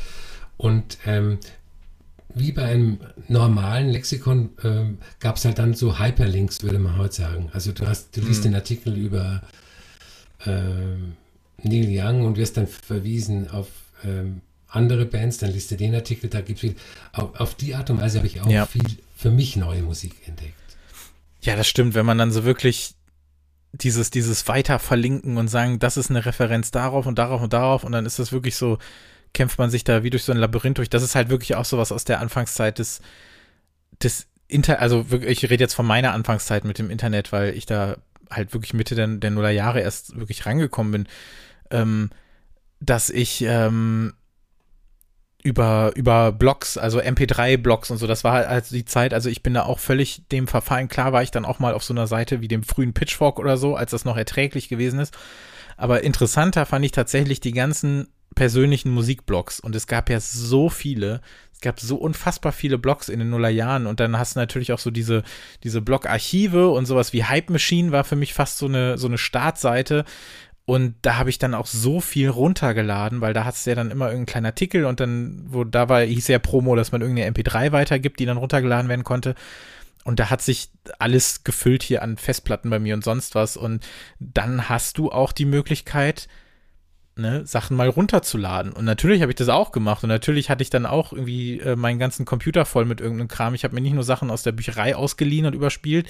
Und 0.58 0.98
ähm, 1.06 1.40
wie 2.34 2.54
bei 2.54 2.64
einem 2.64 3.00
normalen 3.28 3.90
Lexikon 3.90 4.52
ähm, 4.64 5.00
gab 5.20 5.36
es 5.36 5.44
halt 5.44 5.60
dann 5.60 5.74
so 5.74 6.00
Hyperlinks, 6.00 6.64
würde 6.64 6.80
man 6.80 6.98
heute 6.98 7.16
sagen. 7.16 7.50
Also 7.52 7.74
du 7.74 7.86
hast, 7.88 8.16
du 8.16 8.22
liest 8.22 8.42
mhm. 8.42 8.50
den 8.50 8.56
Artikel 8.56 8.98
über 8.98 9.42
ähm, 10.46 11.18
Neil 11.64 11.88
Young 11.90 12.26
und 12.26 12.38
wirst 12.38 12.58
dann 12.58 12.68
verwiesen 12.68 13.50
auf 13.50 13.68
ähm, 14.04 14.42
andere 14.68 15.06
Bands, 15.06 15.38
dann 15.38 15.52
liest 15.52 15.72
du 15.72 15.76
den 15.76 15.94
Artikel, 15.94 16.30
da 16.30 16.42
gibt 16.42 16.58
es 16.58 16.62
viel. 16.62 16.76
Auf, 17.12 17.40
auf, 17.40 17.56
die 17.56 17.76
Art 17.76 17.90
und 17.90 18.00
Weise 18.00 18.20
habe 18.20 18.28
ich 18.28 18.42
auch 18.42 18.48
ja. 18.48 18.66
viel 18.66 18.98
für 19.16 19.30
mich 19.30 19.56
neue 19.56 19.82
Musik 19.82 20.14
entdeckt. 20.28 20.54
Ja, 21.42 21.56
das 21.56 21.68
stimmt, 21.68 21.94
wenn 21.94 22.06
man 22.06 22.18
dann 22.18 22.32
so 22.32 22.44
wirklich 22.44 22.96
dieses, 23.74 24.12
dieses 24.12 24.48
weiter 24.48 24.80
verlinken 24.80 25.38
und 25.38 25.48
sagen, 25.48 25.80
das 25.80 25.98
ist 25.98 26.10
eine 26.10 26.26
Referenz 26.26 26.72
darauf 26.72 27.06
und 27.06 27.18
darauf 27.18 27.42
und 27.42 27.54
darauf 27.54 27.84
und 27.84 27.92
dann 27.92 28.06
ist 28.06 28.20
das 28.20 28.32
wirklich 28.32 28.56
so, 28.56 28.78
kämpft 29.34 29.58
man 29.58 29.70
sich 29.70 29.84
da 29.84 30.04
wie 30.04 30.10
durch 30.10 30.24
so 30.24 30.32
ein 30.32 30.38
Labyrinth 30.38 30.78
durch. 30.78 30.90
Das 30.90 31.04
ist 31.04 31.16
halt 31.16 31.30
wirklich 31.30 31.56
auch 31.56 31.66
sowas 31.66 31.92
aus 31.92 32.04
der 32.04 32.20
Anfangszeit 32.20 32.80
des, 32.80 33.02
des 34.02 34.28
Inter, 34.48 34.80
also 34.80 35.10
wirklich, 35.10 35.44
ich 35.44 35.50
rede 35.50 35.64
jetzt 35.64 35.74
von 35.74 35.86
meiner 35.86 36.14
Anfangszeit 36.14 36.66
mit 36.66 36.80
dem 36.80 36.90
Internet, 36.90 37.32
weil 37.32 37.56
ich 37.56 37.66
da 37.66 37.98
halt 38.30 38.54
wirklich 38.54 38.74
Mitte 38.74 38.96
der, 38.96 39.08
der 39.08 39.32
Nullerjahre 39.32 39.82
erst 39.82 40.18
wirklich 40.18 40.46
rangekommen 40.46 40.92
bin 40.92 41.08
ähm, 41.72 42.10
dass 42.80 43.10
ich 43.10 43.44
ähm, 43.44 44.14
über, 45.44 45.92
über 45.96 46.32
Blogs, 46.32 46.78
also 46.78 47.00
MP3-Blogs 47.00 47.90
und 47.92 47.98
so, 47.98 48.08
das 48.08 48.24
war 48.24 48.34
halt 48.34 48.48
also 48.48 48.76
die 48.76 48.86
Zeit, 48.86 49.14
also 49.14 49.30
ich 49.30 49.42
bin 49.42 49.54
da 49.54 49.64
auch 49.64 49.80
völlig 49.80 50.28
dem 50.32 50.48
verfallen. 50.48 50.88
Klar 50.88 51.14
war 51.14 51.24
ich 51.24 51.32
dann 51.32 51.46
auch 51.46 51.60
mal 51.60 51.74
auf 51.74 51.84
so 51.84 51.94
einer 51.94 52.08
Seite 52.08 52.42
wie 52.42 52.48
dem 52.48 52.64
frühen 52.64 52.94
Pitchfork 52.94 53.40
oder 53.40 53.58
so, 53.58 53.76
als 53.76 53.92
das 53.92 54.06
noch 54.06 54.18
erträglich 54.18 54.70
gewesen 54.70 55.00
ist. 55.00 55.18
Aber 55.78 56.04
interessanter 56.04 56.66
fand 56.66 56.86
ich 56.86 56.92
tatsächlich 56.92 57.40
die 57.40 57.54
ganzen 57.54 58.08
persönlichen 58.36 58.92
Musikblogs. 58.92 59.60
Und 59.60 59.76
es 59.76 59.88
gab 59.88 60.10
ja 60.10 60.20
so 60.20 60.70
viele. 60.70 61.22
Es 61.54 61.60
gab 61.60 61.80
so 61.80 61.96
unfassbar 61.98 62.52
viele 62.52 62.78
Blogs 62.78 63.10
in 63.10 63.20
den 63.20 63.30
Nullerjahren. 63.30 63.88
Und 63.88 64.00
dann 64.00 64.18
hast 64.18 64.36
du 64.36 64.40
natürlich 64.40 64.74
auch 64.74 64.80
so 64.80 64.92
diese, 64.92 65.24
diese 65.64 65.82
Blog-Archive 65.82 66.70
und 66.70 66.86
sowas 66.86 67.14
wie 67.14 67.26
Hype 67.26 67.50
Machine 67.50 67.92
war 67.92 68.04
für 68.04 68.16
mich 68.16 68.34
fast 68.34 68.58
so 68.58 68.68
eine, 68.68 68.98
so 68.98 69.08
eine 69.08 69.18
Startseite, 69.18 70.06
und 70.72 70.96
da 71.02 71.18
habe 71.18 71.30
ich 71.30 71.38
dann 71.38 71.54
auch 71.54 71.66
so 71.66 72.00
viel 72.00 72.30
runtergeladen, 72.30 73.20
weil 73.20 73.34
da 73.34 73.44
hat 73.44 73.56
es 73.56 73.66
ja 73.66 73.76
dann 73.76 73.92
immer 73.92 74.06
irgendeinen 74.06 74.26
kleinen 74.26 74.46
Artikel 74.46 74.86
und 74.86 75.02
dann, 75.02 75.44
wo 75.48 75.66
da 75.66 75.90
war, 75.90 76.02
hieß 76.02 76.30
ja 76.30 76.40
Promo, 76.40 76.78
dass 76.78 76.94
man 76.94 77.02
irgendeine 77.02 77.30
MP3 77.30 77.74
weitergibt, 77.74 78.22
die 78.22 78.26
dann 78.26 78.38
runtergeladen 78.38 78.88
werden 78.88 79.04
konnte. 79.04 79.36
Und 80.06 80.22
da 80.22 80.30
hat 80.30 80.42
sich 80.42 80.70
alles 80.98 81.44
gefüllt 81.44 81.84
hier 81.84 82.02
an 82.02 82.16
Festplatten 82.16 82.70
bei 82.70 82.80
mir 82.80 82.94
und 82.94 83.04
sonst 83.04 83.36
was. 83.36 83.58
Und 83.58 83.86
dann 84.22 84.70
hast 84.70 84.98
du 84.98 85.12
auch 85.12 85.34
die 85.34 85.44
Möglichkeit, 85.44 86.30
ne, 87.18 87.46
Sachen 87.46 87.76
mal 87.76 87.90
runterzuladen. 87.90 88.72
Und 88.72 88.86
natürlich 88.86 89.22
habe 89.22 89.34
ich 89.34 89.38
das 89.38 89.50
auch 89.50 89.74
gemacht. 89.74 90.04
Und 90.04 90.10
natürlich 90.10 90.50
hatte 90.50 90.64
ich 90.64 90.70
dann 90.70 90.86
auch 90.86 91.12
irgendwie 91.12 91.60
äh, 91.60 91.76
meinen 91.76 92.00
ganzen 92.00 92.24
Computer 92.24 92.64
voll 92.64 92.86
mit 92.86 93.02
irgendeinem 93.02 93.28
Kram. 93.28 93.56
Ich 93.56 93.66
habe 93.66 93.76
mir 93.76 93.82
nicht 93.82 93.92
nur 93.92 94.06
Sachen 94.06 94.32
aus 94.32 94.44
der 94.44 94.54
Bücherei 94.54 94.96
ausgeliehen 94.96 95.48
und 95.48 95.54
überspielt, 95.54 96.08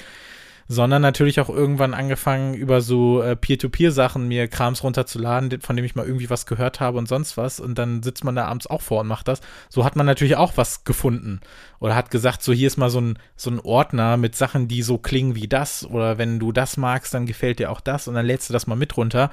sondern 0.71 1.01
natürlich 1.01 1.41
auch 1.41 1.49
irgendwann 1.49 1.93
angefangen, 1.93 2.53
über 2.53 2.79
so 2.79 3.21
äh, 3.21 3.35
Peer-to-Peer-Sachen 3.35 4.29
mir 4.29 4.47
Krams 4.47 4.83
runterzuladen, 4.83 5.59
von 5.59 5.75
dem 5.75 5.83
ich 5.83 5.95
mal 5.95 6.05
irgendwie 6.05 6.29
was 6.29 6.45
gehört 6.45 6.79
habe 6.79 6.97
und 6.97 7.09
sonst 7.09 7.35
was. 7.35 7.59
Und 7.59 7.77
dann 7.77 8.01
sitzt 8.01 8.23
man 8.23 8.37
da 8.37 8.45
abends 8.45 8.67
auch 8.67 8.81
vor 8.81 9.01
und 9.01 9.07
macht 9.07 9.27
das. 9.27 9.41
So 9.67 9.83
hat 9.83 9.97
man 9.97 10.05
natürlich 10.05 10.37
auch 10.37 10.55
was 10.55 10.85
gefunden. 10.85 11.41
Oder 11.81 11.95
hat 11.95 12.09
gesagt, 12.09 12.41
so 12.41 12.53
hier 12.53 12.67
ist 12.67 12.77
mal 12.77 12.89
so 12.89 13.01
ein, 13.01 13.19
so 13.35 13.51
ein 13.51 13.59
Ordner 13.59 14.15
mit 14.15 14.37
Sachen, 14.37 14.69
die 14.69 14.81
so 14.81 14.97
klingen 14.97 15.35
wie 15.35 15.49
das. 15.49 15.85
Oder 15.85 16.17
wenn 16.17 16.39
du 16.39 16.53
das 16.53 16.77
magst, 16.77 17.13
dann 17.13 17.25
gefällt 17.25 17.59
dir 17.59 17.69
auch 17.69 17.81
das. 17.81 18.07
Und 18.07 18.13
dann 18.13 18.25
lädst 18.25 18.47
du 18.47 18.53
das 18.53 18.65
mal 18.65 18.75
mit 18.75 18.95
runter. 18.95 19.29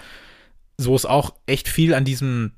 So 0.76 0.96
ist 0.96 1.06
auch 1.06 1.34
echt 1.46 1.68
viel 1.68 1.94
an 1.94 2.04
diesem 2.04 2.50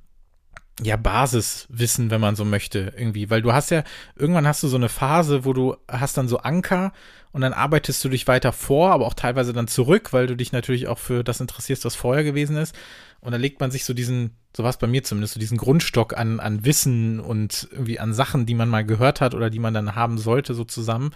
ja, 0.82 0.96
Basiswissen, 0.96 2.10
wenn 2.10 2.20
man 2.20 2.36
so 2.36 2.44
möchte, 2.44 2.92
irgendwie. 2.96 3.30
Weil 3.30 3.42
du 3.42 3.52
hast 3.52 3.70
ja, 3.70 3.84
irgendwann 4.16 4.46
hast 4.46 4.62
du 4.62 4.68
so 4.68 4.76
eine 4.76 4.88
Phase, 4.88 5.44
wo 5.44 5.52
du 5.52 5.76
hast 5.88 6.16
dann 6.16 6.28
so 6.28 6.38
Anker 6.38 6.92
und 7.32 7.42
dann 7.42 7.52
arbeitest 7.52 8.02
du 8.02 8.08
dich 8.08 8.26
weiter 8.26 8.52
vor, 8.52 8.90
aber 8.90 9.06
auch 9.06 9.14
teilweise 9.14 9.52
dann 9.52 9.68
zurück, 9.68 10.12
weil 10.12 10.26
du 10.26 10.36
dich 10.36 10.52
natürlich 10.52 10.88
auch 10.88 10.98
für 10.98 11.22
das 11.22 11.40
interessierst, 11.40 11.84
was 11.84 11.96
vorher 11.96 12.24
gewesen 12.24 12.56
ist. 12.56 12.74
Und 13.20 13.32
dann 13.32 13.40
legt 13.40 13.60
man 13.60 13.70
sich 13.70 13.84
so 13.84 13.92
diesen, 13.92 14.36
so 14.56 14.64
war 14.64 14.74
bei 14.80 14.86
mir 14.86 15.04
zumindest, 15.04 15.34
so 15.34 15.40
diesen 15.40 15.58
Grundstock 15.58 16.16
an, 16.16 16.40
an 16.40 16.64
Wissen 16.64 17.20
und 17.20 17.68
irgendwie 17.70 18.00
an 18.00 18.14
Sachen, 18.14 18.46
die 18.46 18.54
man 18.54 18.70
mal 18.70 18.84
gehört 18.84 19.20
hat 19.20 19.34
oder 19.34 19.50
die 19.50 19.58
man 19.58 19.74
dann 19.74 19.94
haben 19.94 20.16
sollte, 20.16 20.54
so 20.54 20.64
zusammen. 20.64 21.10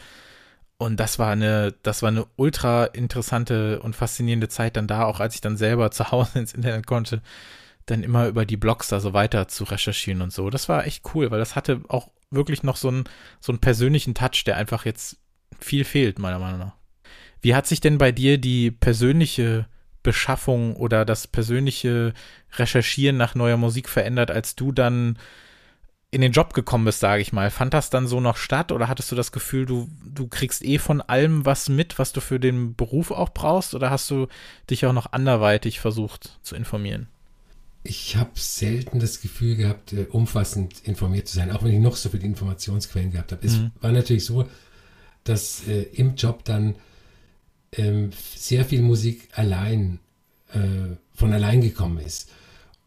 Und 0.77 1.01
das 1.01 1.19
war 1.19 1.31
eine, 1.31 1.75
das 1.83 2.03
war 2.03 2.11
eine 2.11 2.27
ultra 2.37 2.85
interessante 2.85 3.81
und 3.81 3.97
faszinierende 3.97 4.49
Zeit 4.49 4.77
dann 4.77 4.87
da, 4.87 5.05
auch 5.05 5.21
als 5.21 5.35
ich 5.35 5.41
dann 5.41 5.57
selber 5.57 5.91
zu 5.91 6.11
Hause 6.11 6.39
ins 6.39 6.53
Internet 6.53 6.87
konnte 6.87 7.23
dann 7.87 8.03
immer 8.03 8.29
über 8.29 8.47
die 8.47 8.57
Blogs 8.57 8.89
da 8.89 9.01
so 9.01 9.13
weiter 9.13 9.49
zu 9.49 9.65
recherchieren 9.65 10.23
und 10.23 10.33
so. 10.33 10.51
Das 10.51 10.69
war 10.69 10.87
echt 10.87 11.05
cool, 11.15 11.31
weil 11.31 11.39
das 11.39 11.57
hatte 11.57 11.83
auch 11.89 12.11
wirklich 12.31 12.63
noch 12.63 12.77
so 12.77 12.89
einen, 12.89 13.05
so 13.41 13.53
einen 13.53 13.61
persönlichen 13.61 14.15
Touch, 14.15 14.45
der 14.45 14.57
einfach 14.57 14.85
jetzt 14.85 15.19
viel 15.61 15.85
fehlt, 15.85 16.19
meiner 16.19 16.39
Meinung 16.39 16.61
nach. 16.61 16.75
Wie 17.41 17.55
hat 17.55 17.67
sich 17.67 17.81
denn 17.81 17.99
bei 17.99 18.11
dir 18.11 18.39
die 18.39 18.71
persönliche 18.71 19.67
Beschaffung 20.03 20.77
oder 20.77 21.05
das 21.05 21.27
persönliche 21.27 22.15
Recherchieren 22.53 23.17
nach 23.17 23.35
neuer 23.35 23.57
Musik 23.57 23.89
verändert, 23.89 24.31
als 24.31 24.55
du 24.55 24.73
dann 24.73 25.19
in 26.11 26.21
den 26.21 26.33
Job 26.33 26.55
gekommen 26.55 26.85
bist, 26.85 27.01
sage 27.01 27.23
ich 27.23 27.33
mal? 27.33 27.51
Fand 27.51 27.75
das 27.75 27.91
dann 27.91 28.07
so 28.07 28.21
noch 28.21 28.37
statt 28.37 28.73
oder 28.73 28.89
hattest 28.89 29.11
du 29.11 29.17
das 29.17 29.33
Gefühl, 29.33 29.67
du, 29.67 29.89
du 30.07 30.29
kriegst 30.29 30.65
eh 30.65 30.79
von 30.79 31.01
allem 31.01 31.45
was 31.45 31.69
mit, 31.69 31.99
was 31.99 32.13
du 32.13 32.21
für 32.21 32.41
den 32.41 32.77
Beruf 32.77 33.11
auch 33.11 33.31
brauchst? 33.31 33.75
Oder 33.75 33.91
hast 33.91 34.11
du 34.11 34.29
dich 34.71 34.87
auch 34.87 34.93
noch 34.93 35.13
anderweitig 35.13 35.81
versucht 35.81 36.39
zu 36.43 36.55
informieren? 36.55 37.09
Ich 37.85 38.17
habe 38.17 38.31
selten 38.35 38.99
das 38.99 39.21
Gefühl 39.21 39.57
gehabt, 39.57 39.93
äh, 39.93 40.07
umfassend 40.11 40.81
informiert 40.85 41.29
zu 41.29 41.37
sein, 41.37 41.51
auch 41.53 41.63
wenn 41.63 41.75
ich 41.75 41.81
noch 41.81 41.97
so 41.97 42.09
viele 42.09 42.25
Informationsquellen 42.25 43.13
gehabt 43.13 43.31
habe. 43.31 43.47
Es 43.47 43.59
mhm. 43.59 43.71
war 43.81 43.93
natürlich 43.93 44.25
so, 44.25 44.49
dass 45.23 45.69
äh, 45.69 45.83
im 45.93 46.17
Job 46.17 46.45
dann 46.45 46.77
ähm, 47.73 48.11
sehr 48.35 48.65
viel 48.65 48.81
Musik 48.81 49.29
allein 49.33 50.01
äh, 50.53 50.97
von 51.15 51.33
allein 51.33 51.61
gekommen 51.61 51.99
ist. 51.99 52.31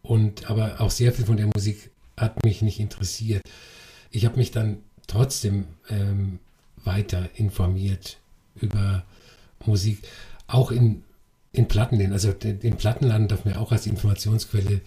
Und 0.02 0.50
aber 0.50 0.80
auch 0.80 0.90
sehr 0.90 1.12
viel 1.12 1.26
von 1.26 1.36
der 1.36 1.46
Musik 1.46 1.90
hat 2.16 2.44
mich 2.44 2.60
nicht 2.62 2.80
interessiert. 2.80 3.42
Ich 4.10 4.24
habe 4.24 4.36
mich 4.36 4.50
dann 4.50 4.78
trotzdem 5.06 5.66
ähm, 5.90 6.40
weiter 6.84 7.28
informiert 7.36 8.18
über 8.56 9.04
Musik, 9.64 10.00
auch 10.48 10.70
in 10.72 11.04
in 11.58 11.66
Plattenläden, 11.66 12.12
also 12.12 12.32
den, 12.32 12.60
den, 12.60 12.76
Plattenladen 12.76 13.26
darf 13.26 13.44
man 13.44 13.54
auch 13.54 13.72
als 13.72 13.86
Informationsquelle 13.86 14.80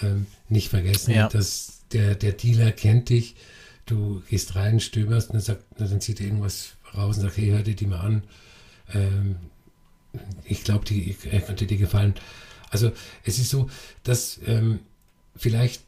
ähm, 0.00 0.26
nicht 0.48 0.68
vergessen, 0.68 1.12
ja. 1.12 1.28
dass 1.28 1.82
der, 1.92 2.14
der 2.14 2.32
Dealer 2.32 2.70
kennt 2.70 3.08
dich, 3.08 3.34
du 3.86 4.22
gehst 4.30 4.54
rein, 4.54 4.78
stöberst 4.78 5.30
und 5.30 5.34
dann, 5.34 5.42
sagt, 5.42 5.64
dann 5.76 6.00
zieht 6.00 6.20
er 6.20 6.26
irgendwas 6.26 6.74
raus 6.96 7.16
und 7.16 7.22
sagt, 7.22 7.36
hey, 7.36 7.48
hör 7.48 7.62
dir 7.62 7.74
die 7.74 7.86
mal 7.86 8.00
an. 8.00 8.22
Ähm, 8.92 9.36
ich 10.44 10.62
glaube, 10.62 10.84
er 11.30 11.40
könnte 11.40 11.66
dir 11.66 11.78
gefallen. 11.78 12.14
Also 12.70 12.92
es 13.24 13.38
ist 13.40 13.50
so, 13.50 13.68
dass 14.04 14.38
ähm, 14.46 14.78
vielleicht, 15.34 15.82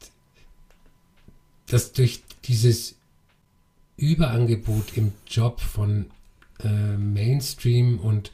dass 1.69 1.93
durch 1.93 2.23
dieses 2.45 2.97
Überangebot 3.97 4.97
im 4.97 5.13
Job 5.29 5.61
von 5.61 6.07
äh, 6.65 6.97
Mainstream 6.97 8.01
und 8.01 8.33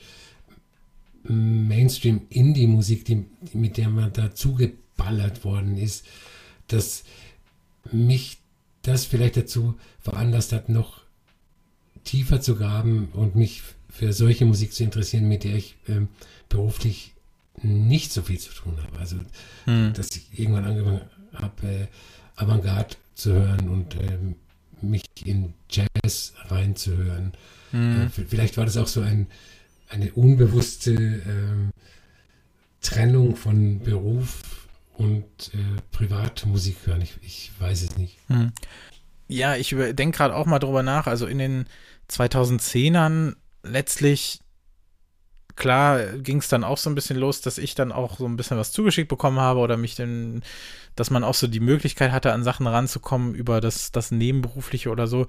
Mainstream-Indie-Musik, 1.24 3.04
die, 3.04 3.24
mit 3.52 3.76
der 3.76 3.88
man 3.88 4.12
da 4.12 4.35
zugeballert 4.35 5.44
worden 5.44 5.76
ist, 5.76 6.06
dass 6.68 7.04
mich 7.90 8.38
das 8.82 9.04
vielleicht 9.04 9.37
dazu 9.37 9.78
veranlasst 10.00 10.52
hat, 10.52 10.68
noch 10.68 11.02
tiefer 12.04 12.40
zu 12.40 12.56
graben 12.56 13.08
und 13.12 13.37
mich 13.37 13.62
für 13.88 14.12
solche 14.12 14.44
Musik 14.44 14.72
zu 14.72 14.82
interessieren, 14.82 15.28
mit 15.28 15.44
der 15.44 15.54
ich 15.54 15.76
ähm, 15.88 16.08
beruflich 16.48 17.12
nicht 17.62 18.12
so 18.12 18.22
viel 18.22 18.38
zu 18.38 18.52
tun 18.52 18.76
habe. 18.82 18.98
Also, 18.98 19.16
hm. 19.66 19.92
dass 19.94 20.16
ich 20.16 20.38
irgendwann 20.38 20.64
angefangen 20.64 21.02
habe, 21.35 21.66
äh, 21.66 21.87
Avantgarde 22.37 22.96
zu 23.14 23.32
hören 23.32 23.68
und 23.68 23.96
ähm, 23.96 24.37
mich 24.80 25.04
in 25.24 25.54
Jazz 25.70 26.32
reinzuhören. 26.46 27.32
Hm. 27.70 28.02
Äh, 28.02 28.08
vielleicht 28.08 28.56
war 28.56 28.64
das 28.64 28.76
auch 28.76 28.88
so 28.88 29.00
ein 29.00 29.26
eine 29.92 30.11
unbewusste 30.12 30.92
äh, 30.92 31.70
Trennung 32.81 33.37
von 33.37 33.81
Beruf 33.81 34.68
und 34.94 35.24
äh, 35.55 35.81
Privatmusik 35.90 36.76
hören. 36.85 37.02
Ich, 37.02 37.18
ich 37.22 37.52
weiß 37.59 37.83
es 37.83 37.96
nicht. 37.96 38.18
Hm. 38.28 38.52
Ja, 39.28 39.57
ich 39.57 39.70
denke 39.70 40.16
gerade 40.16 40.35
auch 40.35 40.46
mal 40.46 40.59
drüber 40.59 40.83
nach. 40.83 41.07
Also 41.07 41.26
in 41.26 41.38
den 41.38 41.66
2010ern 42.11 43.37
letztlich, 43.62 44.40
klar, 45.57 46.05
ging 46.18 46.38
es 46.38 46.48
dann 46.48 46.64
auch 46.64 46.78
so 46.78 46.90
ein 46.90 46.94
bisschen 46.94 47.16
los, 47.16 47.40
dass 47.40 47.59
ich 47.59 47.74
dann 47.74 47.92
auch 47.92 48.18
so 48.18 48.26
ein 48.26 48.37
bisschen 48.37 48.59
was 48.59 48.72
zugeschickt 48.72 49.09
bekommen 49.09 49.40
habe 49.40 49.61
oder 49.61 49.76
mich 49.76 49.94
dann, 49.94 50.42
dass 50.96 51.11
man 51.11 51.24
auch 51.24 51.35
so 51.35 51.46
die 51.46 51.61
Möglichkeit 51.61 52.12
hatte, 52.12 52.33
an 52.33 52.44
Sachen 52.44 52.66
ranzukommen 52.66 53.35
über 53.35 53.61
das, 53.61 53.92
das 53.92 54.11
Nebenberufliche 54.11 54.90
oder 54.90 55.07
so. 55.07 55.26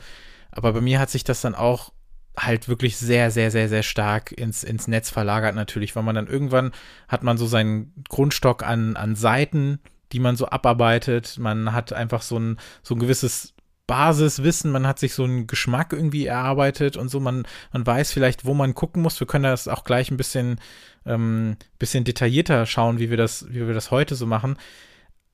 Aber 0.51 0.73
bei 0.73 0.81
mir 0.81 0.99
hat 0.99 1.09
sich 1.09 1.23
das 1.23 1.41
dann 1.41 1.55
auch 1.55 1.91
halt 2.37 2.67
wirklich 2.67 2.97
sehr, 2.97 3.31
sehr, 3.31 3.51
sehr, 3.51 3.69
sehr 3.69 3.83
stark 3.83 4.31
ins, 4.31 4.63
ins 4.63 4.87
Netz 4.87 5.09
verlagert 5.09 5.55
natürlich, 5.55 5.95
weil 5.95 6.03
man 6.03 6.15
dann 6.15 6.27
irgendwann 6.27 6.71
hat 7.07 7.23
man 7.23 7.37
so 7.37 7.45
seinen 7.45 7.93
Grundstock 8.09 8.63
an, 8.63 8.95
an 8.95 9.15
Seiten, 9.15 9.79
die 10.11 10.19
man 10.19 10.35
so 10.35 10.47
abarbeitet. 10.47 11.37
Man 11.39 11.73
hat 11.73 11.93
einfach 11.93 12.21
so 12.21 12.37
ein, 12.37 12.57
so 12.81 12.95
ein 12.95 12.99
gewisses 12.99 13.53
Basiswissen, 13.85 14.71
man 14.71 14.87
hat 14.87 14.97
sich 14.97 15.13
so 15.13 15.25
einen 15.25 15.45
Geschmack 15.45 15.91
irgendwie 15.91 16.25
erarbeitet 16.25 16.95
und 16.95 17.09
so, 17.09 17.19
man, 17.19 17.45
man 17.73 17.85
weiß 17.85 18.13
vielleicht, 18.13 18.45
wo 18.45 18.53
man 18.53 18.73
gucken 18.73 19.01
muss. 19.01 19.19
Wir 19.19 19.27
können 19.27 19.43
das 19.43 19.67
auch 19.67 19.83
gleich 19.83 20.09
ein 20.09 20.17
bisschen, 20.17 20.59
ähm, 21.05 21.57
bisschen 21.79 22.03
detaillierter 22.03 22.65
schauen, 22.65 22.99
wie 22.99 23.09
wir 23.09 23.17
das, 23.17 23.45
wie 23.49 23.67
wir 23.67 23.73
das 23.73 23.91
heute 23.91 24.15
so 24.15 24.25
machen. 24.25 24.57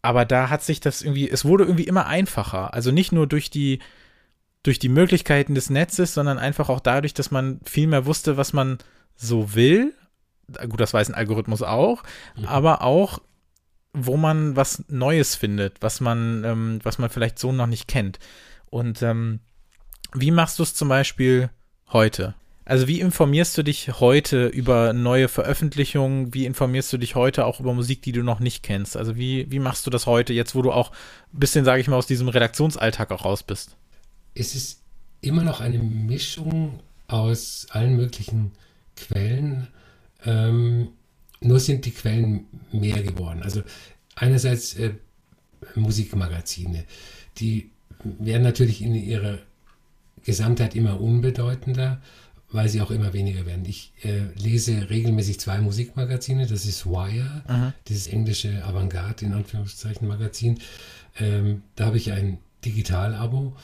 Aber 0.02 0.26
da 0.26 0.50
hat 0.50 0.64
sich 0.64 0.80
das 0.80 1.02
irgendwie, 1.02 1.30
es 1.30 1.46
wurde 1.46 1.66
irgendwie 1.66 1.84
immer 1.84 2.08
einfacher. 2.08 2.74
Also 2.74 2.92
nicht 2.92 3.12
nur 3.12 3.28
durch 3.28 3.50
die, 3.50 3.80
durch 4.64 4.80
die 4.80 4.90
Möglichkeiten 4.90 5.56
des 5.56 5.70
Netzes, 5.70 6.14
sondern 6.14 6.38
einfach 6.38 6.70
auch 6.70 6.80
dadurch, 6.80 7.14
dass 7.14 7.32
man 7.32 7.60
viel 7.66 7.88
mehr 7.88 8.06
wusste, 8.06 8.38
was 8.38 8.54
man 8.54 8.78
so 9.16 9.56
will. 9.56 9.94
Gut, 10.68 10.80
das 10.80 10.94
weiß 10.94 11.10
ein 11.10 11.16
Algorithmus 11.16 11.62
auch, 11.62 12.04
mhm. 12.36 12.46
aber 12.46 12.82
auch, 12.82 13.20
wo 13.94 14.18
man 14.18 14.56
was 14.56 14.84
Neues 14.88 15.36
findet, 15.36 15.82
was 15.82 16.02
man, 16.02 16.44
ähm, 16.44 16.80
was 16.84 16.98
man 16.98 17.10
vielleicht 17.10 17.40
so 17.40 17.52
noch 17.52 17.68
nicht 17.68 17.88
kennt. 17.88 18.20
Und 18.70 19.02
ähm, 19.02 19.40
wie 20.14 20.32
machst 20.32 20.60
du 20.60 20.64
es 20.64 20.74
zum 20.74 20.90
Beispiel 20.90 21.50
heute? 21.92 22.36
Also 22.66 22.88
wie 22.88 23.00
informierst 23.00 23.58
du 23.58 23.64
dich 23.64 24.00
heute 24.00 24.46
über 24.46 24.94
neue 24.94 25.28
Veröffentlichungen? 25.28 26.36
Wie 26.36 26.46
informierst 26.46 26.94
du 26.94 26.98
dich 26.98 27.16
heute 27.16 27.46
auch 27.46 27.60
über 27.60 27.74
Musik, 27.74 28.04
die 28.04 28.12
du 28.12 28.22
noch 28.22 28.40
nicht 28.40 28.62
kennst? 28.62 28.96
Also 28.96 29.16
wie, 29.16 29.52
wie 29.52 29.58
machst 29.58 29.88
du 29.88 29.90
das 29.90 30.06
heute, 30.06 30.34
jetzt 30.34 30.54
wo 30.54 30.62
du 30.62 30.72
auch 30.72 30.92
ein 31.34 31.40
bisschen, 31.40 31.66
sage 31.66 31.82
ich 31.82 31.88
mal, 31.88 31.96
aus 31.96 32.06
diesem 32.06 32.28
Redaktionsalltag 32.30 33.10
auch 33.10 33.26
raus 33.26 33.42
bist? 33.42 33.76
Es 34.40 34.56
ist 34.56 34.80
immer 35.22 35.44
noch 35.44 35.60
eine 35.60 35.80
Mischung 35.80 36.80
aus 37.08 37.68
allen 37.72 37.98
möglichen 37.98 38.52
Quellen. 38.96 39.68
Ähm, 40.26 40.90
nur 41.42 41.60
sind 41.60 41.86
die 41.86 41.92
Quellen 41.92 42.46
mehr 42.72 43.02
geworden. 43.04 43.44
Also 43.44 43.64
einerseits 44.16 44.76
äh, 44.76 44.94
Musikmagazine, 45.76 46.86
die 47.38 47.70
werden 48.04 48.44
natürlich 48.44 48.82
in 48.82 48.96
ihrer 48.96 49.40
Gesamtheit 50.24 50.76
immer 50.76 51.00
unbedeutender, 51.00 52.02
weil 52.52 52.68
sie 52.70 52.82
auch 52.82 52.92
immer 52.92 53.14
weniger 53.14 53.46
werden. 53.46 53.66
Ich 53.66 53.92
äh, 54.04 54.28
lese 54.36 54.90
regelmäßig 54.90 55.40
zwei 55.40 55.60
Musikmagazine, 55.60 56.48
das 56.48 56.66
ist 56.66 56.86
Wire, 56.86 57.44
Aha. 57.48 57.74
dieses 57.88 58.08
englische 58.08 58.64
Avantgarde 58.66 59.26
in 59.26 59.34
Anführungszeichen 59.34 60.08
Magazin. 60.08 60.60
Ähm, 61.20 61.64
da 61.76 61.86
habe 61.86 61.98
ich 61.98 62.12
ein 62.12 62.40
Digital-Abo 62.66 63.56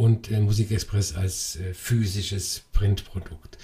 und 0.00 0.30
äh, 0.30 0.40
Musikexpress 0.40 1.14
als 1.14 1.56
äh, 1.56 1.74
physisches 1.74 2.62
Printprodukt. 2.72 3.58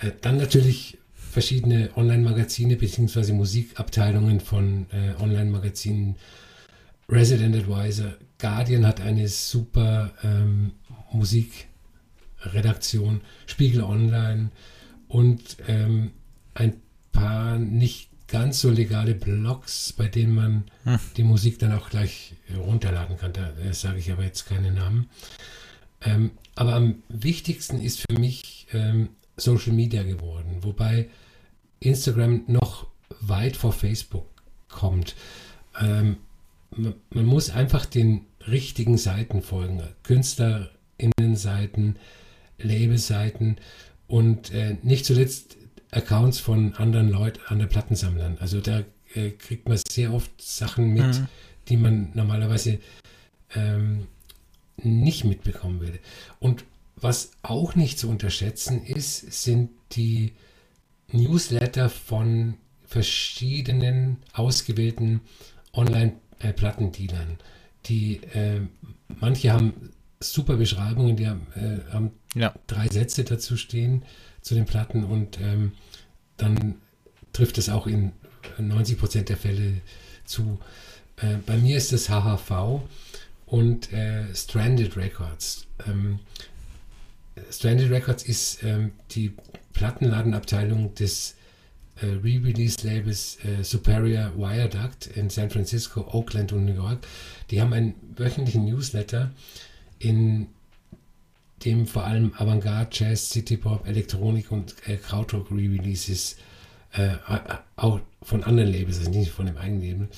Äh, 0.00 0.12
dann 0.22 0.38
natürlich 0.38 0.96
verschiedene 1.12 1.90
Online-Magazine 1.94 2.76
bzw. 2.76 3.34
Musikabteilungen 3.34 4.40
von 4.40 4.86
äh, 4.92 5.12
Online-Magazinen. 5.22 6.16
Resident 7.06 7.54
Advisor, 7.54 8.14
Guardian 8.38 8.86
hat 8.86 9.02
eine 9.02 9.28
super 9.28 10.14
ähm, 10.24 10.70
Musikredaktion, 11.12 13.20
Spiegel 13.44 13.82
Online 13.82 14.52
und 15.08 15.58
ähm, 15.68 16.12
ein 16.54 16.80
paar 17.12 17.58
nicht 17.58 18.08
ganz 18.32 18.60
so 18.60 18.70
legale 18.70 19.14
Blogs, 19.14 19.92
bei 19.92 20.08
denen 20.08 20.34
man 20.34 20.64
hm. 20.84 20.98
die 21.18 21.22
Musik 21.22 21.58
dann 21.58 21.72
auch 21.72 21.90
gleich 21.90 22.32
runterladen 22.56 23.18
kann. 23.18 23.34
Da 23.34 23.52
sage 23.72 23.98
ich 23.98 24.10
aber 24.10 24.24
jetzt 24.24 24.48
keine 24.48 24.72
Namen. 24.72 25.10
Ähm, 26.00 26.30
aber 26.54 26.74
am 26.74 27.02
wichtigsten 27.08 27.78
ist 27.80 28.00
für 28.00 28.18
mich 28.18 28.66
ähm, 28.72 29.10
Social 29.36 29.74
Media 29.74 30.02
geworden, 30.02 30.60
wobei 30.62 31.10
Instagram 31.80 32.44
noch 32.46 32.86
weit 33.20 33.56
vor 33.56 33.74
Facebook 33.74 34.26
kommt. 34.68 35.14
Ähm, 35.78 36.16
man, 36.70 36.94
man, 37.10 37.26
muss 37.26 37.50
einfach 37.50 37.84
den 37.84 38.24
richtigen 38.48 38.96
Seiten 38.96 39.42
folgen. 39.42 39.82
Künstlerinnenseiten, 40.04 41.96
Labelseiten 42.58 43.58
und 44.08 44.52
äh, 44.52 44.78
nicht 44.82 45.04
zuletzt 45.04 45.58
Accounts 45.92 46.40
von 46.40 46.74
anderen 46.74 47.10
Leuten, 47.10 47.40
anderen 47.46 47.70
Plattensammlern. 47.70 48.38
Also 48.40 48.60
da 48.60 48.82
äh, 49.14 49.30
kriegt 49.30 49.68
man 49.68 49.78
sehr 49.88 50.12
oft 50.12 50.30
Sachen 50.40 50.92
mit, 50.92 51.04
mhm. 51.04 51.28
die 51.68 51.76
man 51.76 52.10
normalerweise 52.14 52.80
ähm, 53.54 54.08
nicht 54.76 55.24
mitbekommen 55.24 55.80
würde. 55.80 55.98
Und 56.40 56.64
was 56.96 57.32
auch 57.42 57.74
nicht 57.74 57.98
zu 57.98 58.08
unterschätzen 58.08 58.84
ist, 58.84 59.42
sind 59.42 59.70
die 59.92 60.32
Newsletter 61.10 61.90
von 61.90 62.54
verschiedenen 62.86 64.18
ausgewählten 64.32 65.20
Online-Plattendealern. 65.72 67.38
Die 67.86 68.16
äh, 68.34 68.60
manche 69.20 69.52
haben 69.52 69.90
super 70.22 70.56
Beschreibungen, 70.56 71.16
die 71.16 71.28
haben, 71.28 71.46
äh, 71.54 71.92
haben 71.92 72.12
ja. 72.34 72.54
drei 72.66 72.88
Sätze 72.88 73.24
dazu 73.24 73.56
stehen 73.56 74.02
zu 74.40 74.54
den 74.54 74.66
Platten 74.66 75.04
und 75.04 75.40
ähm, 75.40 75.72
dann 76.36 76.76
trifft 77.32 77.58
es 77.58 77.68
auch 77.68 77.86
in 77.86 78.12
90 78.58 78.98
Prozent 78.98 79.28
der 79.28 79.36
Fälle 79.36 79.80
zu. 80.24 80.58
Äh, 81.16 81.36
bei 81.46 81.56
mir 81.56 81.76
ist 81.76 81.92
es 81.92 82.08
HHV 82.08 82.82
und 83.46 83.92
äh, 83.92 84.34
Stranded 84.34 84.96
Records. 84.96 85.66
Ähm, 85.86 86.20
Stranded 87.50 87.90
Records 87.90 88.24
ist 88.24 88.62
ähm, 88.62 88.92
die 89.10 89.32
Plattenladenabteilung 89.72 90.94
des 90.94 91.36
äh, 92.00 92.06
Re-Release-Labels 92.06 93.38
äh, 93.44 93.62
Superior 93.62 94.32
Viaduct 94.36 95.06
in 95.14 95.30
San 95.30 95.50
Francisco, 95.50 96.00
Oakland 96.12 96.52
und 96.52 96.64
New 96.64 96.74
York. 96.74 96.98
Die 97.50 97.60
haben 97.60 97.72
einen 97.72 97.94
wöchentlichen 98.16 98.64
Newsletter, 98.64 99.30
in 100.02 100.48
dem 101.64 101.86
vor 101.86 102.04
allem 102.04 102.32
Avantgarde, 102.36 102.90
Jazz, 102.92 103.30
City 103.30 103.56
Pop, 103.56 103.86
Elektronik 103.86 104.50
und 104.50 104.74
äh, 104.86 104.96
Krautrock 104.96 105.50
Re-Releases 105.50 106.36
äh, 106.92 107.14
auch 107.76 108.00
von 108.20 108.42
anderen 108.42 108.70
Labels, 108.70 108.98
also 108.98 109.10
nicht 109.10 109.30
von 109.30 109.46
dem 109.46 109.56
eigenen 109.56 109.80
Label, 109.80 110.08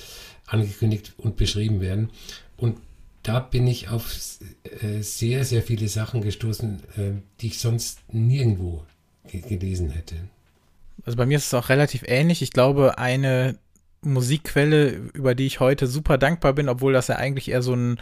angekündigt 0.47 1.13
und 1.19 1.37
beschrieben 1.37 1.81
werden. 1.81 2.11
Und 2.57 2.79
da 3.23 3.41
bin 3.41 3.67
ich 3.67 3.89
auf 3.89 4.13
äh, 4.81 5.01
sehr, 5.01 5.45
sehr 5.45 5.63
viele 5.63 5.89
Sachen 5.89 6.23
gestoßen, 6.23 6.83
äh, 6.97 7.13
die 7.41 7.49
ich 7.49 7.59
sonst 7.59 8.01
nirgendwo 8.13 8.85
gelesen 9.31 9.91
hätte. 9.91 10.17
Also 11.05 11.17
bei 11.17 11.27
mir 11.27 11.39
ist 11.39 11.47
es 11.47 11.55
auch 11.55 11.69
relativ 11.69 12.05
ähnlich. 12.07 12.43
Ich 12.43 12.53
glaube, 12.53 12.99
eine 12.99 13.59
Musikquelle, 14.03 14.89
über 15.15 15.35
die 15.35 15.47
ich 15.47 15.61
heute 15.61 15.87
super 15.87 16.19
dankbar 16.19 16.53
bin, 16.53 16.69
obwohl 16.69 16.93
das 16.93 17.09
ja 17.09 17.17
eigentlich 17.17 17.51
eher 17.51 17.63
so 17.63 17.75
ein 17.75 17.99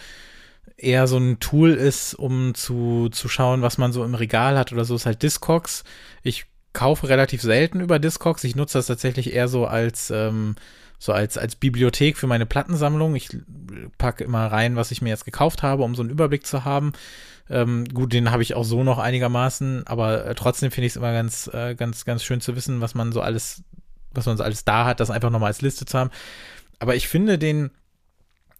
eher 0.76 1.06
so 1.06 1.16
ein 1.18 1.40
Tool 1.40 1.72
ist, 1.74 2.14
um 2.14 2.54
zu, 2.54 3.08
zu 3.10 3.28
schauen, 3.28 3.62
was 3.62 3.78
man 3.78 3.92
so 3.92 4.04
im 4.04 4.14
Regal 4.14 4.58
hat 4.58 4.72
oder 4.72 4.84
so, 4.84 4.94
ist 4.94 5.06
halt 5.06 5.22
Discogs. 5.22 5.84
Ich 6.22 6.46
kaufe 6.72 7.08
relativ 7.08 7.42
selten 7.42 7.80
über 7.80 7.98
Discogs. 7.98 8.44
Ich 8.44 8.56
nutze 8.56 8.78
das 8.78 8.86
tatsächlich 8.86 9.32
eher 9.32 9.48
so 9.48 9.66
als 9.66 10.10
ähm, 10.10 10.56
so 11.02 11.12
als, 11.12 11.36
als 11.36 11.56
Bibliothek 11.56 12.16
für 12.16 12.28
meine 12.28 12.46
Plattensammlung. 12.46 13.16
Ich 13.16 13.28
packe 13.98 14.22
immer 14.22 14.46
rein, 14.46 14.76
was 14.76 14.92
ich 14.92 15.02
mir 15.02 15.08
jetzt 15.08 15.24
gekauft 15.24 15.64
habe, 15.64 15.82
um 15.82 15.96
so 15.96 16.02
einen 16.02 16.10
Überblick 16.10 16.46
zu 16.46 16.64
haben. 16.64 16.92
Ähm, 17.50 17.86
gut, 17.92 18.12
den 18.12 18.30
habe 18.30 18.44
ich 18.44 18.54
auch 18.54 18.62
so 18.62 18.84
noch 18.84 18.98
einigermaßen, 18.98 19.84
aber 19.88 20.26
äh, 20.26 20.34
trotzdem 20.36 20.70
finde 20.70 20.86
ich 20.86 20.92
es 20.92 20.96
immer 20.96 21.12
ganz, 21.12 21.50
äh, 21.52 21.74
ganz, 21.74 22.04
ganz 22.04 22.22
schön 22.22 22.40
zu 22.40 22.54
wissen, 22.54 22.80
was 22.80 22.94
man 22.94 23.10
so 23.10 23.20
alles, 23.20 23.64
was 24.12 24.26
man 24.26 24.36
so 24.36 24.44
alles 24.44 24.64
da 24.64 24.84
hat, 24.84 25.00
das 25.00 25.10
einfach 25.10 25.30
nochmal 25.30 25.48
als 25.48 25.60
Liste 25.60 25.86
zu 25.86 25.98
haben. 25.98 26.10
Aber 26.78 26.94
ich 26.94 27.08
finde 27.08 27.36
den, 27.36 27.72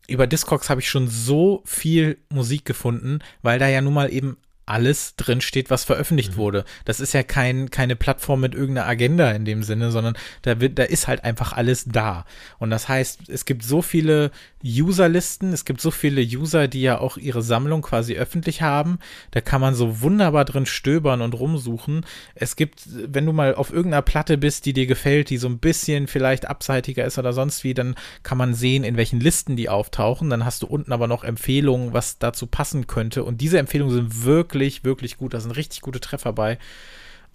über 0.08 0.26
Discogs 0.26 0.70
habe 0.70 0.80
ich 0.80 0.88
schon 0.88 1.08
so 1.08 1.62
viel 1.64 2.18
Musik 2.28 2.64
gefunden, 2.64 3.20
weil 3.42 3.58
da 3.58 3.68
ja 3.68 3.80
nun 3.80 3.94
mal 3.94 4.12
eben 4.12 4.36
alles 4.66 5.16
drin 5.16 5.40
steht, 5.40 5.70
was 5.70 5.84
veröffentlicht 5.84 6.32
mhm. 6.32 6.36
wurde. 6.36 6.64
Das 6.84 7.00
ist 7.00 7.12
ja 7.12 7.22
kein, 7.22 7.70
keine 7.70 7.96
Plattform 7.96 8.40
mit 8.40 8.54
irgendeiner 8.54 8.86
Agenda 8.86 9.30
in 9.32 9.44
dem 9.44 9.62
Sinne, 9.62 9.90
sondern 9.90 10.14
da 10.42 10.60
wird, 10.60 10.78
da 10.78 10.84
ist 10.84 11.08
halt 11.08 11.24
einfach 11.24 11.52
alles 11.52 11.84
da. 11.86 12.24
Und 12.58 12.70
das 12.70 12.88
heißt, 12.88 13.28
es 13.28 13.44
gibt 13.44 13.64
so 13.64 13.82
viele 13.82 14.30
Userlisten, 14.64 15.52
es 15.52 15.64
gibt 15.64 15.80
so 15.80 15.90
viele 15.90 16.22
User, 16.22 16.68
die 16.68 16.82
ja 16.82 16.98
auch 16.98 17.16
ihre 17.16 17.42
Sammlung 17.42 17.82
quasi 17.82 18.14
öffentlich 18.14 18.62
haben. 18.62 18.98
Da 19.32 19.40
kann 19.40 19.60
man 19.60 19.74
so 19.74 20.00
wunderbar 20.00 20.44
drin 20.44 20.66
stöbern 20.66 21.20
und 21.20 21.34
rumsuchen. 21.34 22.06
Es 22.36 22.54
gibt, 22.54 22.82
wenn 22.86 23.26
du 23.26 23.32
mal 23.32 23.56
auf 23.56 23.72
irgendeiner 23.72 24.02
Platte 24.02 24.38
bist, 24.38 24.64
die 24.66 24.72
dir 24.72 24.86
gefällt, 24.86 25.30
die 25.30 25.38
so 25.38 25.48
ein 25.48 25.58
bisschen 25.58 26.06
vielleicht 26.06 26.46
abseitiger 26.48 27.04
ist 27.04 27.18
oder 27.18 27.32
sonst 27.32 27.64
wie, 27.64 27.74
dann 27.74 27.96
kann 28.22 28.38
man 28.38 28.54
sehen, 28.54 28.84
in 28.84 28.96
welchen 28.96 29.18
Listen 29.18 29.56
die 29.56 29.68
auftauchen. 29.68 30.30
Dann 30.30 30.44
hast 30.44 30.62
du 30.62 30.68
unten 30.68 30.92
aber 30.92 31.08
noch 31.08 31.24
Empfehlungen, 31.24 31.92
was 31.92 32.18
dazu 32.18 32.46
passen 32.46 32.86
könnte. 32.86 33.24
Und 33.24 33.40
diese 33.40 33.58
Empfehlungen 33.58 33.94
sind 33.94 34.24
wirklich 34.24 34.51
wirklich, 34.52 34.84
wirklich 34.84 35.16
gut. 35.16 35.34
Da 35.34 35.40
sind 35.40 35.52
richtig 35.52 35.80
gute 35.80 36.00
Treffer 36.00 36.32
bei. 36.32 36.58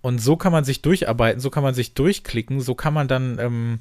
Und 0.02 0.20
so 0.20 0.38
kann 0.38 0.52
man 0.52 0.64
sich 0.64 0.82
durcharbeiten, 0.82 1.42
so 1.42 1.50
kann 1.50 1.64
man 1.64 1.74
sich 1.74 1.94
durchklicken, 1.96 2.62
so 2.62 2.76
kann 2.76 2.94
man 2.94 3.08
dann, 3.08 3.40
ähm, 3.40 3.80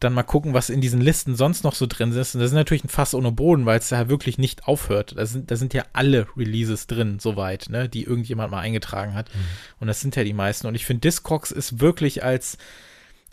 dann 0.00 0.12
mal 0.12 0.24
gucken, 0.24 0.52
was 0.52 0.68
in 0.68 0.80
diesen 0.80 1.00
Listen 1.00 1.36
sonst 1.36 1.62
noch 1.62 1.76
so 1.76 1.86
drin 1.86 2.10
ist. 2.10 2.34
Und 2.34 2.40
das 2.40 2.50
ist 2.50 2.56
natürlich 2.56 2.82
ein 2.82 2.88
Fass 2.88 3.14
ohne 3.14 3.30
Boden, 3.30 3.64
weil 3.64 3.78
es 3.78 3.88
da 3.88 4.08
wirklich 4.08 4.36
nicht 4.36 4.66
aufhört. 4.66 5.14
Da 5.16 5.24
sind, 5.24 5.52
da 5.52 5.56
sind 5.56 5.72
ja 5.72 5.84
alle 5.92 6.26
Releases 6.36 6.88
drin, 6.88 7.20
soweit, 7.20 7.68
ne, 7.68 7.88
die 7.88 8.02
irgendjemand 8.02 8.50
mal 8.50 8.58
eingetragen 8.58 9.14
hat. 9.14 9.32
Mhm. 9.32 9.38
Und 9.78 9.86
das 9.86 10.00
sind 10.00 10.16
ja 10.16 10.24
die 10.24 10.32
meisten. 10.32 10.66
Und 10.66 10.74
ich 10.74 10.84
finde, 10.84 11.02
Discogs 11.02 11.52
ist 11.52 11.78
wirklich 11.78 12.24
als, 12.24 12.58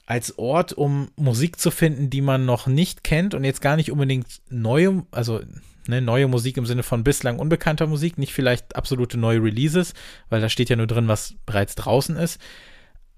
als 0.06 0.38
Ort, 0.38 0.74
um 0.74 1.10
Musik 1.16 1.60
zu 1.60 1.72
finden, 1.72 2.12
die 2.12 2.22
man 2.22 2.46
noch 2.46 2.68
nicht 2.68 3.04
kennt 3.04 3.34
und 3.34 3.44
jetzt 3.44 3.62
gar 3.62 3.76
nicht 3.76 3.92
unbedingt 3.92 4.28
neue, 4.50 5.04
also 5.10 5.42
ne, 5.90 6.02
neue 6.02 6.28
Musik 6.28 6.58
im 6.58 6.66
Sinne 6.66 6.84
von 6.84 7.04
bislang 7.04 7.40
unbekannter 7.40 7.88
Musik, 7.88 8.18
nicht 8.18 8.34
vielleicht 8.34 8.76
absolute 8.76 9.18
neue 9.18 9.44
Releases, 9.44 9.94
weil 10.30 10.40
da 10.40 10.48
steht 10.48 10.70
ja 10.70 10.76
nur 10.76 10.88
drin, 10.88 11.08
was 11.08 11.36
bereits 11.46 11.76
draußen 11.76 12.16
ist. 12.16 12.40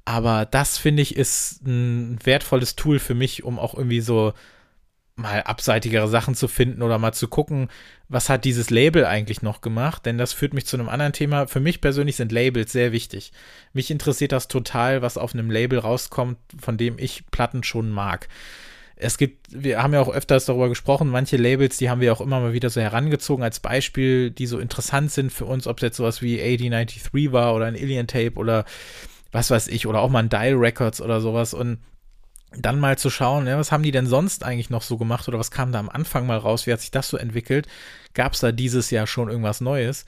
Aber 0.05 0.45
das 0.45 0.78
finde 0.78 1.03
ich 1.03 1.15
ist 1.15 1.65
ein 1.65 2.17
wertvolles 2.24 2.76
Tool 2.76 2.97
für 2.97 3.13
mich, 3.13 3.43
um 3.43 3.59
auch 3.59 3.76
irgendwie 3.76 4.01
so 4.01 4.34
mal 5.15 5.43
abseitigere 5.43 6.07
Sachen 6.07 6.34
zu 6.34 6.47
finden 6.47 6.82
oder 6.82 6.97
mal 6.97 7.13
zu 7.13 7.28
gucken, 7.28 7.69
was 8.07 8.30
hat 8.30 8.45
dieses 8.45 8.69
Label 8.69 9.05
eigentlich 9.05 9.41
noch 9.41 9.61
gemacht? 9.61 10.05
Denn 10.05 10.17
das 10.17 10.34
führt 10.34 10.53
mich 10.53 10.65
zu 10.65 10.78
einem 10.78 10.89
anderen 10.89 11.13
Thema. 11.13 11.47
Für 11.47 11.59
mich 11.59 11.82
persönlich 11.82 12.15
sind 12.15 12.32
Labels 12.32 12.72
sehr 12.72 12.91
wichtig. 12.91 13.32
Mich 13.74 13.91
interessiert 13.91 14.32
das 14.32 14.47
total, 14.47 15.01
was 15.01 15.17
auf 15.17 15.34
einem 15.34 15.51
Label 15.51 15.78
rauskommt, 15.80 16.38
von 16.59 16.78
dem 16.78 16.97
ich 16.97 17.26
Platten 17.30 17.63
schon 17.63 17.91
mag 17.91 18.28
es 19.02 19.18
gibt, 19.18 19.47
wir 19.49 19.82
haben 19.82 19.93
ja 19.93 20.02
auch 20.02 20.14
öfters 20.14 20.45
darüber 20.45 20.70
gesprochen, 20.70 21.10
manche 21.10 21.36
Labels, 21.36 21.78
die 21.78 21.89
haben 21.89 22.02
wir 22.02 22.14
auch 22.14 22.22
immer 22.22 22.39
mal 22.39 22.54
wieder 22.54 22.70
so 22.70 22.80
herangezogen 22.80 23.43
als 23.43 23.60
Beispiel, 23.60 24.30
die 24.30 24.45
so 24.45 24.60
interessant 24.60 25.12
sind 25.12 25.32
für 25.32 25.45
uns, 25.45 25.66
ob 25.66 25.78
es 25.78 25.82
jetzt 25.82 25.97
sowas 25.97 26.22
wie 26.22 26.39
AD93 26.39 27.32
war 27.32 27.56
oder 27.56 27.66
ein 27.66 27.76
Alien 27.76 28.06
Tape 28.08 28.36
oder 28.36 28.64
was 29.32 29.49
weiß 29.49 29.70
ich, 29.70 29.88
oder 29.88 30.02
auch 30.02 30.10
mal 30.10 30.20
ein 30.20 30.30
Dial 30.30 30.54
Records 30.54 31.02
oder 31.02 31.20
sowas 31.20 31.54
und 31.56 31.80
dann 32.56 32.80
mal 32.80 32.97
zu 32.97 33.10
schauen, 33.10 33.47
ja, 33.47 33.58
was 33.58 33.72
haben 33.72 33.84
die 33.84 33.91
denn 33.91 34.06
sonst 34.06 34.43
eigentlich 34.43 34.70
noch 34.70 34.84
so 34.84 34.97
gemacht 34.97 35.28
oder 35.28 35.39
was 35.39 35.52
kam 35.52 35.72
da 35.72 35.80
am 35.80 35.89
Anfang 35.89 36.28
mal 36.28 36.38
raus, 36.38 36.68
wie 36.68 36.74
hat 36.74 36.82
sich 36.82 36.91
das 36.91 37.10
so 37.10 37.18
entwickelt? 37.18 37.68
Gab 38.14 38.34
es 38.34 38.41
da 38.41 38.52
dieses 38.52 38.91
Jahr 38.91 39.08
schon 39.08 39.30
irgendwas 39.30 39.62
Neues? 39.62 40.06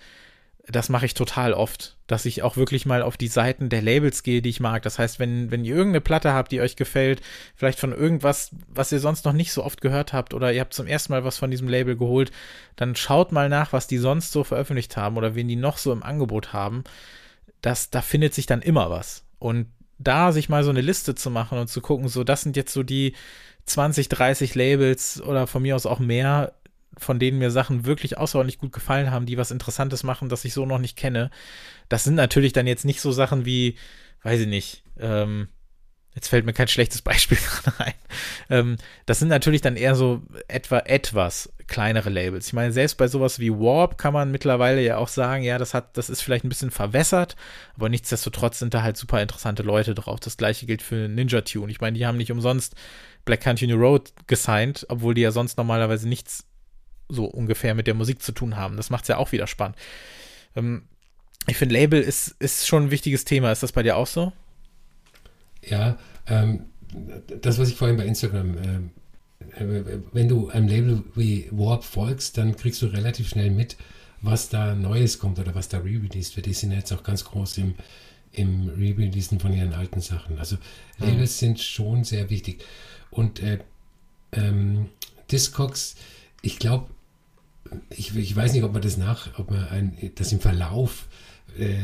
Das 0.68 0.88
mache 0.88 1.06
ich 1.06 1.14
total 1.14 1.54
oft, 1.54 1.98
dass 2.08 2.26
ich 2.26 2.42
auch 2.42 2.56
wirklich 2.56 2.86
mal 2.86 3.02
auf 3.02 3.18
die 3.18 3.28
Seiten 3.28 3.68
der 3.68 3.82
Labels 3.82 4.24
gehe, 4.24 4.42
die 4.42 4.50
ich 4.50 4.62
mag. 4.62 4.82
Das 4.84 4.98
heißt, 4.98 5.20
wenn, 5.20 5.52
wenn 5.52 5.66
ihr 5.66 5.76
irgendeine 5.76 6.00
Platte 6.00 6.32
habt, 6.32 6.54
die 6.54 6.62
euch 6.62 6.78
gefällt, 6.78 7.22
vielleicht 7.54 7.80
von 7.80 7.92
irgendwas, 7.92 8.52
was 8.70 8.92
ihr 8.94 9.00
sonst 9.00 9.26
noch 9.26 9.34
nicht 9.34 9.52
so 9.52 9.64
oft 9.64 9.82
gehört 9.82 10.14
habt, 10.14 10.34
oder 10.34 10.54
ihr 10.54 10.62
habt 10.62 10.74
zum 10.74 10.88
ersten 10.88 11.12
Mal 11.12 11.26
was 11.26 11.38
von 11.38 11.52
diesem 11.52 11.68
Label 11.68 11.98
geholt, 11.98 12.32
dann 12.78 12.96
schaut 12.96 13.34
mal 13.34 13.50
nach, 13.50 13.74
was 13.74 13.88
die 13.88 13.98
sonst 13.98 14.32
so 14.32 14.46
veröffentlicht 14.46 14.96
haben 14.96 15.18
oder 15.18 15.36
wen 15.36 15.50
die 15.50 15.58
noch 15.58 15.78
so 15.78 15.92
im 15.92 16.02
Angebot 16.04 16.54
haben. 16.54 16.86
Das, 17.60 17.90
da 17.90 18.02
findet 18.02 18.34
sich 18.34 18.46
dann 18.46 18.62
immer 18.62 18.90
was. 18.90 19.26
Und 19.40 19.68
da 20.00 20.32
sich 20.32 20.48
mal 20.48 20.64
so 20.64 20.70
eine 20.70 20.82
Liste 20.82 21.14
zu 21.14 21.30
machen 21.30 21.58
und 21.58 21.68
zu 21.68 21.82
gucken, 21.82 22.08
so, 22.08 22.24
das 22.24 22.42
sind 22.42 22.56
jetzt 22.56 22.74
so 22.74 22.84
die 22.84 23.16
20, 23.66 24.08
30 24.08 24.56
Labels 24.56 25.22
oder 25.22 25.46
von 25.46 25.62
mir 25.62 25.76
aus 25.76 25.86
auch 25.86 26.00
mehr, 26.00 26.54
von 26.98 27.20
denen 27.20 27.40
mir 27.40 27.52
Sachen 27.52 27.86
wirklich 27.86 28.18
außerordentlich 28.18 28.60
gut 28.60 28.72
gefallen 28.72 29.12
haben, 29.12 29.26
die 29.26 29.38
was 29.38 29.52
Interessantes 29.52 30.04
machen, 30.04 30.30
das 30.30 30.46
ich 30.46 30.54
so 30.54 30.66
noch 30.66 30.80
nicht 30.80 30.98
kenne. 30.98 31.32
Das 31.90 32.04
sind 32.04 32.16
natürlich 32.16 32.54
dann 32.54 32.68
jetzt 32.68 32.86
nicht 32.86 33.02
so 33.02 33.12
Sachen 33.12 33.46
wie, 33.46 33.76
weiß 34.24 34.42
ich 34.42 34.48
nicht, 34.48 34.84
ähm, 35.00 35.48
jetzt 36.16 36.28
fällt 36.28 36.46
mir 36.46 36.54
kein 36.54 36.68
schlechtes 36.68 37.02
Beispiel 37.02 37.38
gerade 37.64 37.80
ein. 37.80 37.94
Ähm, 38.50 38.78
das 39.06 39.20
sind 39.20 39.30
natürlich 39.30 39.62
dann 39.62 39.76
eher 39.76 39.96
so 39.96 40.22
etwa 40.48 40.80
etwas 40.80 41.52
kleinere 41.68 42.10
Labels. 42.10 42.48
Ich 42.48 42.54
meine, 42.54 42.72
selbst 42.72 42.96
bei 42.98 43.08
sowas 43.08 43.40
wie 43.40 43.52
Warp 43.52 43.98
kann 43.98 44.14
man 44.14 44.32
mittlerweile 44.32 44.82
ja 44.82 44.98
auch 44.98 45.08
sagen, 45.08 45.44
ja, 45.44 45.58
das 45.58 45.74
hat, 45.74 45.98
das 45.98 46.10
ist 46.10 46.22
vielleicht 46.22 46.46
ein 46.46 46.50
bisschen 46.50 46.72
verwässert, 46.72 47.36
aber 47.76 47.90
nichtsdestotrotz 47.90 48.60
sind 48.60 48.74
da 48.74 48.84
halt 48.84 48.98
super 48.98 49.22
interessante 49.22 49.64
Leute 49.64 49.96
drauf. 49.96 50.20
Das 50.20 50.38
gleiche 50.38 50.66
gilt 50.66 50.82
für 50.82 51.08
Ninja 51.08 51.42
Tune. 51.42 51.72
Ich 51.72 51.82
meine, 51.82 51.98
die 51.98 52.06
haben 52.06 52.18
nicht 52.18 52.32
umsonst 52.32 52.76
Black 53.26 53.42
Country 53.42 53.68
New 53.68 53.78
Road 53.78 54.14
gesigned, 54.28 54.86
obwohl 54.90 55.14
die 55.14 55.22
ja 55.22 55.32
sonst 55.32 55.58
normalerweise 55.58 56.08
nichts 56.08 56.46
so 57.10 57.26
ungefähr 57.26 57.76
mit 57.76 57.88
der 57.88 57.94
Musik 57.94 58.22
zu 58.22 58.32
tun 58.32 58.56
haben. 58.56 58.78
Das 58.78 58.90
macht 58.90 59.04
es 59.04 59.08
ja 59.10 59.18
auch 59.18 59.32
wieder 59.32 59.48
spannend. 59.48 59.78
Ähm, 60.56 60.84
ich 61.48 61.58
finde, 61.58 61.74
Label 61.76 62.02
ist, 62.02 62.36
ist 62.40 62.68
schon 62.68 62.84
ein 62.84 62.92
wichtiges 62.92 63.26
Thema. 63.26 63.52
Ist 63.52 63.64
das 63.64 63.72
bei 63.72 63.84
dir 63.84 63.98
auch 63.98 64.08
so? 64.08 64.32
Ja, 65.62 65.98
ähm, 66.28 66.66
das, 67.42 67.60
was 67.60 67.70
ich 67.70 67.76
vorhin 67.76 67.98
bei 67.98 68.06
Instagram, 68.06 68.58
äh, 68.58 69.64
äh, 69.64 70.00
wenn 70.12 70.28
du 70.28 70.50
einem 70.50 70.68
Label 70.68 71.04
wie 71.16 71.48
Warp 71.52 71.84
folgst, 71.84 72.38
dann 72.38 72.56
kriegst 72.56 72.82
du 72.82 72.88
relativ 72.88 73.30
schnell 73.30 73.50
mit, 73.52 73.78
was 74.22 74.50
da 74.50 74.74
Neues 74.74 75.20
kommt 75.20 75.40
oder 75.40 75.54
was 75.56 75.70
da 75.70 75.80
re-released 75.80 76.36
wird. 76.36 76.46
Die 76.46 76.54
sind 76.54 76.72
jetzt 76.72 76.94
auch 76.94 77.04
ganz 77.04 77.26
groß 77.26 77.58
im, 77.58 77.76
im 78.32 78.70
Re-Releasen 78.70 79.40
von 79.40 79.54
ihren 79.54 79.74
alten 79.74 80.02
Sachen. 80.02 80.40
Also. 80.40 80.58
Labels 80.98 81.42
mhm. 81.42 81.46
sind 81.46 81.60
schon 81.60 82.04
sehr 82.04 82.30
wichtig. 82.30 82.64
Und 83.10 83.42
äh, 83.42 83.60
ähm, 84.32 84.90
Discogs, 85.32 85.96
ich 86.44 86.60
glaube, 86.60 86.90
ich, 87.90 88.16
ich, 88.16 88.36
weiß 88.36 88.54
nicht, 88.54 88.64
ob 88.64 88.74
man 88.74 88.82
das 88.82 88.98
nach, 88.98 89.40
ob 89.40 89.50
man 89.50 89.68
ein, 89.70 90.12
das 90.16 90.32
im 90.32 90.40
Verlauf 90.40 91.08
äh, 91.58 91.78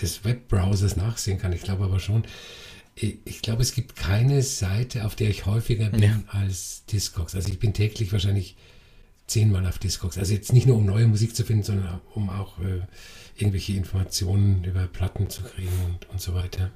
des 0.00 0.24
Webbrowsers 0.24 0.96
nachsehen 0.96 1.38
kann. 1.38 1.52
Ich 1.52 1.62
glaube 1.62 1.84
aber 1.84 2.00
schon. 2.00 2.24
Ich, 2.94 3.18
ich 3.24 3.42
glaube, 3.42 3.60
es 3.60 3.74
gibt 3.74 3.96
keine 3.96 4.40
Seite, 4.42 5.04
auf 5.04 5.16
der 5.16 5.28
ich 5.28 5.46
häufiger 5.46 5.90
bin 5.90 6.02
ja. 6.02 6.22
als 6.28 6.84
Discogs. 6.86 7.34
Also 7.34 7.48
ich 7.48 7.58
bin 7.58 7.74
täglich 7.74 8.12
wahrscheinlich 8.12 8.56
zehnmal 9.26 9.66
auf 9.66 9.78
Discogs. 9.78 10.16
Also 10.16 10.32
jetzt 10.32 10.52
nicht 10.52 10.66
nur 10.66 10.76
um 10.76 10.86
neue 10.86 11.08
Musik 11.08 11.34
zu 11.34 11.44
finden, 11.44 11.64
sondern 11.64 12.00
um 12.14 12.30
auch 12.30 12.58
äh, 12.60 12.82
irgendwelche 13.36 13.72
Informationen 13.72 14.62
über 14.62 14.86
Platten 14.86 15.28
zu 15.28 15.42
kriegen 15.42 15.72
und, 15.86 16.08
und 16.10 16.20
so 16.20 16.34
weiter. 16.34 16.70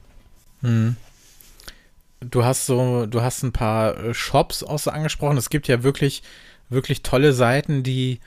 Hm. 0.63 0.97
Du 2.21 2.45
hast 2.45 2.67
so, 2.67 3.07
du 3.07 3.23
hast 3.23 3.45
ein 3.45 3.53
paar 3.53 3.97
äh, 3.97 4.15
Shops 4.15 4.65
auch 4.65 4.81
so 4.81 4.91
angesprochen. 4.91 5.37
Es 5.37 5.51
gibt 5.51 5.69
ja 5.69 5.85
wirklich, 5.85 6.23
wirklich 6.69 7.03
tolle 7.03 7.33
Seiten, 7.33 7.83
die 7.83 8.21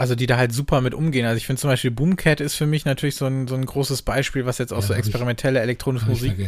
also 0.00 0.14
die 0.14 0.26
da 0.26 0.38
halt 0.38 0.50
super 0.50 0.80
mit 0.80 0.94
umgehen. 0.94 1.26
Also 1.26 1.36
ich 1.36 1.46
finde 1.46 1.60
zum 1.60 1.68
Beispiel 1.68 1.90
Boomcat 1.90 2.40
ist 2.40 2.54
für 2.54 2.64
mich 2.64 2.86
natürlich 2.86 3.16
so 3.16 3.26
ein, 3.26 3.46
so 3.46 3.54
ein 3.54 3.66
großes 3.66 4.00
Beispiel, 4.00 4.46
was 4.46 4.56
jetzt 4.56 4.72
auch 4.72 4.80
ja, 4.80 4.86
so 4.86 4.94
experimentelle 4.94 5.58
ich, 5.58 5.62
elektronische 5.62 6.06
Musik, 6.06 6.38
ja. 6.38 6.46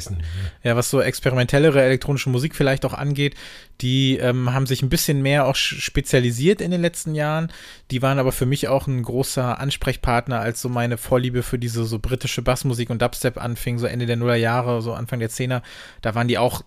ja. 0.62 0.74
was 0.74 0.88
so 0.88 1.02
experimentellere 1.02 1.82
elektronische 1.82 2.30
Musik 2.30 2.54
vielleicht 2.54 2.86
auch 2.86 2.94
angeht, 2.94 3.34
die 3.82 4.16
ähm, 4.16 4.54
haben 4.54 4.64
sich 4.64 4.80
ein 4.80 4.88
bisschen 4.88 5.20
mehr 5.20 5.44
auch 5.44 5.54
spezialisiert 5.54 6.62
in 6.62 6.70
den 6.70 6.80
letzten 6.80 7.14
Jahren. 7.14 7.52
Die 7.90 8.00
waren 8.00 8.18
aber 8.18 8.32
für 8.32 8.46
mich 8.46 8.68
auch 8.68 8.86
ein 8.86 9.02
großer 9.02 9.60
Ansprechpartner, 9.60 10.40
als 10.40 10.62
so 10.62 10.70
meine 10.70 10.96
Vorliebe 10.96 11.42
für 11.42 11.58
diese 11.58 11.84
so 11.84 11.98
britische 11.98 12.40
Bassmusik 12.40 12.88
und 12.88 13.02
Dubstep 13.02 13.36
anfing, 13.36 13.78
so 13.78 13.86
Ende 13.86 14.06
der 14.06 14.16
Nullerjahre, 14.16 14.80
so 14.80 14.94
Anfang 14.94 15.18
der 15.18 15.28
Zehner. 15.28 15.62
Da 16.00 16.14
waren 16.14 16.26
die 16.26 16.38
auch 16.38 16.62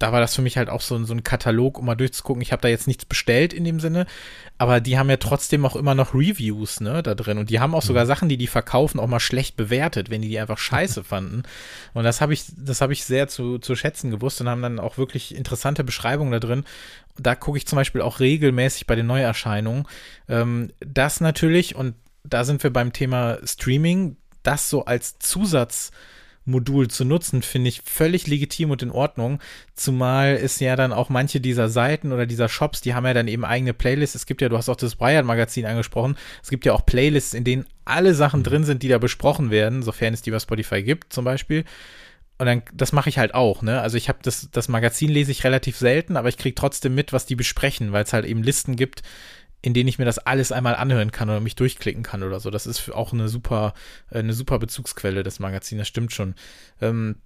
da 0.00 0.12
war 0.12 0.20
das 0.20 0.34
für 0.34 0.40
mich 0.40 0.56
halt 0.56 0.70
auch 0.70 0.80
so, 0.80 1.04
so 1.04 1.12
ein 1.12 1.24
Katalog, 1.24 1.78
um 1.78 1.84
mal 1.84 1.94
durchzugucken. 1.94 2.40
Ich 2.40 2.52
habe 2.52 2.62
da 2.62 2.68
jetzt 2.68 2.86
nichts 2.86 3.04
bestellt 3.04 3.52
in 3.52 3.64
dem 3.64 3.80
Sinne, 3.80 4.06
aber 4.56 4.80
die 4.80 4.98
haben 4.98 5.10
ja 5.10 5.18
trotzdem 5.18 5.66
auch 5.66 5.76
immer 5.76 5.94
noch 5.94 6.14
Reviews 6.14 6.80
ne, 6.80 7.02
da 7.02 7.14
drin. 7.14 7.36
Und 7.36 7.50
die 7.50 7.60
haben 7.60 7.74
auch 7.74 7.82
sogar 7.82 8.04
mhm. 8.04 8.08
Sachen, 8.08 8.28
die 8.30 8.38
die 8.38 8.46
verkaufen, 8.46 8.98
auch 8.98 9.06
mal 9.06 9.20
schlecht 9.20 9.56
bewertet, 9.56 10.08
wenn 10.08 10.22
die 10.22 10.30
die 10.30 10.40
einfach 10.40 10.56
scheiße 10.56 11.04
fanden. 11.04 11.42
Und 11.92 12.04
das 12.04 12.22
habe 12.22 12.32
ich, 12.32 12.44
das 12.56 12.80
habe 12.80 12.94
ich 12.94 13.04
sehr 13.04 13.28
zu, 13.28 13.58
zu 13.58 13.76
schätzen 13.76 14.10
gewusst 14.10 14.40
und 14.40 14.48
haben 14.48 14.62
dann 14.62 14.80
auch 14.80 14.96
wirklich 14.96 15.34
interessante 15.34 15.84
Beschreibungen 15.84 16.32
da 16.32 16.40
drin. 16.40 16.64
Da 17.18 17.34
gucke 17.34 17.58
ich 17.58 17.66
zum 17.66 17.76
Beispiel 17.76 18.00
auch 18.00 18.20
regelmäßig 18.20 18.86
bei 18.86 18.96
den 18.96 19.06
Neuerscheinungen. 19.06 19.86
Ähm, 20.30 20.72
das 20.80 21.20
natürlich, 21.20 21.76
und 21.76 21.94
da 22.24 22.44
sind 22.44 22.62
wir 22.62 22.72
beim 22.72 22.94
Thema 22.94 23.36
Streaming, 23.44 24.16
das 24.42 24.70
so 24.70 24.86
als 24.86 25.18
Zusatz 25.18 25.90
Modul 26.44 26.88
zu 26.88 27.04
nutzen, 27.04 27.42
finde 27.42 27.68
ich 27.68 27.82
völlig 27.84 28.26
legitim 28.26 28.70
und 28.70 28.82
in 28.82 28.90
Ordnung. 28.90 29.40
Zumal 29.74 30.34
es 30.34 30.58
ja 30.60 30.74
dann 30.76 30.92
auch 30.92 31.08
manche 31.08 31.40
dieser 31.40 31.68
Seiten 31.68 32.12
oder 32.12 32.26
dieser 32.26 32.48
Shops, 32.48 32.80
die 32.80 32.94
haben 32.94 33.06
ja 33.06 33.14
dann 33.14 33.28
eben 33.28 33.44
eigene 33.44 33.74
Playlists. 33.74 34.16
Es 34.16 34.26
gibt 34.26 34.40
ja, 34.42 34.48
du 34.48 34.56
hast 34.56 34.68
auch 34.68 34.76
das 34.76 35.00
Wired-Magazin 35.00 35.66
angesprochen, 35.66 36.16
es 36.42 36.50
gibt 36.50 36.64
ja 36.64 36.72
auch 36.72 36.84
Playlists, 36.86 37.34
in 37.34 37.44
denen 37.44 37.66
alle 37.84 38.14
Sachen 38.14 38.42
drin 38.42 38.64
sind, 38.64 38.82
die 38.82 38.88
da 38.88 38.98
besprochen 38.98 39.50
werden, 39.50 39.82
sofern 39.82 40.14
es 40.14 40.22
die 40.22 40.30
bei 40.30 40.38
Spotify 40.38 40.82
gibt 40.82 41.12
zum 41.12 41.24
Beispiel. 41.24 41.64
Und 42.38 42.46
dann, 42.46 42.62
das 42.72 42.92
mache 42.92 43.10
ich 43.10 43.18
halt 43.18 43.34
auch, 43.34 43.60
ne? 43.60 43.82
Also 43.82 43.98
ich 43.98 44.08
habe 44.08 44.20
das, 44.22 44.48
das 44.50 44.68
Magazin 44.68 45.10
lese 45.10 45.30
ich 45.30 45.44
relativ 45.44 45.76
selten, 45.76 46.16
aber 46.16 46.30
ich 46.30 46.38
kriege 46.38 46.54
trotzdem 46.54 46.94
mit, 46.94 47.12
was 47.12 47.26
die 47.26 47.36
besprechen, 47.36 47.92
weil 47.92 48.04
es 48.04 48.14
halt 48.14 48.24
eben 48.24 48.42
Listen 48.42 48.76
gibt, 48.76 49.02
in 49.62 49.74
denen 49.74 49.88
ich 49.88 49.98
mir 49.98 50.04
das 50.04 50.18
alles 50.18 50.52
einmal 50.52 50.74
anhören 50.74 51.12
kann 51.12 51.28
oder 51.28 51.40
mich 51.40 51.56
durchklicken 51.56 52.02
kann 52.02 52.22
oder 52.22 52.40
so. 52.40 52.50
Das 52.50 52.66
ist 52.66 52.90
auch 52.90 53.12
eine 53.12 53.28
super, 53.28 53.74
äh, 54.10 54.18
eine 54.18 54.32
super 54.32 54.58
Bezugsquelle, 54.58 55.22
das 55.22 55.38
Magazin, 55.38 55.78
das 55.78 55.88
stimmt 55.88 56.12
schon. 56.12 56.34
Ähm, 56.80 57.16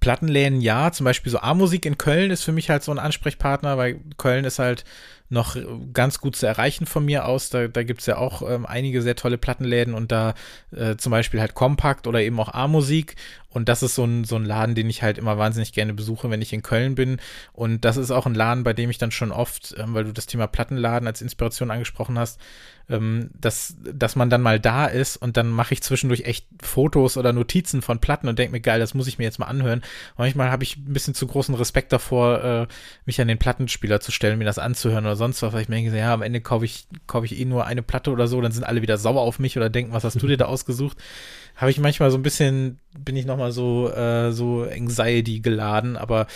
Plattenläden 0.00 0.60
ja, 0.60 0.92
zum 0.92 1.04
Beispiel 1.04 1.30
so 1.30 1.38
A-Musik 1.38 1.86
in 1.86 1.98
Köln 1.98 2.30
ist 2.30 2.44
für 2.44 2.52
mich 2.52 2.70
halt 2.70 2.82
so 2.82 2.92
ein 2.92 2.98
Ansprechpartner, 2.98 3.76
weil 3.76 4.00
Köln 4.16 4.44
ist 4.44 4.58
halt 4.58 4.84
noch 5.30 5.56
ganz 5.92 6.20
gut 6.20 6.36
zu 6.36 6.46
erreichen 6.46 6.86
von 6.86 7.04
mir 7.04 7.26
aus. 7.26 7.50
Da, 7.50 7.66
da 7.68 7.82
gibt 7.82 8.00
es 8.00 8.06
ja 8.06 8.18
auch 8.18 8.48
ähm, 8.48 8.66
einige 8.66 9.02
sehr 9.02 9.16
tolle 9.16 9.38
Plattenläden 9.38 9.94
und 9.94 10.12
da 10.12 10.34
äh, 10.70 10.96
zum 10.96 11.10
Beispiel 11.10 11.40
halt 11.40 11.54
Kompakt 11.54 12.06
oder 12.06 12.20
eben 12.20 12.38
auch 12.40 12.52
A-Musik. 12.52 13.16
Und 13.48 13.68
das 13.68 13.82
ist 13.82 13.94
so 13.94 14.04
ein, 14.04 14.24
so 14.24 14.36
ein 14.36 14.44
Laden, 14.44 14.74
den 14.74 14.90
ich 14.90 15.02
halt 15.02 15.16
immer 15.16 15.38
wahnsinnig 15.38 15.72
gerne 15.72 15.94
besuche, 15.94 16.30
wenn 16.30 16.42
ich 16.42 16.52
in 16.52 16.62
Köln 16.62 16.94
bin. 16.94 17.18
Und 17.52 17.84
das 17.84 17.96
ist 17.96 18.10
auch 18.10 18.26
ein 18.26 18.34
Laden, 18.34 18.64
bei 18.64 18.72
dem 18.72 18.90
ich 18.90 18.98
dann 18.98 19.10
schon 19.10 19.32
oft, 19.32 19.74
ähm, 19.78 19.94
weil 19.94 20.04
du 20.04 20.12
das 20.12 20.26
Thema 20.26 20.46
Plattenladen 20.46 21.06
als 21.06 21.22
Inspiration 21.22 21.70
angesprochen 21.70 22.18
hast, 22.18 22.40
ähm, 22.88 23.30
dass, 23.38 23.76
dass 23.80 24.16
man 24.16 24.30
dann 24.30 24.42
mal 24.42 24.60
da 24.60 24.86
ist 24.86 25.16
und 25.16 25.36
dann 25.36 25.48
mache 25.48 25.74
ich 25.74 25.82
zwischendurch 25.82 26.22
echt 26.22 26.46
Fotos 26.62 27.16
oder 27.16 27.32
Notizen 27.32 27.82
von 27.82 27.98
Platten 27.98 28.28
und 28.28 28.38
denke 28.38 28.52
mir, 28.52 28.60
geil, 28.60 28.80
das 28.80 28.94
muss 28.94 29.06
ich 29.06 29.18
mir 29.18 29.24
jetzt 29.24 29.38
mal 29.38 29.46
anhören. 29.46 29.82
Manchmal 30.16 30.50
habe 30.50 30.64
ich 30.64 30.76
ein 30.76 30.92
bisschen 30.92 31.14
zu 31.14 31.26
großen 31.26 31.54
Respekt 31.54 31.92
davor, 31.92 32.44
äh, 32.44 32.66
mich 33.06 33.20
an 33.20 33.28
den 33.28 33.38
Plattenspieler 33.38 34.00
zu 34.00 34.12
stellen, 34.12 34.38
mir 34.38 34.44
das 34.44 34.58
anzuhören 34.58 35.04
oder 35.04 35.16
sonst 35.16 35.42
was, 35.42 35.52
weil 35.52 35.62
ich 35.62 35.68
mir 35.68 35.76
denke, 35.76 35.96
ja, 35.96 36.12
am 36.12 36.22
Ende 36.22 36.40
kaufe 36.40 36.64
ich, 36.64 36.86
kaufe 37.06 37.26
ich 37.26 37.38
eh 37.38 37.44
nur 37.44 37.66
eine 37.66 37.82
Platte 37.82 38.10
oder 38.10 38.28
so, 38.28 38.40
dann 38.40 38.52
sind 38.52 38.64
alle 38.64 38.82
wieder 38.82 38.98
sauer 38.98 39.22
auf 39.22 39.38
mich 39.38 39.56
oder 39.56 39.70
denken, 39.70 39.92
was 39.92 40.04
hast 40.04 40.20
du 40.20 40.26
dir 40.26 40.36
da 40.36 40.44
ausgesucht? 40.54 40.98
Habe 41.56 41.70
ich 41.70 41.78
manchmal 41.78 42.10
so 42.10 42.18
ein 42.18 42.22
bisschen, 42.22 42.78
bin 42.98 43.16
ich 43.16 43.26
nochmal 43.26 43.52
so, 43.52 43.90
äh, 43.90 44.32
so 44.32 44.62
Anxiety 44.64 45.40
geladen, 45.40 45.96
aber 45.96 46.26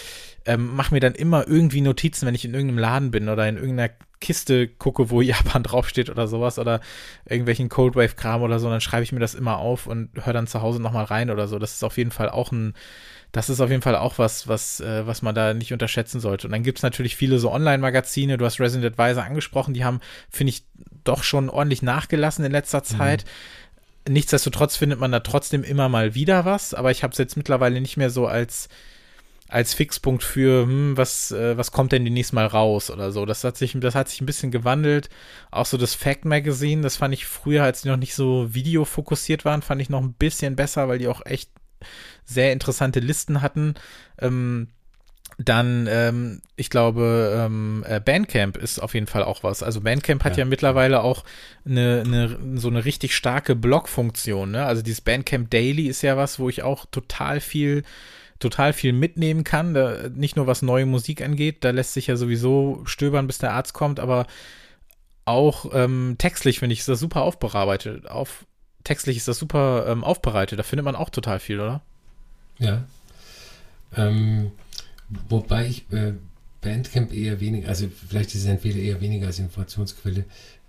ähm, 0.45 0.75
mache 0.75 0.95
mir 0.95 1.01
dann 1.01 1.14
immer 1.14 1.47
irgendwie 1.47 1.81
Notizen, 1.81 2.27
wenn 2.27 2.35
ich 2.35 2.45
in 2.45 2.55
irgendeinem 2.55 2.79
Laden 2.79 3.11
bin 3.11 3.29
oder 3.29 3.49
in 3.49 3.57
irgendeiner 3.57 3.91
Kiste 4.21 4.69
gucke, 4.69 5.11
wo 5.11 5.21
Japan 5.23 5.62
draufsteht 5.62 6.11
oder 6.11 6.27
sowas 6.27 6.59
oder 6.59 6.81
irgendwelchen 7.27 7.69
Coldwave-Kram 7.69 8.43
oder 8.43 8.59
so, 8.59 8.71
dann 8.71 8.81
schreibe 8.81 9.03
ich 9.03 9.12
mir 9.12 9.21
das 9.21 9.35
immer 9.35 9.59
auf 9.59 9.87
und 9.87 10.11
höre 10.25 10.33
dann 10.33 10.47
zu 10.47 10.62
Hause 10.62 10.81
nochmal 10.81 11.05
rein 11.05 11.31
oder 11.31 11.49
so. 11.49 11.59
Das 11.59 11.75
ist 11.75 11.85
auf 11.85 11.97
jeden 11.97 12.11
Fall 12.11 12.31
auch 12.31 12.53
ein, 12.53 12.75
das 13.33 13.51
ist 13.51 13.61
auf 13.61 13.71
jeden 13.71 13.83
Fall 13.83 13.97
auch 13.97 14.19
was, 14.19 14.49
was, 14.49 14.81
äh, 14.81 15.07
was 15.07 15.23
man 15.23 15.35
da 15.35 15.53
nicht 15.53 15.73
unterschätzen 15.73 16.21
sollte. 16.21 16.47
Und 16.47 16.53
dann 16.53 16.62
gibt 16.62 16.79
es 16.79 16.83
natürlich 16.83 17.16
viele 17.16 17.39
so 17.39 17.53
Online-Magazine, 17.53 18.39
du 18.39 18.45
hast 18.45 18.61
Resident 18.61 18.99
Advisor 18.99 19.25
angesprochen, 19.25 19.75
die 19.75 19.85
haben, 19.85 20.01
finde 20.31 20.51
ich, 20.51 20.64
doch 21.05 21.23
schon 21.23 21.49
ordentlich 21.49 21.83
nachgelassen 21.83 22.45
in 22.45 22.53
letzter 22.53 22.79
mhm. 22.79 22.85
Zeit. 22.85 23.25
Mhm. 23.25 23.29
Nichtsdestotrotz 24.09 24.77
findet 24.77 25.01
man 25.01 25.13
da 25.13 25.21
trotzdem 25.21 25.63
immer 25.65 25.89
mal 25.89 26.15
wieder 26.15 26.45
was, 26.45 26.75
aber 26.75 26.91
ich 26.91 27.03
habe 27.03 27.13
es 27.13 27.19
jetzt 27.19 27.37
mittlerweile 27.37 27.81
nicht 27.81 27.97
mehr 27.97 28.11
so 28.11 28.27
als 28.27 28.69
als 29.49 29.73
Fixpunkt 29.73 30.23
für, 30.23 30.65
hm, 30.65 30.97
was, 30.97 31.33
äh, 31.33 31.57
was 31.57 31.73
kommt 31.73 31.93
denn 31.93 32.05
demnächst 32.05 32.35
mal 32.35 32.47
raus 32.47 32.91
oder 32.91 33.11
so. 33.13 33.25
Das 33.25 33.43
hat 33.45 33.57
sich, 33.57 33.75
das 33.81 33.95
hat 33.95 34.09
sich 34.09 34.21
ein 34.21 34.27
bisschen 34.27 34.51
gewandelt. 34.51 35.09
Auch 35.51 35.67
so 35.67 35.79
das 35.79 35.95
Fact 35.95 36.27
Magazine, 36.27 36.83
das 36.83 36.97
fand 36.97 37.15
ich 37.15 37.27
früher, 37.27 37.65
als 37.65 37.83
die 37.83 37.89
noch 37.89 37.97
nicht 37.97 38.15
so 38.15 38.55
videofokussiert 38.55 39.45
waren, 39.45 39.63
fand 39.63 39.81
ich 39.81 39.89
noch 39.89 40.03
ein 40.03 40.13
bisschen 40.13 40.55
besser, 40.55 40.89
weil 40.89 40.99
die 40.99 41.09
auch 41.09 41.25
echt 41.25 41.51
sehr 42.25 42.53
interessante 42.53 43.01
Listen 43.01 43.41
hatten. 43.41 43.75
Ähm, 44.21 44.69
dann, 45.39 45.86
ähm, 45.89 46.43
ich 46.57 46.68
glaube, 46.68 47.32
ähm, 47.47 47.84
äh, 47.86 48.01
Bandcamp 48.01 48.57
ist 48.57 48.80
auf 48.80 48.95
jeden 48.95 49.07
Fall 49.07 49.22
auch 49.22 49.45
was. 49.45 49.62
Also 49.62 49.80
Bandcamp 49.80 50.24
hat 50.24 50.32
ja, 50.32 50.41
ja 50.41 50.45
mittlerweile 50.45 51.03
auch 51.03 51.24
eine, 51.64 52.03
eine, 52.05 52.59
so 52.59 52.66
eine 52.66 52.84
richtig 52.84 53.14
starke 53.14 53.55
Blog-Funktion. 53.55 54.51
Ne? 54.51 54.66
Also 54.66 54.82
dieses 54.82 55.01
Bandcamp 55.01 55.49
Daily 55.51 55.86
ist 55.86 56.03
ja 56.03 56.16
was, 56.16 56.41
wo 56.41 56.49
ich 56.49 56.62
auch 56.62 56.86
total 56.91 57.41
viel 57.41 57.84
total 58.41 58.72
viel 58.72 58.93
mitnehmen 58.93 59.45
kann. 59.45 59.74
Da, 59.74 60.09
nicht 60.14 60.36
nur 60.36 60.47
was 60.47 60.62
neue 60.62 60.86
Musik 60.86 61.22
angeht, 61.22 61.64
da 61.64 61.70
lässt 61.70 61.95
sich 61.95 62.09
ja 62.09 62.16
sowieso 62.16 62.82
stöbern, 62.84 63.26
bis 63.26 63.39
der 63.39 63.53
Arzt 63.53 63.74
kommt, 63.74 64.01
aber 64.01 64.26
auch 65.24 65.66
ähm, 65.72 66.16
textlich 66.18 66.59
finde 66.59 66.72
ich, 66.72 66.80
ist 66.80 66.89
das 66.89 67.01
super 67.01 67.22
aufbereitet. 67.22 68.09
Auf, 68.09 68.47
textlich 68.84 69.16
ist 69.16 69.28
das 69.28 69.39
super 69.39 69.86
ähm, 69.89 70.05
aufbereitet. 70.05 70.59
Da 70.59 70.62
findet 70.62 70.84
man 70.84 70.97
auch 70.97 71.11
total 71.11 71.39
viel, 71.39 71.61
oder? 71.61 71.82
Ja. 72.59 72.84
Ähm, 73.97 74.53
wobei 75.29 75.67
ich 75.67 75.91
äh, 75.93 76.15
Bandcamp 76.61 77.13
eher 77.13 77.41
weniger, 77.41 77.69
also 77.69 77.89
vielleicht 77.89 78.35
ist 78.35 78.43
es 78.43 78.47
entweder 78.47 78.79
eher 78.79 79.01
weniger 79.01 79.27
als 79.29 79.39
Informationsquelle 79.39 80.25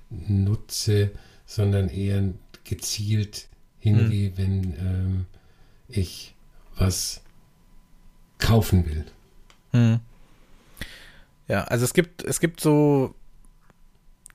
nutze, 0.09 1.11
sondern 1.45 1.89
eher 1.89 2.23
gezielt 2.63 3.47
hingehe, 3.79 4.29
hm. 4.29 4.37
wenn 4.37 4.63
ähm, 4.79 5.25
ich 5.87 6.33
was 6.77 7.21
kaufen 8.37 8.85
will. 8.85 9.05
Hm. 9.71 9.99
Ja, 11.47 11.63
also 11.63 11.83
es 11.83 11.93
gibt, 11.93 12.23
es 12.23 12.39
gibt 12.39 12.61
so, 12.61 13.15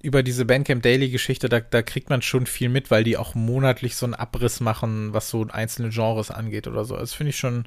über 0.03 0.23
diese 0.23 0.45
Bandcamp 0.45 0.83
Daily-Geschichte, 0.83 1.49
da, 1.49 1.61
da 1.61 1.81
kriegt 1.81 2.11
man 2.11 2.21
schon 2.21 2.47
viel 2.47 2.69
mit, 2.69 2.91
weil 2.91 3.05
die 3.05 3.17
auch 3.17 3.35
monatlich 3.35 3.97
so 3.97 4.05
einen 4.05 4.15
Abriss 4.15 4.61
machen, 4.61 5.15
was 5.15 5.31
so 5.31 5.47
einzelne 5.47 5.89
Genres 5.89 6.31
angeht 6.31 6.67
oder 6.67 6.85
so. 6.85 6.97
Das 6.97 7.15
finde 7.15 7.31
ich 7.31 7.39
schon, 7.39 7.65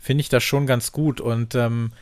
finde 0.00 0.22
ich 0.22 0.28
das 0.28 0.42
schon 0.44 0.66
ganz 0.66 0.92
gut. 0.92 1.20
Und 1.20 1.54
ähm, 1.54 1.92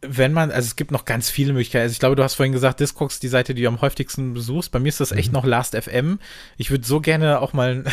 wenn 0.00 0.32
man, 0.32 0.52
also 0.52 0.66
es 0.66 0.76
gibt 0.76 0.92
noch 0.92 1.04
ganz 1.04 1.28
viele 1.28 1.52
Möglichkeiten. 1.52 1.82
Also 1.82 1.92
ich 1.92 1.98
glaube, 1.98 2.14
du 2.14 2.22
hast 2.22 2.34
vorhin 2.34 2.52
gesagt, 2.52 2.78
Discogs, 2.78 3.18
die 3.18 3.28
Seite, 3.28 3.52
die 3.52 3.62
du 3.62 3.68
am 3.68 3.80
häufigsten 3.80 4.32
besuchst. 4.32 4.70
Bei 4.70 4.78
mir 4.78 4.88
ist 4.88 5.00
das 5.00 5.10
echt 5.10 5.28
mhm. 5.28 5.34
noch 5.34 5.44
Last.fm. 5.44 6.20
Ich 6.56 6.70
würde 6.70 6.86
so 6.86 7.00
gerne 7.00 7.40
auch 7.40 7.52
mal 7.52 7.84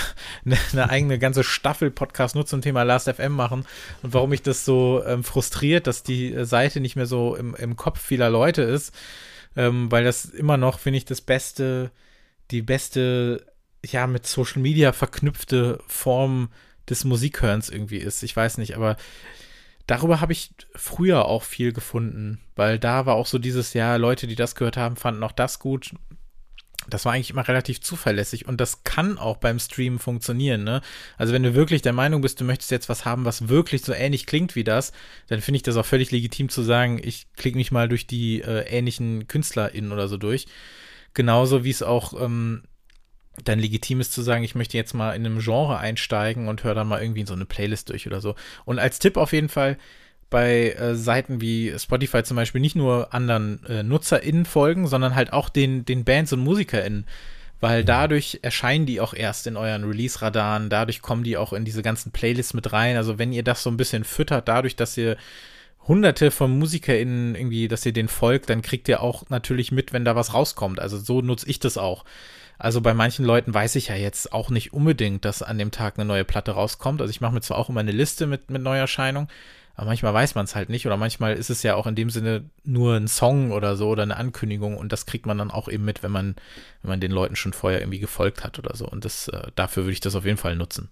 eine, 0.46 0.58
eine, 0.72 0.90
eigene 0.90 1.18
ganze 1.18 1.44
Staffel 1.44 1.90
Podcast 1.90 2.36
nur 2.36 2.46
zum 2.46 2.62
Thema 2.62 2.84
Last.fm 2.84 3.32
machen. 3.32 3.66
Und 4.04 4.14
warum 4.14 4.30
mich 4.30 4.44
das 4.44 4.66
so 4.66 5.04
ähm, 5.06 5.24
frustriert, 5.24 5.88
dass 5.88 6.04
die 6.04 6.34
äh, 6.34 6.46
Seite 6.46 6.80
nicht 6.80 6.96
mehr 6.96 7.08
so 7.08 7.36
im, 7.36 7.56
im 7.56 7.76
Kopf 7.76 8.00
vieler 8.00 8.30
Leute 8.30 8.62
ist 8.62 8.94
ähm, 9.56 9.92
weil 9.92 10.04
das 10.04 10.26
immer 10.26 10.58
noch, 10.58 10.80
finde 10.80 10.98
ich, 10.98 11.06
das 11.06 11.22
beste, 11.22 11.92
die 12.52 12.62
beste, 12.62 13.46
ja, 13.86 14.08
mit 14.08 14.26
Social 14.26 14.62
Media 14.62 14.92
verknüpfte 14.92 15.80
Form 15.88 16.50
des 16.90 17.04
Musikhörens 17.04 17.70
irgendwie 17.70 17.98
ist. 17.98 18.24
Ich 18.24 18.36
weiß 18.36 18.58
nicht, 18.58 18.76
aber 18.76 18.98
darüber 19.88 20.22
habe 20.22 20.34
ich 20.34 20.52
früher 20.74 21.26
auch 21.26 21.44
viel 21.44 21.74
gefunden, 21.74 22.40
weil 22.56 22.80
da 22.80 23.06
war 23.06 23.16
auch 23.16 23.28
so 23.28 23.40
dieses, 23.40 23.74
ja, 23.74 23.96
Leute, 23.96 24.28
die 24.28 24.36
das 24.36 24.56
gehört 24.56 24.78
haben, 24.78 24.96
fanden 24.96 25.24
auch 25.24 25.32
das 25.32 25.60
gut 25.60 25.92
das 26.90 27.06
war 27.06 27.14
eigentlich 27.14 27.30
immer 27.32 27.48
relativ 27.48 27.82
zuverlässig 27.82 28.48
und 28.48 28.62
das 28.62 28.84
kann 28.84 29.18
auch 29.18 29.38
beim 29.38 29.60
Streamen 29.60 30.00
funktionieren, 30.00 30.64
ne? 30.64 30.82
Also 31.18 31.34
wenn 31.34 31.44
du 31.44 31.56
wirklich 31.56 31.82
der 31.82 31.94
Meinung 31.94 32.22
bist, 32.22 32.40
du 32.40 32.44
möchtest 32.44 32.72
jetzt 32.72 32.90
was 32.90 33.06
haben, 33.06 33.26
was 33.26 33.48
wirklich 33.48 33.84
so 33.84 33.94
ähnlich 33.94 34.26
klingt 34.26 34.56
wie 34.56 34.64
das, 34.64 34.92
dann 35.28 35.42
finde 35.42 35.58
ich 35.58 35.64
das 35.64 35.78
auch 35.78 35.86
völlig 35.86 36.12
legitim 36.12 36.50
zu 36.50 36.62
sagen, 36.62 37.00
ich 37.02 37.28
klicke 37.36 37.58
mich 37.58 37.72
mal 37.72 37.90
durch 37.90 38.08
die 38.08 38.42
äh, 38.42 38.68
ähnlichen 38.68 39.28
KünstlerInnen 39.28 39.92
oder 39.92 40.08
so 40.08 40.18
durch. 40.18 40.46
Genauso 41.14 41.64
wie 41.64 41.72
es 41.72 41.82
auch 41.82 42.20
ähm, 42.22 42.64
dann 43.44 43.60
legitim 43.60 44.00
ist 44.00 44.14
zu 44.14 44.22
sagen, 44.22 44.44
ich 44.44 44.56
möchte 44.56 44.78
jetzt 44.78 44.94
mal 44.94 45.12
in 45.12 45.26
einem 45.26 45.40
Genre 45.40 45.78
einsteigen 45.78 46.48
und 46.48 46.64
höre 46.64 46.76
dann 46.76 46.88
mal 46.88 47.02
irgendwie 47.02 47.22
in 47.22 47.28
so 47.28 47.34
eine 47.34 47.46
Playlist 47.46 47.90
durch 47.90 48.08
oder 48.08 48.22
so. 48.22 48.36
Und 48.64 48.80
als 48.80 49.00
Tipp 49.00 49.18
auf 49.18 49.34
jeden 49.34 49.50
Fall, 49.50 49.78
bei 50.30 50.72
äh, 50.72 50.96
Seiten 50.96 51.40
wie 51.40 51.74
Spotify 51.78 52.24
zum 52.24 52.36
Beispiel 52.36 52.62
nicht 52.62 52.76
nur 52.76 53.14
anderen 53.14 53.64
äh, 53.68 53.84
NutzerInnen 53.84 54.46
folgen, 54.46 54.88
sondern 54.88 55.16
halt 55.16 55.32
auch 55.34 55.50
den, 55.50 55.86
den 55.86 56.04
Bands 56.04 56.34
und 56.34 56.40
MusikerInnen. 56.40 57.06
Weil 57.62 57.84
mhm. 57.84 57.86
dadurch 57.86 58.40
erscheinen 58.42 58.86
die 58.86 59.00
auch 59.00 59.14
erst 59.14 59.48
in 59.48 59.56
euren 59.56 59.84
Release-Radaren, 59.86 60.70
dadurch 60.70 61.02
kommen 61.02 61.24
die 61.24 61.38
auch 61.38 61.54
in 61.54 61.64
diese 61.64 61.84
ganzen 61.84 62.12
Playlists 62.12 62.54
mit 62.54 62.74
rein. 62.74 62.98
Also 62.98 63.18
wenn 63.18 63.34
ihr 63.34 63.44
das 63.44 63.64
so 63.64 63.70
ein 63.70 63.78
bisschen 63.78 64.04
füttert, 64.04 64.48
dadurch, 64.48 64.76
dass 64.76 64.98
ihr 64.98 65.16
hunderte 65.88 66.32
von 66.32 66.58
MusikerInnen 66.58 67.36
irgendwie, 67.36 67.68
dass 67.68 67.86
ihr 67.86 67.94
den 67.94 68.08
folgt, 68.08 68.50
dann 68.50 68.62
kriegt 68.62 68.88
ihr 68.88 69.02
auch 69.02 69.30
natürlich 69.30 69.72
mit, 69.72 69.94
wenn 69.94 70.06
da 70.06 70.16
was 70.16 70.34
rauskommt. 70.34 70.80
Also 70.80 70.98
so 70.98 71.22
nutze 71.22 71.50
ich 71.50 71.60
das 71.60 71.78
auch. 71.78 72.06
Also 72.58 72.82
bei 72.82 72.94
manchen 72.94 73.26
Leuten 73.26 73.54
weiß 73.54 73.76
ich 73.76 73.88
ja 73.88 73.96
jetzt 73.96 74.32
auch 74.32 74.50
nicht 74.50 74.74
unbedingt, 74.74 75.26
dass 75.26 75.42
an 75.44 75.58
dem 75.58 75.72
Tag 75.72 75.96
eine 75.98 76.06
neue 76.06 76.24
Platte 76.24 76.52
rauskommt. 76.52 77.02
Also 77.02 77.12
ich 77.12 77.22
mache 77.22 77.34
mir 77.34 77.42
zwar 77.42 77.58
auch 77.58 77.70
immer 77.70 77.82
eine 77.82 77.92
Liste 77.92 78.28
mit, 78.28 78.50
mit 78.50 78.62
Neuerscheinungen, 78.62 79.30
aber 79.76 79.88
manchmal 79.88 80.14
weiß 80.14 80.36
man 80.36 80.46
es 80.46 80.56
halt 80.56 80.70
nicht 80.70 80.86
oder 80.86 80.96
manchmal 80.96 81.34
ist 81.34 81.50
es 81.50 81.64
ja 81.64 81.76
auch 81.76 81.86
in 81.86 81.96
dem 81.96 82.10
Sinne 82.10 82.50
nur 82.64 82.96
ein 82.96 83.10
Song 83.10 83.52
oder 83.52 83.76
so 83.76 83.90
oder 83.90 84.04
eine 84.04 84.16
Ankündigung 84.16 84.78
und 84.78 84.94
das 84.94 85.06
kriegt 85.06 85.26
man 85.26 85.38
dann 85.38 85.52
auch 85.52 85.68
eben 85.68 85.84
mit, 85.84 86.02
wenn 86.02 86.12
man, 86.12 86.36
wenn 86.82 86.90
man 86.90 87.02
den 87.02 87.12
Leuten 87.12 87.36
schon 87.36 87.52
vorher 87.52 87.82
irgendwie 87.82 88.00
gefolgt 88.00 88.44
hat 88.46 88.58
oder 88.58 88.76
so. 88.76 88.88
Und 88.88 89.04
das, 89.04 89.28
äh, 89.28 89.52
dafür 89.56 89.84
würde 89.84 89.94
ich 89.94 90.00
das 90.00 90.16
auf 90.16 90.26
jeden 90.26 90.38
Fall 90.38 90.56
nutzen. 90.56 90.90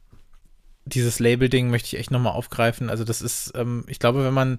Dieses 0.85 1.19
Label-Ding 1.19 1.69
möchte 1.69 1.87
ich 1.87 1.99
echt 1.99 2.11
nochmal 2.11 2.33
aufgreifen. 2.33 2.89
Also 2.89 3.03
das 3.03 3.21
ist, 3.21 3.53
ähm, 3.55 3.85
ich 3.87 3.99
glaube, 3.99 4.23
wenn 4.25 4.33
man 4.33 4.57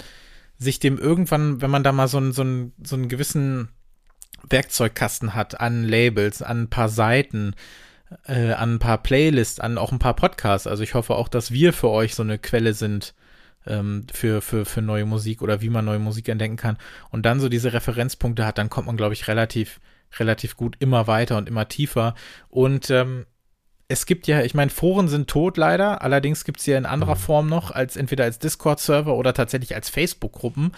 sich 0.58 0.78
dem 0.78 0.98
irgendwann, 0.98 1.60
wenn 1.60 1.70
man 1.70 1.82
da 1.82 1.92
mal 1.92 2.08
so, 2.08 2.18
ein, 2.18 2.32
so, 2.32 2.42
ein, 2.42 2.72
so 2.82 2.96
einen 2.96 3.08
gewissen 3.08 3.68
Werkzeugkasten 4.48 5.34
hat 5.34 5.60
an 5.60 5.84
Labels, 5.84 6.42
an 6.42 6.62
ein 6.62 6.70
paar 6.70 6.88
Seiten, 6.88 7.54
äh, 8.26 8.52
an 8.52 8.74
ein 8.74 8.78
paar 8.78 8.98
Playlists, 8.98 9.60
an 9.60 9.78
auch 9.78 9.92
ein 9.92 9.98
paar 9.98 10.16
Podcasts. 10.16 10.66
Also 10.66 10.82
ich 10.82 10.94
hoffe 10.94 11.14
auch, 11.14 11.28
dass 11.28 11.50
wir 11.50 11.72
für 11.72 11.90
euch 11.90 12.14
so 12.14 12.22
eine 12.22 12.38
Quelle 12.38 12.74
sind, 12.74 13.14
ähm, 13.66 14.06
für, 14.12 14.42
für, 14.42 14.64
für 14.64 14.82
neue 14.82 15.06
Musik 15.06 15.42
oder 15.42 15.60
wie 15.60 15.70
man 15.70 15.84
neue 15.84 15.98
Musik 15.98 16.28
entdecken 16.28 16.56
kann 16.56 16.76
und 17.10 17.24
dann 17.24 17.40
so 17.40 17.48
diese 17.48 17.72
Referenzpunkte 17.72 18.46
hat, 18.46 18.58
dann 18.58 18.70
kommt 18.70 18.86
man, 18.86 18.96
glaube 18.96 19.14
ich, 19.14 19.28
relativ, 19.28 19.80
relativ 20.18 20.56
gut 20.56 20.76
immer 20.80 21.06
weiter 21.06 21.36
und 21.38 21.48
immer 21.48 21.68
tiefer. 21.68 22.14
Und 22.48 22.90
ähm, 22.90 23.26
es 23.88 24.06
gibt 24.06 24.26
ja, 24.26 24.42
ich 24.42 24.54
meine, 24.54 24.70
Foren 24.70 25.08
sind 25.08 25.28
tot 25.28 25.56
leider, 25.56 26.02
allerdings 26.02 26.44
gibt 26.44 26.60
es 26.60 26.66
ja 26.66 26.78
in 26.78 26.86
anderer 26.86 27.16
mhm. 27.16 27.20
Form 27.20 27.48
noch, 27.48 27.70
als 27.70 27.96
entweder 27.96 28.24
als 28.24 28.38
Discord-Server 28.38 29.14
oder 29.14 29.34
tatsächlich 29.34 29.74
als 29.74 29.90
Facebook-Gruppen. 29.90 30.72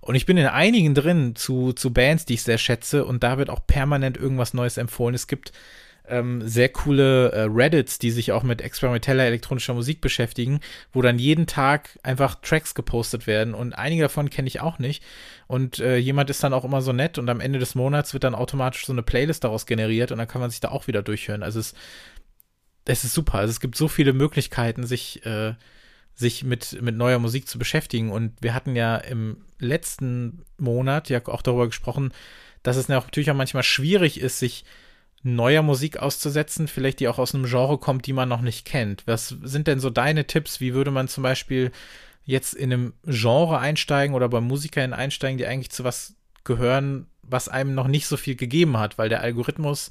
Und 0.00 0.14
ich 0.14 0.26
bin 0.26 0.36
in 0.36 0.46
einigen 0.46 0.94
drin 0.94 1.34
zu, 1.34 1.72
zu 1.72 1.92
Bands, 1.92 2.24
die 2.24 2.34
ich 2.34 2.42
sehr 2.42 2.58
schätze, 2.58 3.04
und 3.04 3.22
da 3.22 3.38
wird 3.38 3.50
auch 3.50 3.66
permanent 3.66 4.16
irgendwas 4.16 4.54
Neues 4.54 4.76
empfohlen. 4.76 5.14
Es 5.14 5.26
gibt 5.26 5.52
ähm, 6.08 6.46
sehr 6.46 6.68
coole 6.68 7.32
äh, 7.32 7.42
Reddits, 7.42 7.98
die 7.98 8.10
sich 8.10 8.32
auch 8.32 8.42
mit 8.42 8.60
experimenteller 8.60 9.24
elektronischer 9.24 9.74
Musik 9.74 10.00
beschäftigen, 10.00 10.60
wo 10.92 11.02
dann 11.02 11.18
jeden 11.18 11.46
Tag 11.46 11.98
einfach 12.02 12.36
Tracks 12.42 12.74
gepostet 12.74 13.26
werden 13.26 13.54
und 13.54 13.72
einige 13.72 14.02
davon 14.02 14.28
kenne 14.28 14.48
ich 14.48 14.60
auch 14.60 14.78
nicht. 14.78 15.02
Und 15.46 15.78
äh, 15.78 15.96
jemand 15.96 16.30
ist 16.30 16.42
dann 16.42 16.54
auch 16.54 16.64
immer 16.64 16.82
so 16.82 16.92
nett 16.92 17.18
und 17.18 17.28
am 17.28 17.40
Ende 17.40 17.58
des 17.58 17.74
Monats 17.74 18.14
wird 18.14 18.24
dann 18.24 18.34
automatisch 18.34 18.86
so 18.86 18.92
eine 18.92 19.02
Playlist 19.02 19.44
daraus 19.44 19.66
generiert 19.66 20.10
und 20.10 20.18
dann 20.18 20.28
kann 20.28 20.40
man 20.40 20.50
sich 20.50 20.60
da 20.60 20.68
auch 20.70 20.86
wieder 20.86 21.02
durchhören. 21.02 21.42
Also 21.42 21.60
es, 21.60 21.74
es 22.84 23.04
ist 23.04 23.14
super. 23.14 23.38
Also 23.38 23.50
es 23.50 23.60
gibt 23.60 23.76
so 23.76 23.88
viele 23.88 24.12
Möglichkeiten, 24.12 24.86
sich, 24.86 25.24
äh, 25.24 25.54
sich 26.14 26.44
mit, 26.44 26.80
mit 26.82 26.96
neuer 26.96 27.18
Musik 27.18 27.48
zu 27.48 27.58
beschäftigen. 27.58 28.10
Und 28.10 28.32
wir 28.40 28.54
hatten 28.54 28.76
ja 28.76 28.96
im 28.96 29.38
letzten 29.58 30.44
Monat 30.58 31.08
ja 31.08 31.26
auch 31.26 31.42
darüber 31.42 31.66
gesprochen, 31.66 32.12
dass 32.62 32.76
es 32.76 32.88
natürlich 32.88 33.30
auch 33.30 33.36
manchmal 33.36 33.62
schwierig 33.62 34.20
ist, 34.20 34.38
sich 34.38 34.64
neuer 35.22 35.62
Musik 35.62 35.98
auszusetzen, 35.98 36.66
vielleicht 36.66 37.00
die 37.00 37.08
auch 37.08 37.18
aus 37.18 37.34
einem 37.34 37.44
Genre 37.44 37.78
kommt, 37.78 38.06
die 38.06 38.12
man 38.12 38.28
noch 38.28 38.40
nicht 38.40 38.64
kennt. 38.64 39.04
Was 39.06 39.28
sind 39.42 39.68
denn 39.68 39.78
so 39.78 39.90
deine 39.90 40.26
Tipps? 40.26 40.60
Wie 40.60 40.74
würde 40.74 40.90
man 40.90 41.08
zum 41.08 41.22
Beispiel 41.22 41.70
jetzt 42.24 42.54
in 42.54 42.72
einem 42.72 42.92
Genre 43.04 43.58
einsteigen 43.58 44.14
oder 44.14 44.28
bei 44.28 44.40
Musikern 44.40 44.92
einsteigen, 44.92 45.38
die 45.38 45.46
eigentlich 45.46 45.70
zu 45.70 45.84
was 45.84 46.14
gehören, 46.44 47.06
was 47.22 47.48
einem 47.48 47.74
noch 47.74 47.88
nicht 47.88 48.06
so 48.06 48.16
viel 48.16 48.34
gegeben 48.34 48.78
hat, 48.78 48.98
weil 48.98 49.08
der 49.08 49.20
Algorithmus, 49.20 49.90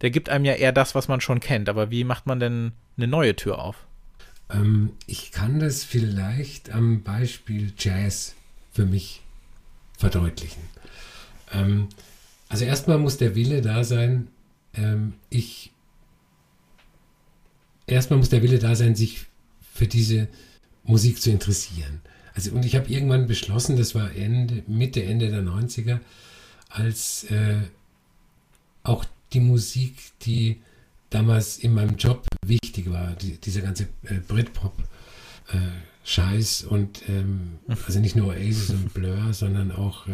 der 0.00 0.10
gibt 0.10 0.28
einem 0.28 0.44
ja 0.44 0.54
eher 0.54 0.72
das, 0.72 0.94
was 0.94 1.08
man 1.08 1.20
schon 1.20 1.40
kennt. 1.40 1.68
Aber 1.68 1.90
wie 1.90 2.04
macht 2.04 2.26
man 2.26 2.40
denn 2.40 2.72
eine 2.96 3.06
neue 3.06 3.36
Tür 3.36 3.58
auf? 3.58 3.86
Ähm, 4.50 4.92
ich 5.06 5.32
kann 5.32 5.60
das 5.60 5.84
vielleicht 5.84 6.70
am 6.70 7.02
Beispiel 7.02 7.72
Jazz 7.78 8.34
für 8.72 8.86
mich 8.86 9.22
verdeutlichen. 9.96 10.62
Ähm, 11.52 11.88
also 12.48 12.64
erstmal 12.64 12.98
muss 12.98 13.16
der 13.16 13.34
Wille 13.34 13.62
da 13.62 13.84
sein, 13.84 14.28
ähm, 14.74 15.14
ich 15.30 15.72
erstmal 17.86 18.18
muss 18.18 18.28
der 18.28 18.42
Wille 18.42 18.58
da 18.58 18.74
sein, 18.74 18.94
sich 18.94 19.26
für 19.72 19.86
diese 19.86 20.28
Musik 20.84 21.20
zu 21.20 21.30
interessieren. 21.30 22.00
Also, 22.34 22.50
und 22.52 22.64
ich 22.64 22.76
habe 22.76 22.88
irgendwann 22.88 23.26
beschlossen, 23.26 23.76
das 23.76 23.94
war 23.94 24.14
Ende, 24.14 24.64
Mitte, 24.66 25.02
Ende 25.02 25.30
der 25.30 25.42
90er, 25.42 26.00
als 26.68 27.24
äh, 27.24 27.62
auch 28.82 29.04
die 29.34 29.40
Musik, 29.40 29.96
die 30.22 30.62
damals 31.10 31.58
in 31.58 31.74
meinem 31.74 31.96
Job 31.96 32.26
wichtig 32.44 32.90
war, 32.90 33.14
die, 33.16 33.38
dieser 33.40 33.60
ganze 33.60 33.88
äh, 34.04 34.20
Britpop-Scheiß 34.26 36.62
äh, 36.62 36.66
und 36.66 37.06
ähm, 37.08 37.58
also 37.86 38.00
nicht 38.00 38.16
nur 38.16 38.28
Oasis 38.28 38.70
und 38.70 38.94
Blur, 38.94 39.32
sondern 39.32 39.70
auch 39.72 40.06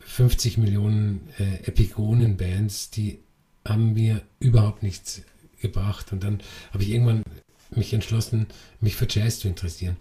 50 0.00 0.56
äh, 0.56 0.60
Millionen 0.60 1.28
äh, 1.38 1.64
Epigonen-Bands, 1.64 2.90
die 2.90 3.18
haben 3.66 3.94
mir 3.94 4.22
überhaupt 4.40 4.82
nichts 4.82 5.22
gebracht. 5.60 6.12
Und 6.12 6.24
dann 6.24 6.40
habe 6.72 6.82
ich 6.82 6.90
irgendwann 6.90 7.22
mich 7.70 7.94
entschlossen, 7.94 8.48
mich 8.80 8.96
für 8.96 9.06
Jazz 9.08 9.38
zu 9.40 9.48
interessieren. 9.48 9.96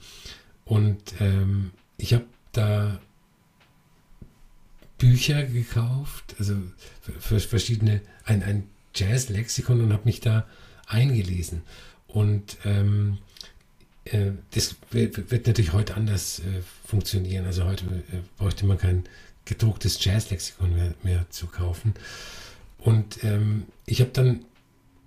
Und 0.66 1.14
ähm, 1.20 1.72
ich 1.98 2.14
habe 2.14 2.26
da 2.52 3.00
Bücher 5.02 5.44
gekauft, 5.44 6.36
also 6.38 6.54
für, 7.20 7.40
verschiedene, 7.40 8.02
ein, 8.24 8.44
ein 8.44 8.70
Jazz-Lexikon 8.94 9.82
und 9.82 9.92
habe 9.92 10.06
mich 10.06 10.20
da 10.20 10.46
eingelesen. 10.86 11.64
Und 12.08 12.58
ähm, 12.66 13.18
äh, 14.06 14.34
das 14.52 14.76
wird, 14.92 15.32
wird, 15.32 15.48
natürlich 15.48 15.74
heute 15.74 15.96
anders 15.96 16.40
äh, 16.40 16.62
funktionieren. 16.86 17.48
Also 17.48 17.66
heute 17.66 17.86
äh, 17.86 18.20
bräuchte 18.38 18.68
man 18.68 18.78
kein 18.78 19.06
gedrucktes 19.46 20.04
Jazz-Lexikon 20.06 20.76
mehr, 20.76 20.94
mehr 21.02 21.26
zu 21.32 21.48
kaufen. 21.48 21.96
Und 22.78 23.24
ähm, 23.24 23.64
ich 23.88 24.02
habe 24.02 24.12
dann 24.12 24.46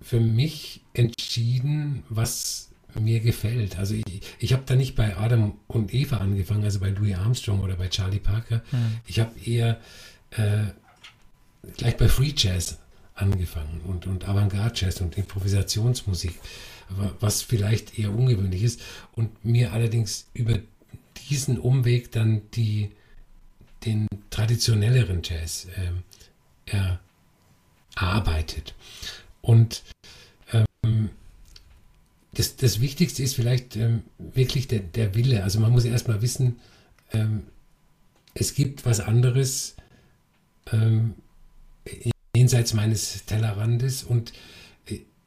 für 0.01 0.19
mich 0.19 0.81
entschieden, 0.93 2.03
was 2.09 2.69
mir 2.99 3.19
gefällt. 3.19 3.77
Also 3.77 3.95
ich, 3.95 4.21
ich 4.39 4.53
habe 4.53 4.63
da 4.65 4.75
nicht 4.75 4.95
bei 4.95 5.17
Adam 5.17 5.57
und 5.67 5.93
Eva 5.93 6.17
angefangen, 6.17 6.63
also 6.63 6.79
bei 6.79 6.89
Louis 6.89 7.15
Armstrong 7.15 7.61
oder 7.61 7.75
bei 7.75 7.87
Charlie 7.87 8.19
Parker. 8.19 8.61
Mhm. 8.71 8.97
Ich 9.05 9.19
habe 9.19 9.31
eher 9.39 9.79
äh, 10.31 10.65
gleich 11.77 11.97
bei 11.97 12.07
Free 12.07 12.33
Jazz 12.35 12.79
angefangen 13.15 13.81
und, 13.85 14.07
und 14.07 14.27
Avantgarde 14.27 14.73
Jazz 14.75 15.01
und 15.01 15.17
Improvisationsmusik, 15.17 16.39
was 17.19 17.41
vielleicht 17.41 17.97
eher 17.97 18.11
ungewöhnlich 18.11 18.63
ist. 18.63 18.81
Und 19.13 19.43
mir 19.43 19.73
allerdings 19.73 20.27
über 20.33 20.59
diesen 21.29 21.57
Umweg 21.57 22.11
dann 22.11 22.41
die, 22.51 22.91
den 23.85 24.07
traditionelleren 24.29 25.21
Jazz 25.23 25.67
äh, 26.67 26.97
erarbeitet. 27.95 28.75
Und 29.41 29.83
das, 32.35 32.55
das 32.55 32.79
Wichtigste 32.79 33.23
ist 33.23 33.35
vielleicht 33.35 33.75
ähm, 33.75 34.03
wirklich 34.17 34.67
der, 34.67 34.79
der 34.79 35.15
Wille. 35.15 35.43
Also 35.43 35.59
man 35.59 35.71
muss 35.71 35.85
erstmal 35.85 36.21
wissen, 36.21 36.59
ähm, 37.11 37.43
es 38.33 38.53
gibt 38.53 38.85
was 38.85 38.99
anderes 38.99 39.75
ähm, 40.71 41.15
jenseits 42.35 42.73
meines 42.73 43.25
Tellerrandes 43.25 44.03
und 44.03 44.33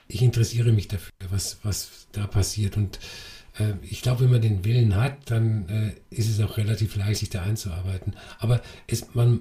ich 0.09 0.22
interessiere 0.22 0.72
mich 0.72 0.88
dafür, 0.88 1.12
was, 1.30 1.59
was 1.62 2.09
da 2.12 2.26
passiert. 2.26 2.76
Und 2.76 2.98
äh, 3.59 3.74
ich 3.82 4.02
glaube, 4.02 4.24
wenn 4.24 4.30
man 4.30 4.40
den 4.40 4.64
Willen 4.64 4.96
hat, 4.96 5.30
dann 5.30 5.68
äh, 5.68 6.14
ist 6.14 6.28
es 6.28 6.40
auch 6.40 6.56
relativ 6.56 6.96
leicht, 6.96 7.20
sich 7.20 7.30
da 7.30 7.42
einzuarbeiten. 7.42 8.14
Aber 8.38 8.62
es, 8.86 9.14
man, 9.14 9.40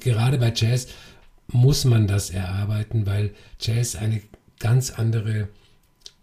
gerade 0.00 0.38
bei 0.38 0.52
Jazz 0.54 0.88
muss 1.48 1.84
man 1.84 2.06
das 2.06 2.30
erarbeiten, 2.30 3.06
weil 3.06 3.34
Jazz 3.60 3.96
eine 3.96 4.22
ganz 4.58 4.90
andere 4.90 5.48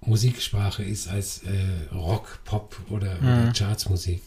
Musiksprache 0.02 0.84
ist 0.84 1.08
als 1.08 1.44
äh, 1.44 1.94
Rock, 1.94 2.40
Pop 2.44 2.76
oder, 2.90 3.16
mhm. 3.22 3.28
oder 3.28 3.54
Chartsmusik. 3.54 4.22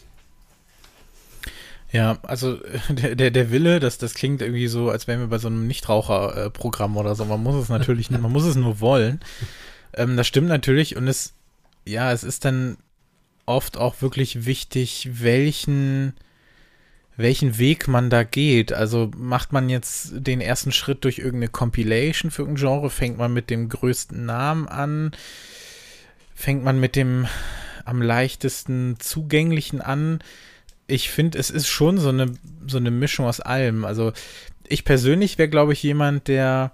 Ja, 1.94 2.18
also 2.22 2.58
der, 2.88 3.14
der, 3.14 3.30
der 3.30 3.50
Wille, 3.50 3.80
das, 3.80 3.98
das 3.98 4.14
klingt 4.14 4.42
irgendwie 4.42 4.66
so, 4.66 4.90
als 4.90 5.06
wären 5.06 5.20
wir 5.20 5.28
bei 5.28 5.38
so 5.38 5.48
einem 5.48 5.66
Nichtraucherprogramm 5.66 6.96
oder 6.96 7.14
so. 7.14 7.24
Man 7.24 7.42
muss 7.42 7.54
es 7.54 7.68
natürlich, 7.68 8.10
man 8.10 8.32
muss 8.32 8.44
es 8.44 8.56
nur 8.56 8.80
wollen. 8.80 9.20
Ähm, 9.92 10.16
das 10.16 10.26
stimmt 10.26 10.48
natürlich 10.48 10.96
und 10.96 11.06
es, 11.06 11.34
ja, 11.84 12.12
es 12.12 12.24
ist 12.24 12.44
dann 12.44 12.76
oft 13.46 13.76
auch 13.76 14.02
wirklich 14.02 14.44
wichtig, 14.44 15.08
welchen, 15.12 16.14
welchen 17.16 17.58
Weg 17.58 17.86
man 17.86 18.10
da 18.10 18.24
geht. 18.24 18.72
Also 18.72 19.10
macht 19.16 19.52
man 19.52 19.68
jetzt 19.68 20.12
den 20.14 20.40
ersten 20.40 20.72
Schritt 20.72 21.04
durch 21.04 21.18
irgendeine 21.18 21.48
Compilation 21.48 22.30
für 22.30 22.42
irgendein 22.42 22.64
Genre, 22.64 22.90
fängt 22.90 23.18
man 23.18 23.32
mit 23.32 23.50
dem 23.50 23.68
größten 23.68 24.24
Namen 24.24 24.66
an, 24.66 25.12
fängt 26.34 26.64
man 26.64 26.80
mit 26.80 26.96
dem 26.96 27.26
am 27.84 28.02
leichtesten 28.02 28.96
zugänglichen 28.98 29.80
an 29.80 30.20
ich 30.86 31.10
finde, 31.10 31.38
es 31.38 31.50
ist 31.50 31.66
schon 31.66 31.98
so 31.98 32.10
eine, 32.10 32.34
so 32.66 32.76
eine 32.76 32.90
Mischung 32.90 33.26
aus 33.26 33.40
allem. 33.40 33.84
Also 33.84 34.12
ich 34.66 34.84
persönlich 34.84 35.38
wäre, 35.38 35.48
glaube 35.48 35.72
ich, 35.72 35.82
jemand, 35.82 36.28
der 36.28 36.72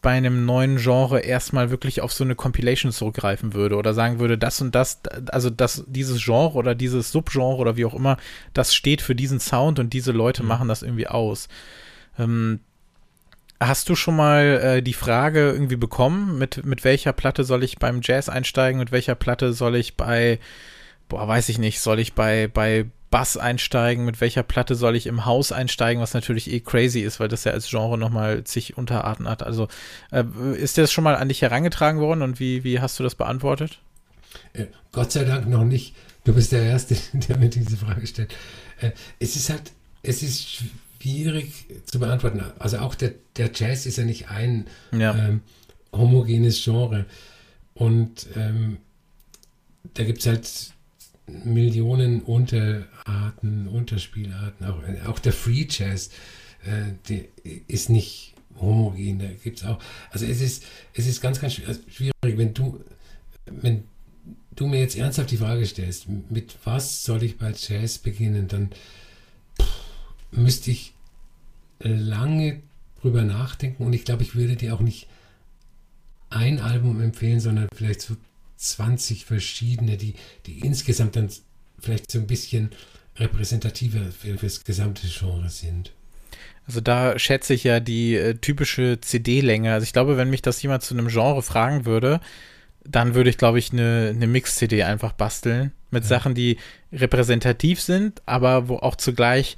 bei 0.00 0.10
einem 0.10 0.46
neuen 0.46 0.76
Genre 0.76 1.20
erstmal 1.20 1.70
wirklich 1.70 2.00
auf 2.00 2.12
so 2.12 2.22
eine 2.22 2.36
Compilation 2.36 2.92
zurückgreifen 2.92 3.52
würde 3.52 3.76
oder 3.76 3.94
sagen 3.94 4.20
würde, 4.20 4.38
das 4.38 4.60
und 4.60 4.74
das, 4.74 5.00
also 5.26 5.50
das, 5.50 5.84
dieses 5.88 6.24
Genre 6.24 6.54
oder 6.54 6.76
dieses 6.76 7.10
Subgenre 7.10 7.56
oder 7.56 7.76
wie 7.76 7.84
auch 7.84 7.94
immer, 7.94 8.16
das 8.54 8.74
steht 8.74 9.02
für 9.02 9.16
diesen 9.16 9.40
Sound 9.40 9.80
und 9.80 9.92
diese 9.92 10.12
Leute 10.12 10.42
mhm. 10.42 10.48
machen 10.48 10.68
das 10.68 10.82
irgendwie 10.82 11.08
aus. 11.08 11.48
Ähm, 12.16 12.60
hast 13.60 13.88
du 13.88 13.94
schon 13.94 14.16
mal 14.16 14.60
äh, 14.62 14.82
die 14.82 14.94
Frage 14.94 15.50
irgendwie 15.50 15.76
bekommen, 15.76 16.38
mit, 16.38 16.64
mit 16.64 16.84
welcher 16.84 17.12
Platte 17.12 17.44
soll 17.44 17.64
ich 17.64 17.78
beim 17.78 18.00
Jazz 18.02 18.28
einsteigen, 18.28 18.78
mit 18.78 18.92
welcher 18.92 19.14
Platte 19.14 19.52
soll 19.52 19.76
ich 19.76 19.96
bei 19.96 20.38
boah, 21.08 21.26
weiß 21.26 21.48
ich 21.48 21.58
nicht, 21.58 21.80
soll 21.80 21.98
ich 21.98 22.14
bei, 22.14 22.48
bei 22.48 22.86
Bass 23.10 23.36
einsteigen, 23.36 24.04
mit 24.04 24.20
welcher 24.20 24.42
Platte 24.42 24.74
soll 24.74 24.94
ich 24.94 25.06
im 25.06 25.24
Haus 25.24 25.52
einsteigen, 25.52 26.02
was 26.02 26.14
natürlich 26.14 26.50
eh 26.50 26.60
crazy 26.60 27.00
ist, 27.00 27.20
weil 27.20 27.28
das 27.28 27.44
ja 27.44 27.52
als 27.52 27.68
Genre 27.68 27.96
nochmal 27.96 28.44
zig 28.44 28.76
Unterarten 28.76 29.28
hat. 29.28 29.42
Also 29.42 29.68
äh, 30.12 30.24
ist 30.56 30.76
das 30.76 30.92
schon 30.92 31.04
mal 31.04 31.16
an 31.16 31.28
dich 31.28 31.40
herangetragen 31.40 32.00
worden 32.00 32.22
und 32.22 32.38
wie, 32.38 32.64
wie 32.64 32.80
hast 32.80 32.98
du 32.98 33.02
das 33.02 33.14
beantwortet? 33.14 33.80
Äh, 34.52 34.66
Gott 34.92 35.12
sei 35.12 35.24
Dank 35.24 35.48
noch 35.48 35.64
nicht. 35.64 35.94
Du 36.24 36.34
bist 36.34 36.52
der 36.52 36.62
Erste, 36.62 36.96
der 37.14 37.38
mir 37.38 37.48
diese 37.48 37.78
Frage 37.78 38.06
stellt. 38.06 38.34
Äh, 38.80 38.90
es 39.18 39.36
ist 39.36 39.48
halt, 39.48 39.72
es 40.02 40.22
ist 40.22 40.64
schwierig 41.00 41.66
zu 41.84 41.98
beantworten. 41.98 42.42
Also 42.58 42.78
auch 42.78 42.94
der, 42.94 43.14
der 43.36 43.50
Jazz 43.54 43.86
ist 43.86 43.98
ja 43.98 44.04
nicht 44.04 44.28
ein 44.28 44.66
ja. 44.92 45.14
Ähm, 45.16 45.40
homogenes 45.92 46.62
Genre. 46.62 47.06
Und 47.74 48.26
ähm, 48.36 48.78
da 49.94 50.04
gibt 50.04 50.20
es 50.20 50.26
halt 50.26 50.72
Millionen 51.44 52.22
Unterarten, 52.22 53.68
Unterspielarten, 53.68 54.66
auch, 54.66 54.82
auch 55.06 55.18
der 55.18 55.32
Free 55.32 55.66
Jazz, 55.68 56.10
äh, 56.64 56.92
der 57.08 57.24
ist 57.68 57.90
nicht 57.90 58.34
homogen, 58.60 59.18
da 59.20 59.26
gibt 59.42 59.58
es 59.58 59.64
auch, 59.64 59.78
also 60.10 60.26
es 60.26 60.40
ist, 60.40 60.64
es 60.94 61.06
ist 61.06 61.20
ganz, 61.20 61.40
ganz 61.40 61.54
schwierig, 61.54 62.12
wenn 62.22 62.54
du, 62.54 62.82
wenn 63.46 63.84
du 64.56 64.66
mir 64.66 64.80
jetzt 64.80 64.96
ernsthaft 64.96 65.30
die 65.30 65.36
Frage 65.36 65.64
stellst, 65.66 66.08
mit 66.08 66.56
was 66.64 67.04
soll 67.04 67.22
ich 67.22 67.38
bei 67.38 67.52
Jazz 67.56 67.98
beginnen, 67.98 68.48
dann 68.48 68.70
müsste 70.30 70.70
ich 70.70 70.94
lange 71.80 72.60
drüber 73.00 73.22
nachdenken 73.22 73.84
und 73.84 73.92
ich 73.92 74.04
glaube, 74.04 74.22
ich 74.22 74.34
würde 74.34 74.56
dir 74.56 74.74
auch 74.74 74.80
nicht 74.80 75.08
ein 76.30 76.60
Album 76.60 77.00
empfehlen, 77.00 77.40
sondern 77.40 77.68
vielleicht 77.74 78.02
so 78.02 78.16
20 78.56 79.24
verschiedene, 79.24 79.96
die, 79.96 80.14
die 80.46 80.58
insgesamt 80.60 81.16
dann 81.16 81.30
vielleicht 81.78 82.10
so 82.10 82.18
ein 82.18 82.26
bisschen 82.26 82.70
repräsentativer 83.16 84.10
für, 84.12 84.36
für 84.36 84.46
das 84.46 84.64
gesamte 84.64 85.06
Genre 85.06 85.48
sind. 85.48 85.92
Also 86.66 86.80
da 86.80 87.18
schätze 87.18 87.54
ich 87.54 87.64
ja 87.64 87.80
die 87.80 88.14
äh, 88.14 88.34
typische 88.34 89.00
CD-Länge. 89.00 89.72
Also 89.72 89.84
ich 89.84 89.92
glaube, 89.92 90.16
wenn 90.16 90.28
mich 90.28 90.42
das 90.42 90.60
jemand 90.62 90.82
zu 90.82 90.94
einem 90.94 91.08
Genre 91.08 91.42
fragen 91.42 91.86
würde, 91.86 92.20
dann 92.84 93.14
würde 93.14 93.30
ich, 93.30 93.38
glaube 93.38 93.58
ich, 93.58 93.72
eine, 93.72 94.12
eine 94.14 94.26
Mix-CD 94.26 94.82
einfach 94.82 95.12
basteln 95.12 95.72
mit 95.90 96.04
ja. 96.04 96.08
Sachen, 96.08 96.34
die 96.34 96.58
repräsentativ 96.92 97.80
sind, 97.80 98.22
aber 98.26 98.68
wo 98.68 98.76
auch 98.76 98.96
zugleich 98.96 99.56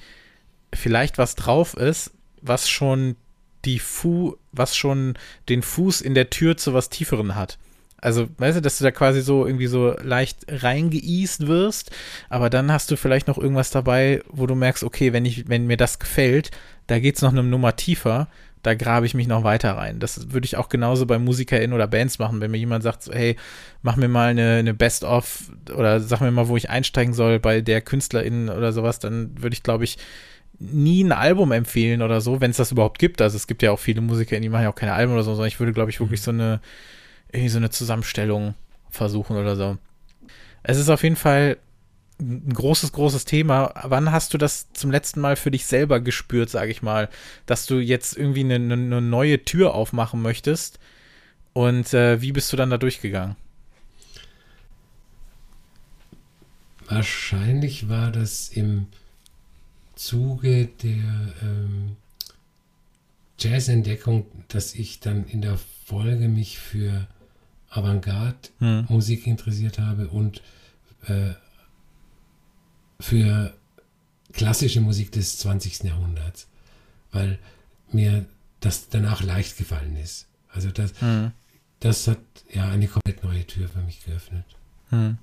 vielleicht 0.74 1.18
was 1.18 1.34
drauf 1.34 1.74
ist, 1.74 2.12
was 2.42 2.68
schon 2.68 3.16
die 3.64 3.78
Fu, 3.78 4.36
was 4.52 4.76
schon 4.76 5.14
den 5.48 5.62
Fuß 5.62 6.00
in 6.00 6.14
der 6.14 6.30
Tür 6.30 6.56
zu 6.56 6.72
was 6.72 6.88
Tieferen 6.88 7.34
hat. 7.34 7.58
Also, 8.02 8.28
weißt 8.38 8.56
du, 8.56 8.62
dass 8.62 8.78
du 8.78 8.84
da 8.84 8.90
quasi 8.90 9.20
so 9.20 9.44
irgendwie 9.46 9.66
so 9.66 9.94
leicht 10.02 10.46
reingeeast 10.48 11.46
wirst, 11.46 11.90
aber 12.30 12.48
dann 12.48 12.72
hast 12.72 12.90
du 12.90 12.96
vielleicht 12.96 13.28
noch 13.28 13.36
irgendwas 13.36 13.70
dabei, 13.70 14.22
wo 14.28 14.46
du 14.46 14.54
merkst, 14.54 14.84
okay, 14.84 15.12
wenn 15.12 15.26
ich, 15.26 15.48
wenn 15.48 15.66
mir 15.66 15.76
das 15.76 15.98
gefällt, 15.98 16.50
da 16.86 16.98
geht 16.98 17.16
es 17.16 17.22
noch 17.22 17.32
eine 17.32 17.42
Nummer 17.42 17.76
tiefer, 17.76 18.28
da 18.62 18.74
grabe 18.74 19.06
ich 19.06 19.14
mich 19.14 19.26
noch 19.26 19.44
weiter 19.44 19.76
rein. 19.76 20.00
Das 20.00 20.32
würde 20.32 20.44
ich 20.44 20.56
auch 20.56 20.68
genauso 20.68 21.06
bei 21.06 21.18
MusikerInnen 21.18 21.74
oder 21.74 21.86
Bands 21.86 22.18
machen, 22.18 22.40
wenn 22.40 22.50
mir 22.50 22.58
jemand 22.58 22.82
sagt, 22.82 23.02
so, 23.02 23.12
hey, 23.12 23.36
mach 23.82 23.96
mir 23.96 24.08
mal 24.08 24.30
eine, 24.30 24.56
eine 24.56 24.74
Best-of 24.74 25.50
oder 25.74 26.00
sag 26.00 26.20
mir 26.20 26.30
mal, 26.30 26.48
wo 26.48 26.56
ich 26.56 26.70
einsteigen 26.70 27.14
soll 27.14 27.38
bei 27.38 27.60
der 27.60 27.80
KünstlerInnen 27.82 28.48
oder 28.48 28.72
sowas, 28.72 28.98
dann 28.98 29.42
würde 29.42 29.54
ich, 29.54 29.62
glaube 29.62 29.84
ich, 29.84 29.98
nie 30.60 31.02
ein 31.02 31.12
Album 31.12 31.52
empfehlen 31.52 32.02
oder 32.02 32.20
so, 32.20 32.40
wenn 32.40 32.50
es 32.50 32.58
das 32.58 32.70
überhaupt 32.70 32.98
gibt. 32.98 33.20
Also 33.22 33.36
es 33.36 33.46
gibt 33.46 33.62
ja 33.62 33.72
auch 33.72 33.78
viele 33.78 34.02
MusikerInnen, 34.02 34.42
die 34.42 34.48
machen 34.50 34.64
ja 34.64 34.70
auch 34.70 34.74
keine 34.74 34.92
Alben 34.92 35.12
oder 35.12 35.22
so, 35.22 35.32
sondern 35.32 35.48
ich 35.48 35.58
würde, 35.58 35.72
glaube 35.72 35.90
ich, 35.90 35.98
wirklich 36.00 36.20
mhm. 36.20 36.24
so 36.24 36.30
eine 36.30 36.60
so 37.48 37.58
eine 37.58 37.70
Zusammenstellung 37.70 38.54
versuchen 38.90 39.36
oder 39.36 39.56
so. 39.56 39.78
Es 40.62 40.78
ist 40.78 40.88
auf 40.90 41.02
jeden 41.02 41.16
Fall 41.16 41.56
ein 42.20 42.52
großes, 42.52 42.92
großes 42.92 43.24
Thema. 43.24 43.72
Wann 43.84 44.12
hast 44.12 44.34
du 44.34 44.38
das 44.38 44.72
zum 44.72 44.90
letzten 44.90 45.20
Mal 45.20 45.36
für 45.36 45.50
dich 45.50 45.64
selber 45.64 46.00
gespürt, 46.00 46.50
sage 46.50 46.70
ich 46.70 46.82
mal, 46.82 47.08
dass 47.46 47.66
du 47.66 47.78
jetzt 47.78 48.16
irgendwie 48.16 48.40
eine, 48.40 48.56
eine 48.56 49.00
neue 49.00 49.42
Tür 49.44 49.74
aufmachen 49.74 50.20
möchtest? 50.20 50.78
Und 51.52 51.94
äh, 51.94 52.20
wie 52.20 52.32
bist 52.32 52.52
du 52.52 52.56
dann 52.56 52.70
da 52.70 52.76
durchgegangen? 52.76 53.36
Wahrscheinlich 56.86 57.88
war 57.88 58.10
das 58.10 58.48
im 58.48 58.88
Zuge 60.00 60.66
der 60.82 61.34
ähm, 61.42 61.96
Jazzentdeckung, 63.38 64.24
dass 64.48 64.74
ich 64.74 65.00
dann 65.00 65.26
in 65.26 65.42
der 65.42 65.58
Folge 65.84 66.28
mich 66.28 66.58
für 66.58 67.06
Avantgarde-Musik 67.68 69.24
hm. 69.24 69.30
interessiert 69.30 69.78
habe 69.78 70.08
und 70.08 70.40
äh, 71.06 71.34
für 72.98 73.54
klassische 74.32 74.80
Musik 74.80 75.12
des 75.12 75.38
20. 75.38 75.84
Jahrhunderts, 75.84 76.48
weil 77.12 77.38
mir 77.92 78.24
das 78.60 78.88
danach 78.88 79.22
leicht 79.22 79.58
gefallen 79.58 79.96
ist. 79.96 80.28
Also 80.48 80.70
das, 80.70 80.98
hm. 81.02 81.32
das 81.80 82.08
hat 82.08 82.20
ja 82.50 82.70
eine 82.70 82.88
komplett 82.88 83.22
neue 83.22 83.46
Tür 83.46 83.68
für 83.68 83.82
mich 83.82 84.02
geöffnet. 84.02 84.46
Hm. 84.88 85.18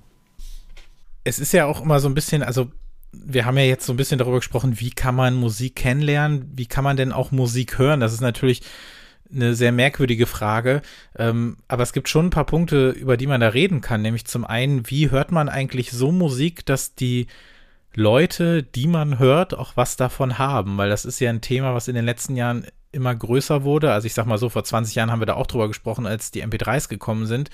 Es 1.24 1.40
ist 1.40 1.50
ja 1.50 1.66
auch 1.66 1.80
immer 1.80 1.98
so 1.98 2.08
ein 2.08 2.14
bisschen, 2.14 2.44
also 2.44 2.70
wir 3.12 3.44
haben 3.44 3.56
ja 3.56 3.64
jetzt 3.64 3.86
so 3.86 3.92
ein 3.92 3.96
bisschen 3.96 4.18
darüber 4.18 4.38
gesprochen, 4.38 4.80
wie 4.80 4.90
kann 4.90 5.14
man 5.14 5.34
Musik 5.34 5.76
kennenlernen, 5.76 6.50
wie 6.54 6.66
kann 6.66 6.84
man 6.84 6.96
denn 6.96 7.12
auch 7.12 7.30
Musik 7.30 7.78
hören? 7.78 8.00
Das 8.00 8.12
ist 8.12 8.20
natürlich 8.20 8.62
eine 9.32 9.54
sehr 9.54 9.72
merkwürdige 9.72 10.26
Frage. 10.26 10.82
Ähm, 11.16 11.58
aber 11.68 11.82
es 11.82 11.92
gibt 11.92 12.08
schon 12.08 12.26
ein 12.26 12.30
paar 12.30 12.46
Punkte, 12.46 12.90
über 12.90 13.16
die 13.16 13.26
man 13.26 13.40
da 13.40 13.48
reden 13.48 13.80
kann. 13.80 14.02
Nämlich 14.02 14.24
zum 14.24 14.44
einen, 14.44 14.88
wie 14.90 15.10
hört 15.10 15.32
man 15.32 15.48
eigentlich 15.48 15.90
so 15.90 16.12
Musik, 16.12 16.64
dass 16.66 16.94
die 16.94 17.26
Leute, 17.94 18.62
die 18.62 18.86
man 18.86 19.18
hört, 19.18 19.54
auch 19.54 19.76
was 19.76 19.96
davon 19.96 20.38
haben, 20.38 20.76
weil 20.76 20.88
das 20.88 21.04
ist 21.04 21.20
ja 21.20 21.30
ein 21.30 21.40
Thema, 21.40 21.74
was 21.74 21.88
in 21.88 21.94
den 21.94 22.04
letzten 22.04 22.36
Jahren 22.36 22.66
immer 22.92 23.14
größer 23.14 23.64
wurde. 23.64 23.92
Also 23.92 24.06
ich 24.06 24.14
sag 24.14 24.26
mal 24.26 24.38
so, 24.38 24.48
vor 24.48 24.64
20 24.64 24.94
Jahren 24.94 25.10
haben 25.10 25.20
wir 25.20 25.26
da 25.26 25.34
auch 25.34 25.46
drüber 25.46 25.68
gesprochen, 25.68 26.06
als 26.06 26.30
die 26.30 26.44
MP3s 26.44 26.88
gekommen 26.88 27.26
sind. 27.26 27.50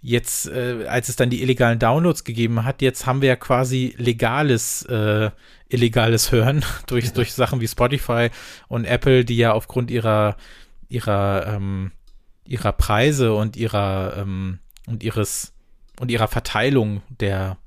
Jetzt, 0.00 0.46
äh, 0.48 0.86
als 0.88 1.08
es 1.08 1.16
dann 1.16 1.30
die 1.30 1.42
illegalen 1.42 1.78
Downloads 1.78 2.22
gegeben 2.22 2.64
hat, 2.64 2.82
jetzt 2.82 3.06
haben 3.06 3.20
wir 3.20 3.28
ja 3.28 3.36
quasi 3.36 3.94
legales, 3.98 4.84
äh, 4.84 5.30
illegales 5.68 6.30
Hören 6.30 6.64
durch, 6.86 7.06
ja. 7.06 7.10
durch 7.12 7.32
Sachen 7.32 7.60
wie 7.60 7.68
Spotify 7.68 8.30
und 8.68 8.84
Apple, 8.84 9.24
die 9.24 9.36
ja 9.36 9.52
aufgrund 9.52 9.90
ihrer, 9.90 10.36
ihrer, 10.88 11.46
ähm, 11.48 11.90
ihrer 12.44 12.72
Preise 12.72 13.34
und 13.34 13.56
ihrer, 13.56 14.14
ähm, 14.18 14.60
und 14.86 15.02
ihres, 15.02 15.52
und 15.98 16.10
ihrer 16.10 16.28
Verteilung 16.28 17.02
der, 17.08 17.58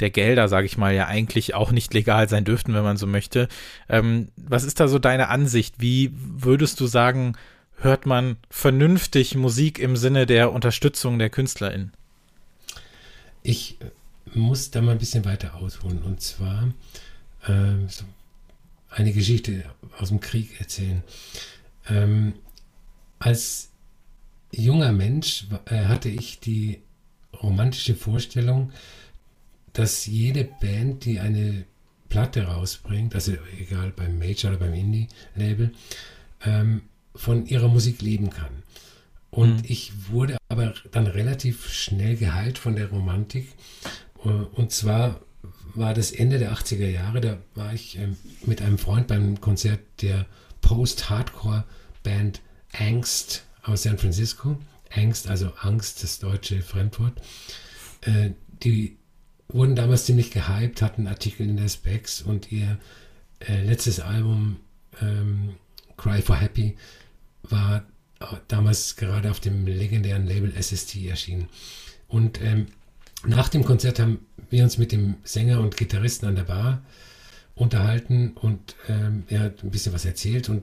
der 0.00 0.10
Gelder, 0.10 0.48
sage 0.48 0.66
ich 0.66 0.76
mal, 0.76 0.94
ja 0.94 1.06
eigentlich 1.06 1.54
auch 1.54 1.72
nicht 1.72 1.94
legal 1.94 2.28
sein 2.28 2.44
dürften, 2.44 2.74
wenn 2.74 2.82
man 2.82 2.96
so 2.96 3.06
möchte. 3.06 3.48
Ähm, 3.88 4.28
was 4.36 4.64
ist 4.64 4.80
da 4.80 4.88
so 4.88 4.98
deine 4.98 5.28
Ansicht? 5.28 5.76
Wie 5.78 6.12
würdest 6.14 6.80
du 6.80 6.86
sagen, 6.86 7.36
hört 7.80 8.06
man 8.06 8.36
vernünftig 8.48 9.34
Musik 9.34 9.78
im 9.78 9.96
Sinne 9.96 10.26
der 10.26 10.52
Unterstützung 10.52 11.18
der 11.18 11.30
KünstlerInnen? 11.30 11.92
Ich 13.42 13.78
muss 14.34 14.70
da 14.70 14.80
mal 14.80 14.92
ein 14.92 14.98
bisschen 14.98 15.24
weiter 15.24 15.54
ausholen. 15.56 16.02
Und 16.02 16.20
zwar 16.20 16.68
äh, 17.46 17.88
so 17.88 18.04
eine 18.90 19.12
Geschichte 19.12 19.64
aus 19.98 20.08
dem 20.08 20.20
Krieg 20.20 20.60
erzählen. 20.60 21.02
Ähm, 21.88 22.34
als 23.18 23.70
junger 24.52 24.92
Mensch 24.92 25.46
äh, 25.66 25.84
hatte 25.84 26.08
ich 26.08 26.40
die 26.40 26.80
romantische 27.42 27.94
Vorstellung, 27.94 28.72
dass 29.72 30.06
jede 30.06 30.44
Band, 30.44 31.04
die 31.04 31.20
eine 31.20 31.64
Platte 32.08 32.42
rausbringt, 32.42 33.14
also 33.14 33.32
egal 33.58 33.92
beim 33.92 34.18
Major 34.18 34.50
oder 34.50 34.58
beim 34.60 34.74
Indie-Label, 34.74 35.72
ähm, 36.44 36.82
von 37.20 37.46
ihrer 37.46 37.68
Musik 37.68 38.00
leben 38.00 38.30
kann. 38.30 38.62
Und 39.30 39.58
mhm. 39.58 39.64
ich 39.64 39.92
wurde 40.08 40.38
aber 40.48 40.74
dann 40.90 41.06
relativ 41.06 41.70
schnell 41.70 42.16
geheilt 42.16 42.58
von 42.58 42.74
der 42.76 42.88
Romantik. 42.88 43.48
Äh, 44.24 44.28
und 44.28 44.72
zwar 44.72 45.20
war 45.74 45.94
das 45.94 46.10
Ende 46.12 46.38
der 46.38 46.52
80er 46.52 46.88
Jahre, 46.88 47.20
da 47.20 47.38
war 47.54 47.72
ich 47.74 47.98
ähm, 47.98 48.16
mit 48.46 48.62
einem 48.62 48.78
Freund 48.78 49.06
beim 49.06 49.40
Konzert 49.40 49.80
der 50.00 50.26
Post-Hardcore-Band 50.62 52.40
Angst 52.72 53.44
aus 53.62 53.82
San 53.82 53.98
Francisco. 53.98 54.58
Angst, 54.90 55.28
also 55.28 55.52
Angst, 55.60 56.02
das 56.02 56.18
deutsche 56.18 56.62
Fremdwort. 56.62 57.20
Äh, 58.00 58.30
die 58.62 58.96
wurden 59.48 59.76
damals 59.76 60.06
ziemlich 60.06 60.30
gehypt, 60.30 60.82
hatten 60.82 61.06
Artikel 61.06 61.48
in 61.48 61.56
der 61.56 61.68
Specs 61.68 62.22
und 62.22 62.50
ihr 62.50 62.78
äh, 63.40 63.62
letztes 63.62 64.00
Album 64.00 64.56
ähm, 65.00 65.54
Cry 65.96 66.22
for 66.22 66.36
Happy 66.36 66.76
war 67.50 67.84
damals 68.48 68.96
gerade 68.96 69.30
auf 69.30 69.40
dem 69.40 69.66
legendären 69.66 70.26
Label 70.26 70.52
SST 70.60 70.96
erschienen. 71.06 71.48
Und 72.08 72.40
ähm, 72.42 72.66
nach 73.26 73.48
dem 73.48 73.64
Konzert 73.64 73.98
haben 73.98 74.26
wir 74.50 74.64
uns 74.64 74.78
mit 74.78 74.92
dem 74.92 75.16
Sänger 75.24 75.60
und 75.60 75.76
Gitarristen 75.76 76.26
an 76.26 76.36
der 76.36 76.44
Bar 76.44 76.82
unterhalten 77.54 78.32
und 78.32 78.74
ähm, 78.88 79.24
er 79.28 79.40
hat 79.40 79.62
ein 79.62 79.70
bisschen 79.70 79.92
was 79.92 80.04
erzählt 80.04 80.48
und 80.48 80.62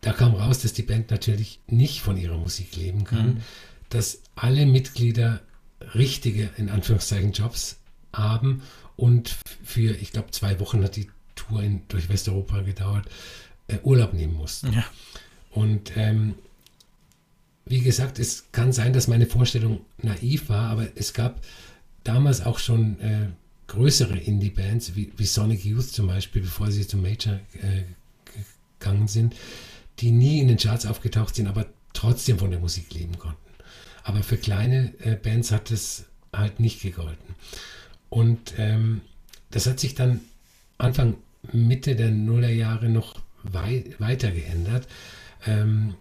da 0.00 0.12
kam 0.12 0.34
raus, 0.34 0.60
dass 0.62 0.72
die 0.72 0.82
Band 0.82 1.10
natürlich 1.10 1.60
nicht 1.66 2.00
von 2.00 2.16
ihrer 2.16 2.36
Musik 2.36 2.76
leben 2.76 3.04
kann, 3.04 3.26
mhm. 3.26 3.40
dass 3.88 4.22
alle 4.34 4.66
Mitglieder 4.66 5.40
richtige, 5.94 6.50
in 6.56 6.70
Anführungszeichen, 6.70 7.32
Jobs 7.32 7.78
haben 8.12 8.62
und 8.96 9.36
für, 9.64 9.96
ich 9.96 10.12
glaube, 10.12 10.30
zwei 10.30 10.58
Wochen 10.60 10.82
hat 10.82 10.96
die 10.96 11.08
Tour 11.34 11.62
in, 11.62 11.82
durch 11.88 12.08
Westeuropa 12.08 12.60
gedauert, 12.60 13.06
äh, 13.68 13.78
Urlaub 13.82 14.12
nehmen 14.12 14.34
mussten. 14.34 14.72
Ja. 14.72 14.84
Und 15.52 15.96
ähm, 15.96 16.34
wie 17.64 17.80
gesagt, 17.80 18.18
es 18.18 18.50
kann 18.52 18.72
sein, 18.72 18.92
dass 18.92 19.08
meine 19.08 19.26
Vorstellung 19.26 19.80
naiv 19.98 20.48
war, 20.48 20.70
aber 20.70 20.88
es 20.96 21.12
gab 21.12 21.40
damals 22.04 22.44
auch 22.44 22.58
schon 22.58 23.00
äh, 23.00 23.28
größere 23.68 24.18
Indie-Bands, 24.18 24.96
wie, 24.96 25.12
wie, 25.16 25.24
Sonic 25.24 25.64
Youth 25.64 25.92
zum 25.92 26.08
Beispiel, 26.08 26.42
bevor 26.42 26.70
sie 26.70 26.86
zum 26.86 27.02
Major 27.02 27.34
äh, 27.34 27.84
gegangen 28.78 29.08
sind, 29.08 29.36
die 30.00 30.10
nie 30.10 30.40
in 30.40 30.48
den 30.48 30.56
Charts 30.56 30.86
aufgetaucht 30.86 31.36
sind, 31.36 31.46
aber 31.46 31.66
trotzdem 31.92 32.38
von 32.38 32.50
der 32.50 32.60
Musik 32.60 32.92
leben 32.92 33.18
konnten. 33.18 33.38
Aber 34.02 34.22
für 34.22 34.36
kleine 34.36 34.92
äh, 35.00 35.14
Bands 35.14 35.52
hat 35.52 35.70
es 35.70 36.06
halt 36.32 36.58
nicht 36.60 36.82
gegolten. 36.82 37.34
Und 38.08 38.54
ähm, 38.58 39.02
das 39.50 39.66
hat 39.66 39.78
sich 39.78 39.94
dann 39.94 40.20
Anfang, 40.78 41.16
Mitte 41.52 41.96
der 41.96 42.10
Nullerjahre 42.10 42.88
noch 42.88 43.20
wei 43.42 43.84
weiter 43.98 44.30
geändert. 44.30 44.86
Ähm, 45.46 45.94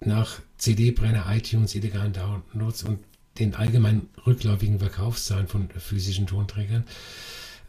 nach 0.00 0.40
CD-Brenner, 0.58 1.26
iTunes, 1.30 1.74
illegalen 1.74 2.12
Downloads 2.12 2.84
und 2.84 2.98
den 3.38 3.54
allgemein 3.54 4.08
rückläufigen 4.26 4.78
Verkaufszahlen 4.78 5.48
von 5.48 5.68
physischen 5.70 6.26
Tonträgern 6.26 6.84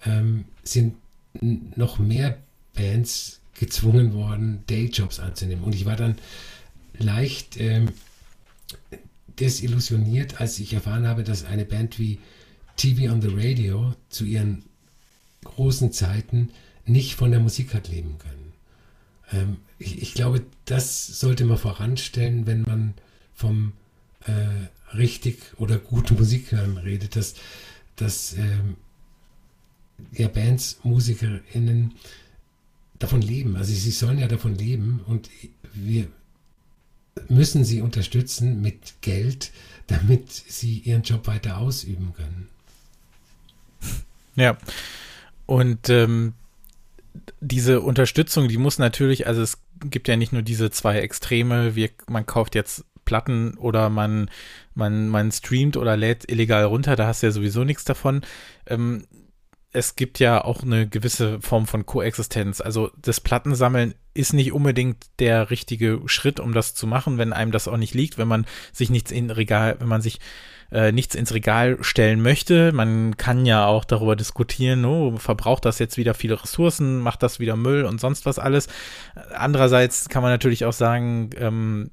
ähm, 0.06 0.46
sind 0.64 0.96
noch 1.42 2.00
mehr 2.00 2.38
Bands 2.74 3.40
gezwungen 3.56 4.14
worden, 4.14 4.64
Dayjobs 4.68 5.20
anzunehmen. 5.20 5.64
Und 5.64 5.76
ich 5.76 5.86
war 5.86 5.96
dann 5.96 6.16
leicht 6.98 7.60
ähm, 7.60 7.90
desillusioniert, 9.40 10.42
als 10.42 10.60
ich 10.60 10.74
erfahren 10.74 11.08
habe, 11.08 11.24
dass 11.24 11.46
eine 11.46 11.66
Band 11.66 12.00
wie 12.00 12.20
TV 12.78 13.12
on 13.12 13.22
the 13.22 13.30
Radio 13.32 13.94
zu 14.10 14.26
ihren 14.26 14.64
großen 15.44 15.92
Zeiten 15.92 16.50
nicht 16.86 17.16
von 17.16 17.32
der 17.32 17.40
Musik 17.40 17.74
hat 17.74 17.90
leben 17.90 18.18
können. 18.20 18.43
Ähm, 19.34 19.58
ich, 19.80 20.02
ich, 20.02 20.14
glaube, 20.14 20.46
das 20.66 21.08
sollte 21.20 21.46
man 21.46 21.58
voranstellen, 21.58 22.46
wenn 22.48 22.62
man 22.62 22.94
vom 23.34 23.74
äh, 24.26 24.96
richtig 24.96 25.40
oder 25.58 25.78
guten 25.78 26.16
Musikhören 26.16 26.78
redet, 26.78 27.16
dass, 27.16 27.36
dass 27.96 28.34
ähm, 28.34 28.78
ja, 30.12 30.28
Bands, 30.28 30.80
MusikerInnen 30.84 31.94
davon 33.00 33.22
leben. 33.22 33.56
Also 33.56 33.74
sie 33.74 33.92
sollen 33.92 34.20
ja 34.20 34.28
davon 34.28 34.56
leben 34.56 35.02
und 35.08 35.30
wir 35.74 36.08
müssen 37.30 37.64
sie 37.66 37.82
unterstützen 37.82 38.62
mit 38.62 39.02
Geld, 39.02 39.52
damit 39.88 40.32
sie 40.32 40.80
ihren 40.80 41.04
Job 41.04 41.28
weiter 41.28 41.58
ausüben 41.58 42.14
können. 42.16 42.48
Ja. 44.36 44.58
Und 45.46 45.90
ähm, 45.90 46.34
diese 47.40 47.82
Unterstützung, 47.82 48.48
die 48.48 48.58
muss 48.58 48.80
natürlich, 48.80 49.28
also 49.28 49.42
es 49.42 49.62
gibt 49.86 50.08
ja 50.08 50.16
nicht 50.16 50.34
nur 50.34 50.42
diese 50.42 50.72
zwei 50.72 51.00
Extreme, 51.00 51.76
wie 51.76 51.90
man 52.08 52.26
kauft 52.26 52.56
jetzt 52.56 52.86
Platten 53.06 53.58
oder 53.58 53.90
man, 53.90 54.30
man, 54.74 55.10
man 55.10 55.32
streamt 55.32 55.78
oder 55.78 55.98
lädt 55.98 56.30
illegal 56.32 56.64
runter, 56.66 56.96
da 56.96 57.08
hast 57.08 57.22
du 57.22 57.28
ja 57.28 57.32
sowieso 57.32 57.64
nichts 57.64 57.84
davon. 57.84 58.22
Ähm, 58.68 59.06
es 59.74 59.96
gibt 59.96 60.20
ja 60.20 60.44
auch 60.44 60.62
eine 60.62 60.88
gewisse 60.88 61.42
Form 61.42 61.66
von 61.66 61.86
Koexistenz. 61.86 62.62
Also 62.62 62.92
das 63.02 63.20
Plattensammeln 63.20 63.96
ist 64.14 64.34
nicht 64.34 64.54
unbedingt 64.54 65.08
der 65.20 65.50
richtige 65.50 66.02
Schritt, 66.06 66.40
um 66.40 66.54
das 66.54 66.76
zu 66.76 66.86
machen, 66.86 67.18
wenn 67.18 67.34
einem 67.34 67.52
das 67.52 67.68
auch 67.68 67.78
nicht 67.78 67.96
liegt, 67.96 68.20
wenn 68.20 68.28
man 68.28 68.46
sich 68.72 68.92
nichts 68.92 69.12
in 69.12 69.32
Regal, 69.32 69.78
wenn 69.80 69.88
man 69.88 70.02
sich 70.02 70.20
äh, 70.74 70.92
nichts 70.92 71.16
ins 71.16 71.34
Regal 71.34 71.78
stellen 71.82 72.22
möchte. 72.22 72.72
Man 72.72 73.16
kann 73.16 73.46
ja 73.46 73.68
auch 73.68 73.86
darüber 73.86 74.16
diskutieren, 74.16 74.84
oh, 74.86 75.18
verbraucht 75.18 75.66
das 75.66 75.80
jetzt 75.80 75.98
wieder 75.98 76.16
viele 76.16 76.42
Ressourcen, 76.42 77.00
macht 77.00 77.22
das 77.22 77.40
wieder 77.40 77.56
Müll 77.56 77.86
und 77.86 78.02
sonst 78.02 78.26
was 78.26 78.40
alles. 78.40 78.68
Andererseits 79.36 80.10
kann 80.10 80.24
man 80.24 80.32
natürlich 80.32 80.66
auch 80.66 80.74
sagen, 80.74 81.30
ähm, 81.38 81.92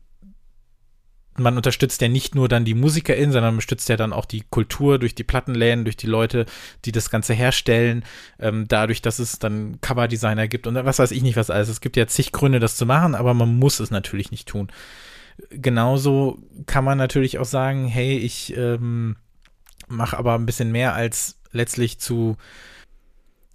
man 1.36 1.56
unterstützt 1.56 2.00
ja 2.00 2.08
nicht 2.08 2.34
nur 2.34 2.48
dann 2.48 2.64
die 2.64 2.74
MusikerInnen, 2.74 3.32
sondern 3.32 3.54
unterstützt 3.54 3.88
ja 3.88 3.96
dann 3.96 4.12
auch 4.12 4.24
die 4.24 4.44
Kultur 4.50 4.98
durch 4.98 5.14
die 5.14 5.24
Plattenläden, 5.24 5.84
durch 5.84 5.96
die 5.96 6.06
Leute, 6.06 6.46
die 6.84 6.92
das 6.92 7.10
Ganze 7.10 7.34
herstellen, 7.34 8.04
ähm, 8.38 8.66
dadurch, 8.66 9.02
dass 9.02 9.18
es 9.18 9.38
dann 9.38 9.80
Coverdesigner 9.80 10.48
gibt 10.48 10.66
und 10.66 10.74
was 10.74 10.98
weiß 10.98 11.12
ich 11.12 11.22
nicht 11.22 11.36
was 11.36 11.50
alles. 11.50 11.68
Es 11.68 11.80
gibt 11.80 11.96
ja 11.96 12.06
zig 12.06 12.32
Gründe, 12.32 12.60
das 12.60 12.76
zu 12.76 12.86
machen, 12.86 13.14
aber 13.14 13.34
man 13.34 13.58
muss 13.58 13.78
es 13.78 13.90
natürlich 13.90 14.30
nicht 14.30 14.48
tun 14.48 14.70
genauso 15.50 16.38
kann 16.66 16.84
man 16.84 16.98
natürlich 16.98 17.38
auch 17.38 17.44
sagen, 17.44 17.86
hey, 17.86 18.18
ich 18.18 18.56
ähm, 18.56 19.16
mache 19.88 20.16
aber 20.18 20.34
ein 20.34 20.46
bisschen 20.46 20.72
mehr 20.72 20.94
als 20.94 21.40
letztlich 21.52 21.98
zu. 21.98 22.36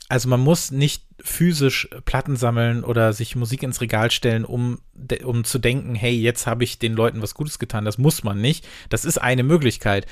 Also 0.07 0.29
man 0.29 0.39
muss 0.39 0.71
nicht 0.71 1.03
physisch 1.23 1.89
Platten 2.05 2.35
sammeln 2.35 2.83
oder 2.83 3.13
sich 3.13 3.35
Musik 3.35 3.63
ins 3.63 3.81
Regal 3.81 4.11
stellen, 4.11 4.45
um, 4.45 4.79
um 5.23 5.43
zu 5.43 5.57
denken, 5.57 5.95
hey, 5.95 6.13
jetzt 6.13 6.45
habe 6.45 6.63
ich 6.63 6.77
den 6.77 6.93
Leuten 6.93 7.21
was 7.21 7.33
Gutes 7.33 7.57
getan. 7.57 7.85
Das 7.85 7.97
muss 7.97 8.23
man 8.23 8.39
nicht. 8.39 8.67
Das 8.89 9.05
ist 9.05 9.17
eine 9.17 9.43
Möglichkeit. 9.43 10.05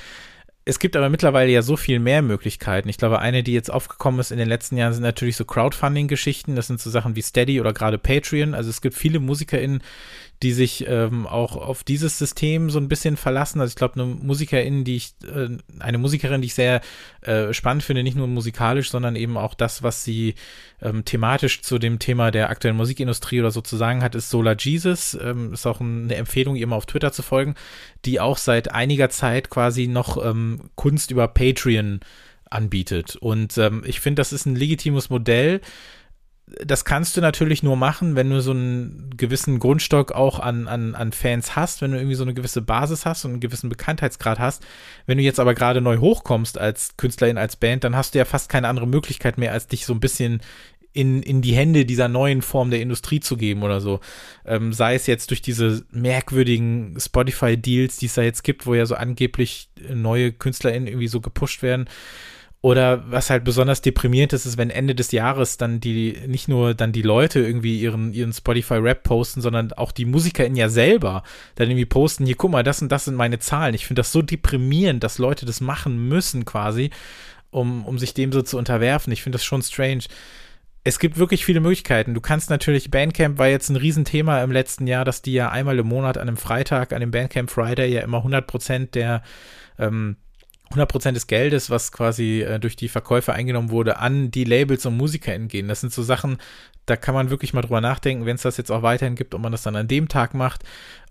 es 0.65 0.79
gibt 0.79 0.95
aber 0.95 1.09
mittlerweile 1.09 1.51
ja 1.51 1.61
so 1.61 1.75
viel 1.75 1.99
mehr 1.99 2.21
Möglichkeiten. 2.21 2.87
Ich 2.89 2.97
glaube, 2.97 3.19
eine, 3.19 3.43
die 3.43 3.53
jetzt 3.53 3.69
aufgekommen 3.69 4.19
ist 4.19 4.31
in 4.31 4.37
den 4.37 4.47
letzten 4.47 4.77
Jahren, 4.77 4.93
sind 4.93 5.03
natürlich 5.03 5.35
so 5.35 5.45
Crowdfunding-Geschichten. 5.45 6.55
Das 6.55 6.67
sind 6.67 6.79
so 6.79 6.89
Sachen 6.89 7.15
wie 7.15 7.21
Steady 7.21 7.59
oder 7.59 7.73
gerade 7.73 7.97
Patreon. 7.97 8.55
Also 8.55 8.69
es 8.69 8.81
gibt 8.81 8.95
viele 8.95 9.19
MusikerInnen, 9.19 9.83
die 10.43 10.51
sich 10.51 10.85
ähm, 10.87 11.25
auch 11.25 11.55
auf 11.55 11.83
dieses 11.83 12.19
System 12.19 12.69
so 12.69 12.77
ein 12.77 12.89
bisschen 12.89 13.15
verlassen. 13.17 13.61
Also 13.61 13.71
ich 13.71 13.75
glaube, 13.75 13.95
eine 13.95 14.05
Musikerin, 14.05 14.83
die 14.83 14.97
ich, 14.97 15.13
äh, 15.23 15.57
eine 15.79 15.97
Musikerin, 15.97 16.41
die 16.41 16.47
ich 16.47 16.53
sehr 16.53 16.81
äh, 17.21 17.53
spannend 17.53 17.83
finde, 17.83 18.03
nicht 18.03 18.17
nur 18.17 18.27
musikalisch, 18.27 18.91
sondern 18.91 19.15
eben 19.15 19.37
auch 19.37 19.53
das, 19.53 19.83
was 19.83 20.03
sie 20.03 20.35
ähm, 20.81 21.05
thematisch 21.05 21.61
zu 21.61 21.79
dem 21.79 21.97
Thema 21.97 22.29
der 22.29 22.49
aktuellen 22.49 22.75
Musikindustrie 22.75 23.39
oder 23.39 23.51
so 23.51 23.61
zu 23.61 23.77
sagen 23.77 24.03
hat, 24.03 24.15
ist 24.15 24.29
Solar 24.29 24.57
Jesus. 24.59 25.17
Ähm, 25.19 25.53
ist 25.53 25.65
auch 25.65 25.79
eine 25.79 26.15
Empfehlung, 26.15 26.57
ihr 26.57 26.67
mal 26.67 26.75
auf 26.75 26.85
Twitter 26.85 27.13
zu 27.13 27.21
folgen, 27.21 27.55
die 28.03 28.19
auch 28.19 28.37
seit 28.37 28.71
einiger 28.71 29.09
Zeit 29.09 29.49
quasi 29.49 29.87
noch 29.87 30.23
ähm, 30.23 30.69
Kunst 30.75 31.09
über 31.09 31.29
Patreon 31.29 32.01
anbietet. 32.49 33.15
Und 33.15 33.57
ähm, 33.57 33.81
ich 33.85 34.01
finde, 34.01 34.19
das 34.19 34.33
ist 34.33 34.45
ein 34.45 34.55
legitimes 34.55 35.09
Modell 35.09 35.61
das 36.63 36.85
kannst 36.85 37.17
du 37.17 37.21
natürlich 37.21 37.63
nur 37.63 37.75
machen, 37.75 38.15
wenn 38.15 38.29
du 38.29 38.41
so 38.41 38.51
einen 38.51 39.11
gewissen 39.17 39.59
Grundstock 39.59 40.11
auch 40.11 40.39
an, 40.39 40.67
an, 40.67 40.95
an 40.95 41.11
Fans 41.11 41.55
hast, 41.55 41.81
wenn 41.81 41.91
du 41.91 41.97
irgendwie 41.97 42.15
so 42.15 42.23
eine 42.23 42.33
gewisse 42.33 42.61
Basis 42.61 43.05
hast 43.05 43.25
und 43.25 43.31
einen 43.31 43.39
gewissen 43.39 43.69
Bekanntheitsgrad 43.69 44.39
hast. 44.39 44.63
Wenn 45.05 45.17
du 45.17 45.23
jetzt 45.23 45.39
aber 45.39 45.55
gerade 45.55 45.81
neu 45.81 45.97
hochkommst 45.97 46.57
als 46.57 46.95
Künstlerin, 46.97 47.37
als 47.37 47.55
Band, 47.55 47.83
dann 47.83 47.95
hast 47.95 48.13
du 48.13 48.19
ja 48.19 48.25
fast 48.25 48.49
keine 48.49 48.67
andere 48.67 48.87
Möglichkeit 48.87 49.37
mehr, 49.37 49.51
als 49.51 49.67
dich 49.67 49.85
so 49.85 49.93
ein 49.93 49.99
bisschen 49.99 50.41
in, 50.93 51.23
in 51.23 51.41
die 51.41 51.55
Hände 51.55 51.85
dieser 51.85 52.07
neuen 52.07 52.41
Form 52.41 52.69
der 52.69 52.81
Industrie 52.81 53.19
zu 53.19 53.35
geben 53.35 53.63
oder 53.63 53.81
so. 53.81 53.99
Ähm, 54.45 54.73
sei 54.73 54.95
es 54.95 55.07
jetzt 55.07 55.31
durch 55.31 55.41
diese 55.41 55.83
merkwürdigen 55.91 56.95
Spotify-Deals, 56.99 57.97
die 57.97 58.05
es 58.05 58.13
da 58.13 58.21
jetzt 58.21 58.43
gibt, 58.43 58.67
wo 58.67 58.75
ja 58.75 58.85
so 58.85 58.95
angeblich 58.95 59.69
neue 59.91 60.31
KünstlerInnen 60.31 60.87
irgendwie 60.87 61.07
so 61.07 61.19
gepusht 61.19 61.63
werden. 61.63 61.89
Oder 62.63 63.03
was 63.11 63.29
halt 63.29 63.43
besonders 63.43 63.81
deprimierend 63.81 64.31
ist, 64.31 64.45
ist, 64.45 64.57
wenn 64.57 64.69
Ende 64.69 64.95
des 64.95 65.11
Jahres 65.11 65.57
dann 65.57 65.81
die, 65.81 66.17
nicht 66.27 66.47
nur 66.47 66.73
dann 66.73 66.93
die 66.93 67.01
Leute 67.01 67.41
irgendwie 67.41 67.77
ihren, 67.77 68.13
ihren 68.13 68.31
Spotify-Rap 68.31 69.03
posten, 69.03 69.41
sondern 69.41 69.73
auch 69.73 69.91
die 69.91 70.05
MusikerInnen 70.05 70.55
ja 70.55 70.69
selber 70.69 71.23
dann 71.55 71.67
irgendwie 71.69 71.85
posten, 71.85 72.25
hier, 72.25 72.37
guck 72.37 72.51
mal, 72.51 72.63
das 72.63 72.81
und 72.81 72.89
das 72.89 73.03
sind 73.03 73.15
meine 73.15 73.39
Zahlen. 73.39 73.75
Ich 73.75 73.85
finde 73.85 73.99
das 73.99 74.13
so 74.13 74.21
deprimierend, 74.21 75.03
dass 75.03 75.17
Leute 75.17 75.45
das 75.45 75.59
machen 75.59 76.07
müssen 76.07 76.45
quasi, 76.45 76.91
um, 77.51 77.83
um 77.83 77.99
sich 77.99 78.13
dem 78.13 78.31
so 78.31 78.41
zu 78.41 78.57
unterwerfen. 78.57 79.11
Ich 79.11 79.23
finde 79.23 79.35
das 79.35 79.43
schon 79.43 79.61
strange. 79.61 80.05
Es 80.85 80.99
gibt 80.99 81.17
wirklich 81.17 81.43
viele 81.43 81.59
Möglichkeiten. 81.59 82.13
Du 82.13 82.21
kannst 82.21 82.49
natürlich, 82.49 82.89
Bandcamp 82.89 83.39
war 83.39 83.49
jetzt 83.49 83.67
ein 83.71 83.75
Riesenthema 83.75 84.41
im 84.41 84.53
letzten 84.53 84.87
Jahr, 84.87 85.03
dass 85.03 85.21
die 85.21 85.33
ja 85.33 85.49
einmal 85.49 85.77
im 85.79 85.87
Monat 85.87 86.17
an 86.17 86.29
einem 86.29 86.37
Freitag, 86.37 86.93
an 86.93 87.01
dem 87.01 87.11
Bandcamp 87.11 87.51
Friday 87.51 87.91
ja 87.91 88.03
immer 88.03 88.19
100 88.19 88.47
Prozent 88.47 88.95
der, 88.95 89.21
ähm, 89.77 90.15
100% 90.73 91.11
des 91.11 91.27
Geldes, 91.27 91.69
was 91.69 91.91
quasi 91.91 92.41
äh, 92.41 92.59
durch 92.59 92.75
die 92.75 92.89
Verkäufe 92.89 93.33
eingenommen 93.33 93.69
wurde, 93.69 93.97
an 93.99 94.31
die 94.31 94.43
Labels 94.43 94.85
und 94.85 94.97
Musiker 94.97 95.33
entgehen. 95.33 95.67
Das 95.67 95.81
sind 95.81 95.93
so 95.93 96.03
Sachen, 96.03 96.37
da 96.85 96.95
kann 96.95 97.15
man 97.15 97.29
wirklich 97.29 97.53
mal 97.53 97.61
drüber 97.61 97.81
nachdenken, 97.81 98.25
wenn 98.25 98.35
es 98.35 98.41
das 98.41 98.57
jetzt 98.57 98.71
auch 98.71 98.81
weiterhin 98.81 99.15
gibt, 99.15 99.33
ob 99.33 99.41
man 99.41 99.51
das 99.51 99.63
dann 99.63 99.75
an 99.75 99.87
dem 99.87 100.07
Tag 100.07 100.33
macht, 100.33 100.63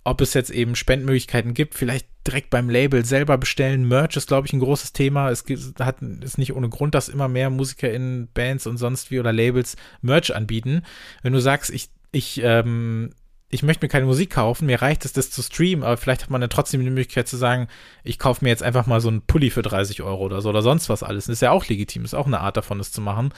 ob 0.05 0.21
es 0.21 0.35
jetzt 0.35 0.51
eben 0.51 0.75
Spendmöglichkeiten 0.75 1.55
gibt, 1.55 1.75
vielleicht 1.75 2.07
direkt 2.27 2.51
beim 2.51 2.69
Label 2.69 3.05
selber 3.05 3.39
bestellen. 3.39 3.87
Merch 3.87 4.17
ist, 4.17 4.29
glaube 4.29 4.47
ich, 4.47 4.53
ein 4.53 4.61
großes 4.61 4.93
Thema. 4.93 5.31
Es 5.31 5.45
hat, 5.79 6.03
ist 6.03 6.39
nicht 6.39 6.55
ohne 6.55 6.69
Grund, 6.69 6.95
dass 6.95 7.09
immer 7.09 7.29
mehr 7.29 7.51
MusikerInnen, 7.51 8.29
Bands 8.33 8.67
und 8.67 8.77
sonst 8.77 9.11
wie 9.11 9.21
oder 9.21 9.33
Labels 9.33 9.77
Merch 10.01 10.35
anbieten. 10.35 10.83
Wenn 11.23 11.33
du 11.33 11.41
sagst, 11.41 11.71
ich, 11.71 11.89
ich 12.11 12.41
ähm, 12.43 13.11
ich 13.53 13.63
möchte 13.63 13.85
mir 13.85 13.91
keine 13.91 14.07
Musik 14.07 14.31
kaufen, 14.31 14.65
mir 14.65 14.81
reicht 14.81 15.05
es, 15.05 15.13
das 15.13 15.31
zu 15.31 15.43
streamen, 15.43 15.85
aber 15.85 15.99
vielleicht 15.99 16.23
hat 16.23 16.31
man 16.31 16.41
dann 16.41 16.49
trotzdem 16.49 16.83
die 16.83 16.89
Möglichkeit 16.89 17.29
zu 17.29 17.37
sagen, 17.37 17.69
ich 18.03 18.19
kaufe 18.19 18.43
mir 18.43 18.49
jetzt 18.49 18.63
einfach 18.63 18.87
mal 18.87 19.03
so 19.03 19.09
einen 19.09 19.21
Pulli 19.21 19.51
für 19.51 19.61
30 19.61 20.01
Euro 20.01 20.25
oder 20.25 20.41
so 20.41 20.49
oder 20.49 20.63
sonst 20.63 20.89
was 20.89 21.03
alles. 21.03 21.27
Das 21.27 21.35
ist 21.35 21.43
ja 21.43 21.51
auch 21.51 21.67
legitim, 21.67 22.03
ist 22.03 22.15
auch 22.15 22.27
eine 22.27 22.41
Art 22.41 22.57
davon, 22.57 22.79
das 22.79 22.93
zu 22.93 23.03
machen. 23.03 23.35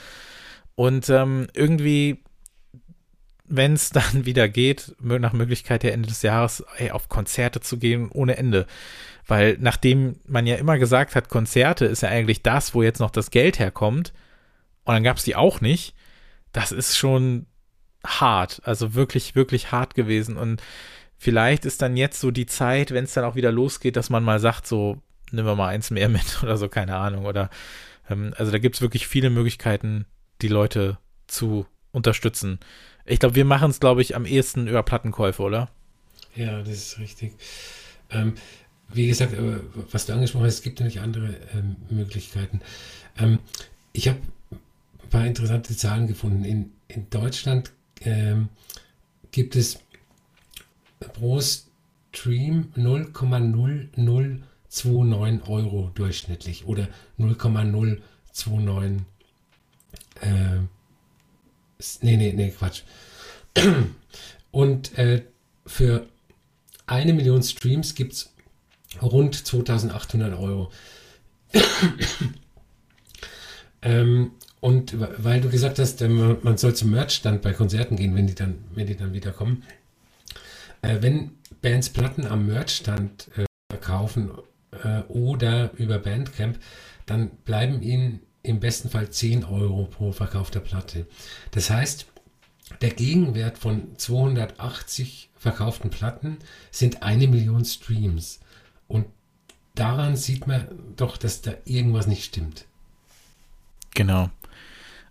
Und 0.75 1.09
ähm, 1.09 1.47
irgendwie, 1.53 2.23
wenn 3.43 3.73
es 3.73 3.89
dann 3.91 4.25
wieder 4.25 4.47
geht, 4.47 4.95
nach 4.99 5.33
Möglichkeit 5.33 5.83
ja 5.83 5.89
Ende 5.89 6.07
des 6.07 6.21
Jahres, 6.21 6.63
ey, 6.77 6.91
auf 6.91 7.09
Konzerte 7.09 7.59
zu 7.59 7.77
gehen, 7.77 8.09
ohne 8.09 8.37
Ende. 8.37 8.67
Weil 9.27 9.57
nachdem 9.59 10.15
man 10.25 10.47
ja 10.47 10.55
immer 10.55 10.77
gesagt 10.77 11.15
hat, 11.15 11.27
Konzerte 11.27 11.87
ist 11.87 12.03
ja 12.03 12.09
eigentlich 12.09 12.41
das, 12.41 12.73
wo 12.73 12.83
jetzt 12.83 12.99
noch 13.01 13.11
das 13.11 13.31
Geld 13.31 13.59
herkommt, 13.59 14.13
und 14.85 14.93
dann 14.93 15.03
gab 15.03 15.17
es 15.17 15.23
die 15.23 15.35
auch 15.35 15.59
nicht, 15.59 15.93
das 16.53 16.71
ist 16.71 16.95
schon 16.95 17.47
hart, 18.05 18.61
also 18.63 18.93
wirklich, 18.93 19.35
wirklich 19.35 19.71
hart 19.71 19.95
gewesen. 19.95 20.37
Und 20.37 20.61
vielleicht 21.17 21.65
ist 21.65 21.81
dann 21.81 21.97
jetzt 21.97 22.19
so 22.19 22.31
die 22.31 22.45
Zeit, 22.45 22.91
wenn 22.91 23.05
es 23.05 23.13
dann 23.13 23.25
auch 23.25 23.35
wieder 23.35 23.51
losgeht, 23.51 23.95
dass 23.95 24.09
man 24.09 24.23
mal 24.23 24.39
sagt, 24.39 24.67
so, 24.67 25.01
nehmen 25.31 25.47
wir 25.47 25.55
mal 25.55 25.69
eins 25.69 25.91
mehr 25.91 26.09
mit 26.09 26.39
oder 26.43 26.57
so, 26.57 26.67
keine 26.69 26.95
Ahnung. 26.95 27.25
Oder 27.25 27.49
ähm, 28.09 28.33
also 28.37 28.51
da 28.51 28.59
gibt 28.59 28.75
es 28.75 28.81
wirklich 28.81 29.07
viele 29.07 29.29
Möglichkeiten, 29.29 30.05
die 30.41 30.47
Leute 30.47 30.97
zu 31.27 31.65
unterstützen. 31.91 32.59
Ich 33.05 33.19
glaube, 33.19 33.35
wir 33.35 33.45
machen 33.45 33.69
es, 33.69 33.79
glaube 33.79 34.01
ich, 34.01 34.15
am 34.15 34.25
ehesten 34.25 34.67
über 34.67 34.83
Plattenkäufe, 34.83 35.41
oder? 35.41 35.69
Ja, 36.35 36.59
das 36.59 36.69
ist 36.69 36.99
richtig. 36.99 37.33
Ähm, 38.09 38.33
wie 38.89 39.07
gesagt, 39.07 39.33
äh, 39.33 39.59
was 39.91 40.05
du 40.05 40.13
angesprochen 40.13 40.45
hast, 40.45 40.55
es 40.55 40.61
gibt 40.61 40.79
natürlich 40.79 40.99
andere 40.99 41.35
ähm, 41.53 41.75
Möglichkeiten. 41.89 42.61
Ähm, 43.17 43.39
ich 43.93 44.07
habe 44.07 44.19
ein 44.51 45.09
paar 45.09 45.25
interessante 45.25 45.75
Zahlen 45.75 46.07
gefunden. 46.07 46.43
In, 46.43 46.71
in 46.87 47.09
Deutschland 47.09 47.71
ähm, 48.01 48.49
gibt 49.31 49.55
es 49.55 49.79
pro 50.99 51.41
Stream 51.41 52.71
0,0029 52.75 55.49
Euro 55.49 55.91
durchschnittlich 55.93 56.65
oder 56.65 56.89
0,029 57.17 59.05
äh, 60.21 60.59
nee, 62.01 62.17
nee, 62.17 62.33
nee, 62.33 62.51
Quatsch. 62.51 62.83
Und 64.51 64.97
äh, 64.97 65.23
für 65.65 66.07
eine 66.87 67.13
Million 67.13 67.43
Streams 67.43 67.95
gibt 67.95 68.13
es 68.13 68.33
rund 69.01 69.35
2800 69.35 70.39
Euro. 70.39 70.71
ähm, 73.81 74.31
und 74.65 74.95
weil 75.23 75.41
du 75.41 75.49
gesagt 75.51 75.77
hast, 75.77 76.01
ähm, 76.01 76.37
man 76.41 76.57
soll 76.57 76.73
zum 76.73 76.89
Merchstand 76.89 77.43
bei 77.43 77.53
Konzerten 77.53 77.97
gehen, 77.97 78.15
wenn 78.15 78.25
die 78.25 78.33
dann, 78.33 78.63
wenn 78.73 78.87
die 78.87 78.97
dann 78.97 79.13
wieder. 79.13 79.31
Äh, 80.81 81.03
wenn 81.03 81.37
Bands 81.61 81.91
Platten 81.91 82.25
am 82.25 82.47
Merchstand 82.47 83.29
äh, 83.37 83.45
verkaufen 83.71 84.31
äh, 84.83 85.01
oder 85.01 85.69
über 85.77 85.99
Bandcamp, 85.99 86.57
dann 87.05 87.29
bleiben 87.45 87.83
ihnen 87.83 88.21
im 88.41 88.59
besten 88.59 88.89
Fall 88.89 89.11
10 89.11 89.43
Euro 89.43 89.83
pro 89.85 90.11
verkaufter 90.11 90.61
Platte. 90.61 91.05
Das 91.51 91.69
heißt, 91.69 92.07
der 92.81 92.89
Gegenwert 92.89 93.59
von 93.59 93.95
280 93.99 95.29
verkauften 95.37 95.91
Platten 95.91 96.37
sind 96.71 97.03
eine 97.03 97.27
Million 97.27 97.65
Streams. 97.65 98.39
Und 98.87 99.05
daran 99.75 100.15
sieht 100.15 100.47
man 100.47 100.67
doch, 100.95 101.17
dass 101.17 101.43
da 101.43 101.53
irgendwas 101.65 102.07
nicht 102.07 102.23
stimmt. 102.23 102.65
Genau. 103.93 104.31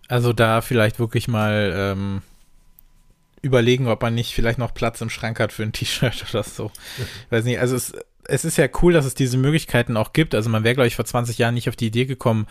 Also 0.07 0.33
da 0.33 0.61
vielleicht 0.61 0.99
wirklich 0.99 1.27
mal 1.27 1.73
ähm, 1.75 2.21
überlegen, 3.41 3.87
ob 3.87 4.01
man 4.01 4.15
nicht 4.15 4.33
vielleicht 4.33 4.59
noch 4.59 4.73
Platz 4.73 5.01
im 5.01 5.09
Schrank 5.09 5.39
hat 5.39 5.51
für 5.51 5.63
ein 5.63 5.71
T-Shirt 5.71 6.25
oder 6.29 6.43
so. 6.43 6.71
Weiß 7.29 7.45
nicht, 7.45 7.59
also 7.59 7.75
es, 7.75 7.93
es 8.27 8.45
ist 8.45 8.57
ja 8.57 8.67
cool, 8.81 8.93
dass 8.93 9.05
es 9.05 9.13
diese 9.13 9.37
Möglichkeiten 9.37 9.97
auch 9.97 10.13
gibt. 10.13 10.35
Also 10.35 10.49
man 10.49 10.63
wäre, 10.63 10.75
glaube 10.75 10.87
ich, 10.87 10.95
vor 10.95 11.05
20 11.05 11.37
Jahren 11.37 11.53
nicht 11.53 11.69
auf 11.69 11.75
die 11.75 11.87
Idee 11.87 12.05
gekommen, 12.05 12.47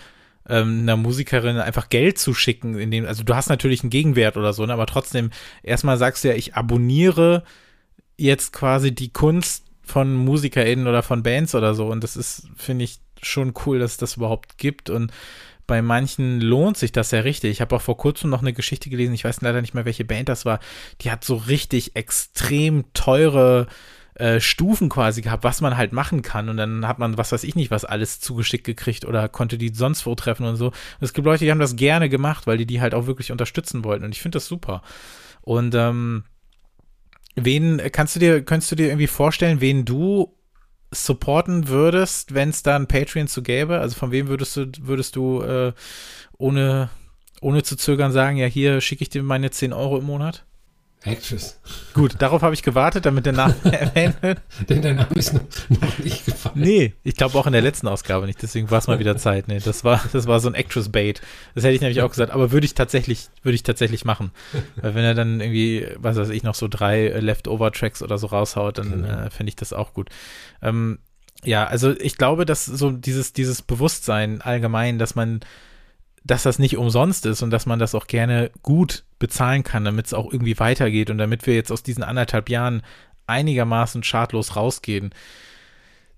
ähm, 0.49 0.81
einer 0.83 0.97
Musikerin 0.97 1.57
einfach 1.57 1.89
Geld 1.89 2.19
zu 2.19 2.35
schicken, 2.35 2.79
in 2.79 2.91
dem, 2.91 3.07
also 3.07 3.23
du 3.23 3.35
hast 3.35 3.49
natürlich 3.49 3.83
einen 3.83 3.91
Gegenwert 3.91 4.37
oder 4.37 4.53
so, 4.53 4.67
ne, 4.67 4.75
aber 4.75 4.85
trotzdem, 4.85 5.31
erstmal 5.63 5.97
sagst 5.97 6.23
du 6.23 6.29
ja, 6.29 6.35
ich 6.35 6.55
abonniere 6.55 7.45
jetzt 8.19 8.53
quasi 8.53 8.95
die 8.95 9.11
Kunst 9.11 9.65
von 9.83 10.15
MusikerInnen 10.15 10.87
oder 10.87 11.03
von 11.03 11.23
Bands 11.23 11.55
oder 11.55 11.75
so. 11.75 11.87
Und 11.87 12.03
das 12.03 12.17
ist, 12.17 12.49
finde 12.57 12.85
ich, 12.85 12.99
schon 13.23 13.55
cool, 13.65 13.79
dass 13.79 13.93
es 13.93 13.97
das 13.99 14.17
überhaupt 14.17 14.59
gibt. 14.59 14.91
Und 14.91 15.13
bei 15.67 15.83
manchen 15.83 16.41
lohnt 16.41 16.77
sich 16.77 16.93
das 16.93 17.11
ja 17.11 17.21
richtig. 17.21 17.51
Ich 17.51 17.61
habe 17.61 17.77
auch 17.77 17.83
vor 17.83 17.97
kurzem 17.97 18.31
noch 18.31 18.43
eine 18.43 18.53
Geschichte 18.53 18.91
gelesen, 18.91 19.15
ich 19.15 19.25
weiß 19.25 19.41
leider 19.41 19.61
nicht 19.61 19.75
mehr, 19.75 19.85
welche 19.85 20.05
Band 20.05 20.29
das 20.29 20.45
war. 20.45 20.61
Die 21.01 21.11
hat 21.11 21.25
so 21.25 21.37
richtig 21.37 21.97
extrem 21.97 22.85
teure 22.93 23.67
äh, 24.15 24.41
Stufen 24.41 24.89
quasi 24.89 25.23
gehabt, 25.23 25.43
was 25.43 25.61
man 25.61 25.77
halt 25.77 25.93
machen 25.93 26.23
kann. 26.23 26.49
Und 26.49 26.57
dann 26.57 26.87
hat 26.87 26.99
man, 26.99 27.19
was 27.19 27.33
weiß 27.33 27.45
ich 27.45 27.57
nicht, 27.57 27.71
was 27.71 27.85
alles 27.85 28.21
zugeschickt 28.21 28.65
gekriegt 28.65 29.05
oder 29.05 29.29
konnte 29.29 29.59
die 29.59 29.75
sonst 29.75 30.07
wo 30.07 30.15
treffen 30.15 30.47
und 30.47 30.57
so. 30.57 30.67
Und 30.67 30.75
es 31.01 31.13
gibt 31.13 31.25
Leute, 31.25 31.45
die 31.45 31.51
haben 31.51 31.59
das 31.59 31.77
gerne 31.77 32.09
gemacht, 32.09 32.47
weil 32.47 32.59
die 32.59 32.67
die 32.67 32.81
halt 32.81 32.95
auch 32.95 33.07
wirklich 33.07 33.33
unterstützen 33.33 33.85
wollten. 33.85 34.05
Und 34.05 34.15
ich 34.15 34.23
finde 34.23 34.37
das 34.37 34.47
super. 34.47 34.83
Und 35.43 35.75
ähm, 35.75 36.25
wen 37.35 37.83
kannst 37.91 38.15
du 38.17 38.21
dir, 38.21 38.45
könntest 38.45 38.71
du 38.71 38.77
dir 38.77 38.87
irgendwie 38.87 39.09
vorstellen, 39.09 39.61
wen 39.61 39.85
du 39.85 40.33
supporten 40.95 41.69
würdest, 41.69 42.35
wenn 42.35 42.51
es 42.51 42.63
da 42.63 42.77
ein 42.77 42.89
Patreon 42.89 43.29
zu 43.29 43.43
gäbe? 43.43 43.81
Also 43.81 43.97
von 43.97 44.11
wem 44.11 44.29
würdest 44.29 44.57
du, 44.57 44.71
würdest 44.81 45.17
du 45.17 45.43
äh, 45.43 45.73
ohne, 46.39 46.91
ohne 47.41 47.63
zu 47.63 47.77
zögern 47.77 48.13
sagen, 48.13 48.37
ja, 48.37 48.47
hier 48.47 48.81
schicke 48.81 49.03
ich 49.03 49.11
dir 49.11 49.23
meine 49.23 49.51
10 49.51 49.73
Euro 49.73 49.99
im 49.99 50.05
Monat? 50.05 50.45
Actress. 51.05 51.61
Gut, 51.93 52.15
darauf 52.19 52.43
habe 52.43 52.55
ich 52.55 52.63
gewartet, 52.63 53.05
damit 53.05 53.27
der 53.27 53.35
Name 53.35 53.55
erwähnt 53.65 54.23
wird. 54.23 54.41
Denn 54.69 54.81
der 54.81 54.95
Name 54.95 55.15
ist 55.15 55.35
noch, 55.35 55.43
noch 55.69 55.99
nicht 55.99 56.25
gefallen. 56.25 56.55
Nee, 56.59 56.95
ich 57.03 57.15
glaube 57.15 57.39
auch 57.39 57.47
in 57.47 57.53
der 57.53 57.61
letzten 57.61 57.89
Ausgabe 57.89 58.27
nicht, 58.27 58.43
deswegen 58.43 58.71
war 58.71 58.79
es 58.79 58.87
mal 58.87 58.99
wieder 58.99 59.17
Zeit. 59.17 59.47
Nee, 59.49 59.59
das 59.59 59.85
war, 59.85 60.03
das 60.13 60.27
war 60.27 60.41
so 60.41 60.49
ein 60.49 60.55
Actress-Bait. 60.55 61.21
Das 61.55 61.65
hätte 61.65 61.75
ich 61.75 61.83
nämlich 61.83 62.01
auch 62.01 62.11
gesagt, 62.11 62.33
aber 62.33 62.53
würde 62.53 62.65
ich 62.65 62.75
tatsächlich, 62.75 63.29
würde 63.43 63.55
ich 63.55 63.63
tatsächlich 63.63 64.05
machen. 64.05 64.31
Weil 64.77 64.95
wenn 64.95 65.05
er 65.05 65.15
dann 65.15 65.41
irgendwie, 65.41 65.87
was 65.99 66.17
weiß 66.17 66.31
ich, 66.31 66.43
noch 66.43 66.55
so 66.55 66.69
drei 66.69 67.09
Leftover-Tracks 67.09 68.03
oder 68.03 68.17
so 68.17 68.29
raushaut, 68.29 68.79
dann 68.79 69.03
genau. 69.03 69.09
äh, 69.09 69.31
fände 69.31 69.51
ich 69.51 69.57
das 69.57 69.75
auch 69.75 69.93
gut. 69.93 70.09
Ähm, 70.63 70.99
ja, 71.45 71.67
also 71.67 71.91
ich 71.91 72.17
glaube, 72.17 72.47
dass 72.47 72.65
so 72.65 72.91
dieses, 72.91 73.35
dieses 73.35 73.61
Bewusstsein 73.61 74.41
allgemein, 74.41 74.99
dass 74.99 75.15
man 75.15 75.41
dass 76.25 76.43
das 76.43 76.59
nicht 76.59 76.79
umsonst 76.79 77.27
ist 77.27 77.43
und 77.43 77.51
dass 77.51 77.67
man 77.67 77.79
das 77.79 77.95
auch 77.95 78.07
gerne 78.07 78.51
gut 78.63 79.05
bezahlen 79.25 79.63
kann, 79.63 79.87
damit 79.87 80.05
es 80.05 80.13
auch 80.13 80.31
irgendwie 80.31 80.59
weitergeht 80.59 81.09
und 81.09 81.17
damit 81.17 81.47
wir 81.47 81.55
jetzt 81.55 81.73
aus 81.73 81.83
diesen 81.83 82.03
anderthalb 82.03 82.51
Jahren 82.51 82.83
einigermaßen 83.27 84.03
schadlos 84.03 84.55
rausgehen. 84.55 85.15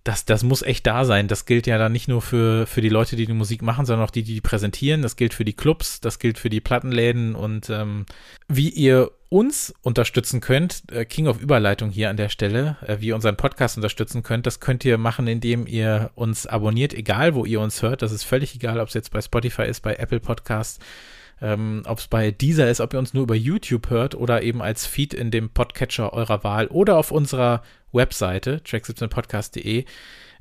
Das, 0.02 0.24
das 0.24 0.42
muss 0.42 0.62
echt 0.62 0.88
da 0.88 1.04
sein. 1.04 1.28
Das 1.28 1.46
gilt 1.46 1.68
ja 1.68 1.78
dann 1.78 1.92
nicht 1.92 2.08
nur 2.08 2.20
für, 2.20 2.66
für 2.66 2.80
die 2.80 2.88
Leute, 2.88 3.14
die 3.14 3.26
die 3.26 3.32
Musik 3.32 3.62
machen, 3.62 3.86
sondern 3.86 4.04
auch 4.04 4.10
die, 4.10 4.24
die 4.24 4.34
die 4.34 4.40
präsentieren. 4.40 5.02
Das 5.02 5.14
gilt 5.14 5.34
für 5.34 5.44
die 5.44 5.52
Clubs, 5.52 6.00
das 6.00 6.18
gilt 6.18 6.36
für 6.36 6.50
die 6.50 6.60
Plattenläden 6.60 7.36
und 7.36 7.70
ähm, 7.70 8.06
wie 8.48 8.70
ihr 8.70 9.12
uns 9.28 9.72
unterstützen 9.82 10.40
könnt, 10.40 10.90
äh, 10.90 11.04
King 11.04 11.28
of 11.28 11.40
Überleitung 11.40 11.90
hier 11.90 12.10
an 12.10 12.16
der 12.16 12.28
Stelle, 12.28 12.76
äh, 12.84 12.96
wie 12.98 13.08
ihr 13.08 13.14
unseren 13.14 13.36
Podcast 13.36 13.76
unterstützen 13.76 14.24
könnt, 14.24 14.46
das 14.46 14.58
könnt 14.58 14.84
ihr 14.84 14.98
machen, 14.98 15.28
indem 15.28 15.68
ihr 15.68 16.10
uns 16.16 16.44
abonniert, 16.48 16.92
egal 16.92 17.34
wo 17.34 17.44
ihr 17.44 17.60
uns 17.60 17.82
hört. 17.82 18.02
Das 18.02 18.10
ist 18.10 18.24
völlig 18.24 18.56
egal, 18.56 18.80
ob 18.80 18.88
es 18.88 18.94
jetzt 18.94 19.12
bei 19.12 19.20
Spotify 19.20 19.62
ist, 19.62 19.80
bei 19.80 19.94
Apple 19.94 20.20
Podcasts, 20.20 20.80
ähm, 21.40 21.82
ob 21.86 21.98
es 21.98 22.08
bei 22.08 22.30
dieser 22.30 22.70
ist, 22.70 22.80
ob 22.80 22.92
ihr 22.92 22.98
uns 22.98 23.14
nur 23.14 23.24
über 23.24 23.34
YouTube 23.34 23.90
hört 23.90 24.14
oder 24.14 24.42
eben 24.42 24.62
als 24.62 24.86
Feed 24.86 25.14
in 25.14 25.30
dem 25.30 25.50
Podcatcher 25.50 26.12
eurer 26.12 26.44
Wahl 26.44 26.66
oder 26.68 26.96
auf 26.96 27.10
unserer 27.10 27.62
Webseite 27.92 28.60
track17podcast.de 28.64 29.84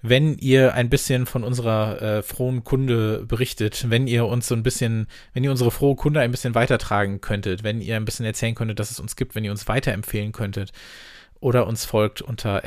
wenn 0.08 0.38
ihr 0.38 0.76
ein 0.76 0.90
bisschen 0.90 1.26
von 1.26 1.44
unserer 1.44 2.02
äh, 2.02 2.22
frohen 2.22 2.64
Kunde 2.64 3.26
berichtet, 3.26 3.90
wenn 3.90 4.06
ihr 4.06 4.28
uns 4.28 4.48
so 4.48 4.54
ein 4.54 4.62
bisschen, 4.62 5.08
wenn 5.34 5.44
ihr 5.44 5.50
unsere 5.50 5.72
frohe 5.72 5.96
Kunde 5.96 6.20
ein 6.20 6.30
bisschen 6.30 6.54
weitertragen 6.54 7.22
könntet, 7.22 7.64
wenn 7.64 7.82
ihr 7.82 7.96
ein 7.96 8.06
bisschen 8.06 8.26
erzählen 8.26 8.54
könntet, 8.54 8.80
dass 8.80 8.92
es 8.92 9.00
uns 9.00 9.16
gibt, 9.16 9.34
wenn 9.34 9.44
ihr 9.44 9.52
uns 9.52 9.68
weiterempfehlen 9.68 10.32
könntet 10.32 10.72
oder 11.46 11.68
uns 11.68 11.86
folgt 11.86 12.24
unter 12.24 12.64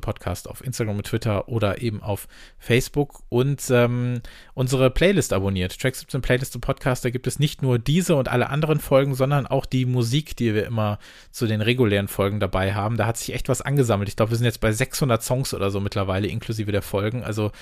Podcast 0.00 0.48
auf 0.48 0.64
Instagram 0.64 0.96
und 0.96 1.04
Twitter 1.04 1.46
oder 1.46 1.82
eben 1.82 2.02
auf 2.02 2.26
Facebook 2.58 3.22
und 3.28 3.62
ähm, 3.70 4.22
unsere 4.54 4.88
Playlist 4.88 5.34
abonniert. 5.34 5.78
Track 5.78 5.94
17 5.94 6.22
Playlist 6.22 6.54
und 6.54 6.62
Podcast, 6.62 7.04
da 7.04 7.10
gibt 7.10 7.26
es 7.26 7.38
nicht 7.38 7.60
nur 7.60 7.78
diese 7.78 8.16
und 8.16 8.28
alle 8.28 8.48
anderen 8.48 8.80
Folgen, 8.80 9.14
sondern 9.14 9.46
auch 9.46 9.66
die 9.66 9.84
Musik, 9.84 10.36
die 10.36 10.54
wir 10.54 10.64
immer 10.64 10.98
zu 11.32 11.46
den 11.46 11.60
regulären 11.60 12.08
Folgen 12.08 12.40
dabei 12.40 12.72
haben. 12.72 12.96
Da 12.96 13.04
hat 13.04 13.18
sich 13.18 13.34
echt 13.34 13.50
was 13.50 13.60
angesammelt. 13.60 14.08
Ich 14.08 14.16
glaube, 14.16 14.30
wir 14.30 14.38
sind 14.38 14.46
jetzt 14.46 14.62
bei 14.62 14.72
600 14.72 15.22
Songs 15.22 15.52
oder 15.52 15.70
so 15.70 15.80
mittlerweile, 15.80 16.26
inklusive 16.26 16.72
der 16.72 16.80
Folgen. 16.80 17.22
Also 17.22 17.52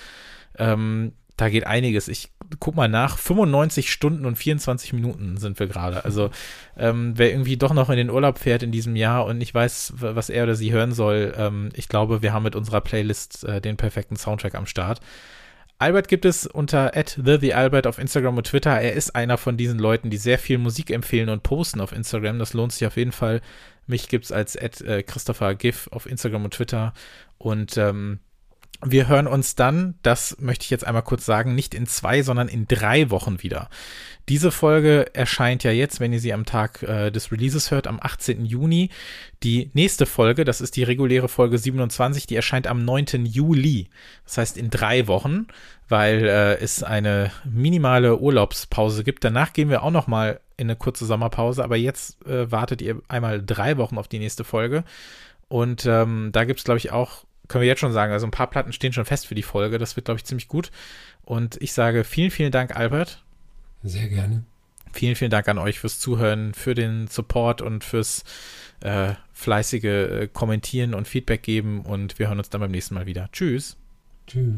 ähm, 0.59 1.15
da 1.37 1.49
geht 1.49 1.67
einiges. 1.67 2.07
Ich 2.07 2.31
guck 2.61 2.77
mal 2.77 2.89
nach. 2.89 3.19
95 3.19 3.93
Stunden 3.93 4.27
und 4.27 4.37
24 4.37 4.93
Minuten 4.93 5.37
sind 5.37 5.59
wir 5.59 5.67
gerade. 5.67 6.05
Also, 6.05 6.31
ähm, 6.77 7.13
wer 7.17 7.31
irgendwie 7.31 7.57
doch 7.57 7.75
noch 7.75 7.91
in 7.91 7.97
den 7.97 8.11
Urlaub 8.11 8.39
fährt 8.39 8.63
in 8.63 8.73
diesem 8.73 8.97
Jahr 8.97 9.27
und 9.27 9.39
nicht 9.39 9.55
weiß, 9.55 9.95
was 9.97 10.31
er 10.31 10.45
oder 10.45 10.55
sie 10.55 10.73
hören 10.73 10.93
soll, 10.93 11.35
ähm, 11.37 11.71
ich 11.75 11.89
glaube, 11.89 12.23
wir 12.23 12.33
haben 12.33 12.43
mit 12.43 12.57
unserer 12.57 12.81
Playlist 12.81 13.45
äh, 13.45 13.61
den 13.61 13.77
perfekten 13.77 14.17
Soundtrack 14.17 14.55
am 14.55 14.67
Start. 14.67 15.01
Albert 15.79 16.07
gibt 16.07 16.25
es 16.25 16.47
unter 16.47 16.93
@the_albert 16.95 17.89
auf 17.89 17.99
Instagram 17.99 18.37
und 18.37 18.47
Twitter. 18.47 18.81
Er 18.81 18.93
ist 18.93 19.17
einer 19.17 19.37
von 19.37 19.57
diesen 19.57 19.81
Leuten, 19.81 20.11
die 20.11 20.17
sehr 20.17 20.39
viel 20.39 20.59
Musik 20.59 20.91
empfehlen 20.91 21.29
und 21.29 21.43
posten 21.43 21.81
auf 21.81 21.91
Instagram. 21.91 22.39
Das 22.39 22.55
lohnt 22.55 22.73
sich 22.73 22.87
auf 22.87 22.97
jeden 22.97 23.11
Fall. 23.11 23.41
Mich 23.89 24.09
gibt 24.09 24.27
es 24.27 24.31
als 24.31 24.55
äh, 24.55 25.03
Christopher 25.03 25.57
Giff 25.57 25.89
auf 25.91 26.07
Instagram 26.07 26.45
und 26.45 26.55
Twitter. 26.55 26.93
Und 27.37 27.77
ähm, 27.79 28.21
wir 28.85 29.09
hören 29.09 29.27
uns 29.27 29.55
dann, 29.55 29.95
das 30.03 30.37
möchte 30.41 30.65
ich 30.65 30.71
jetzt 30.71 30.87
einmal 30.87 31.03
kurz 31.03 31.25
sagen, 31.25 31.55
nicht 31.55 31.75
in 31.75 31.87
zwei, 31.87 32.23
sondern 32.23 32.49
in 32.49 32.67
drei 32.67 33.11
Wochen 33.11 33.43
wieder. 33.43 33.69
Diese 34.29 34.51
Folge 34.51 35.15
erscheint 35.15 35.65
ja 35.65 35.71
jetzt, 35.71 36.01
wenn 36.01 36.13
ihr 36.13 36.21
sie 36.21 36.33
am 36.33 36.45
Tag 36.45 36.83
äh, 36.83 37.11
des 37.11 37.33
Releases 37.33 37.71
hört, 37.71 37.87
am 37.87 37.99
18. 38.01 38.45
Juni. 38.45 38.91
Die 39.43 39.71
nächste 39.75 40.07
Folge, 40.07 40.45
das 40.45 40.61
ist 40.61 40.77
die 40.77 40.85
reguläre 40.85 41.29
Folge 41.29 41.59
27, 41.59 42.27
die 42.27 42.37
erscheint 42.37 42.67
am 42.67 42.85
9. 42.85 43.25
Juli. 43.25 43.89
Das 44.25 44.39
heißt 44.39 44.57
in 44.57 44.71
drei 44.71 45.07
Wochen, 45.07 45.47
weil 45.89 46.25
äh, 46.25 46.55
es 46.59 46.83
eine 46.83 47.33
minimale 47.45 48.19
Urlaubspause 48.19 49.05
gibt. 49.05 49.25
Danach 49.25 49.53
gehen 49.53 49.71
wir 49.71 49.83
auch 49.83 49.91
noch 49.91 50.07
mal 50.07 50.41
in 50.57 50.69
eine 50.69 50.77
kurze 50.77 51.07
Sommerpause, 51.07 51.65
aber 51.65 51.77
jetzt 51.77 52.25
äh, 52.27 52.51
wartet 52.51 52.81
ihr 52.83 53.01
einmal 53.09 53.43
drei 53.45 53.77
Wochen 53.77 53.99
auf 53.99 54.09
die 54.09 54.21
nächste 54.21 54.45
Folge. 54.45 54.85
Und 55.49 55.85
ähm, 55.87 56.31
da 56.33 56.45
gibt 56.45 56.61
es, 56.61 56.65
glaube 56.65 56.79
ich, 56.79 56.93
auch 56.93 57.25
können 57.53 57.63
wir 57.63 57.69
jetzt 57.69 57.81
schon 57.81 57.93
sagen. 57.93 58.13
Also 58.13 58.27
ein 58.27 58.33
paar 58.33 58.49
Platten 58.49 58.73
stehen 58.73 58.93
schon 58.93 59.05
fest 59.05 59.27
für 59.27 59.35
die 59.35 59.43
Folge. 59.43 59.79
Das 59.79 59.95
wird, 59.95 60.07
glaube 60.07 60.19
ich, 60.19 60.25
ziemlich 60.25 60.49
gut. 60.49 60.73
Und 61.23 61.61
ich 61.61 61.73
sage 61.73 62.03
vielen, 62.03 62.31
vielen 62.31 62.51
Dank, 62.51 62.75
Albert. 62.75 63.23
Sehr 63.83 64.09
gerne. 64.09 64.45
Vielen, 64.93 65.17
vielen 65.17 65.31
Dank 65.31 65.49
an 65.49 65.59
euch 65.59 65.79
fürs 65.79 65.99
Zuhören, 65.99 66.55
für 66.55 66.75
den 66.75 67.07
Support 67.07 67.63
und 67.63 67.85
fürs 67.85 68.25
äh, 68.81 69.15
fleißige 69.33 69.85
äh, 69.85 70.29
Kommentieren 70.33 70.95
und 70.95 71.07
Feedback 71.07 71.43
geben. 71.43 71.83
Und 71.83 72.19
wir 72.19 72.29
hören 72.29 72.39
uns 72.39 72.51
dann 72.51 72.61
beim 72.61 72.71
nächsten 72.71 72.95
Mal 72.95 73.07
wieder. 73.07 73.29
Tschüss. 73.33 73.77
Tschüss. 74.27 74.55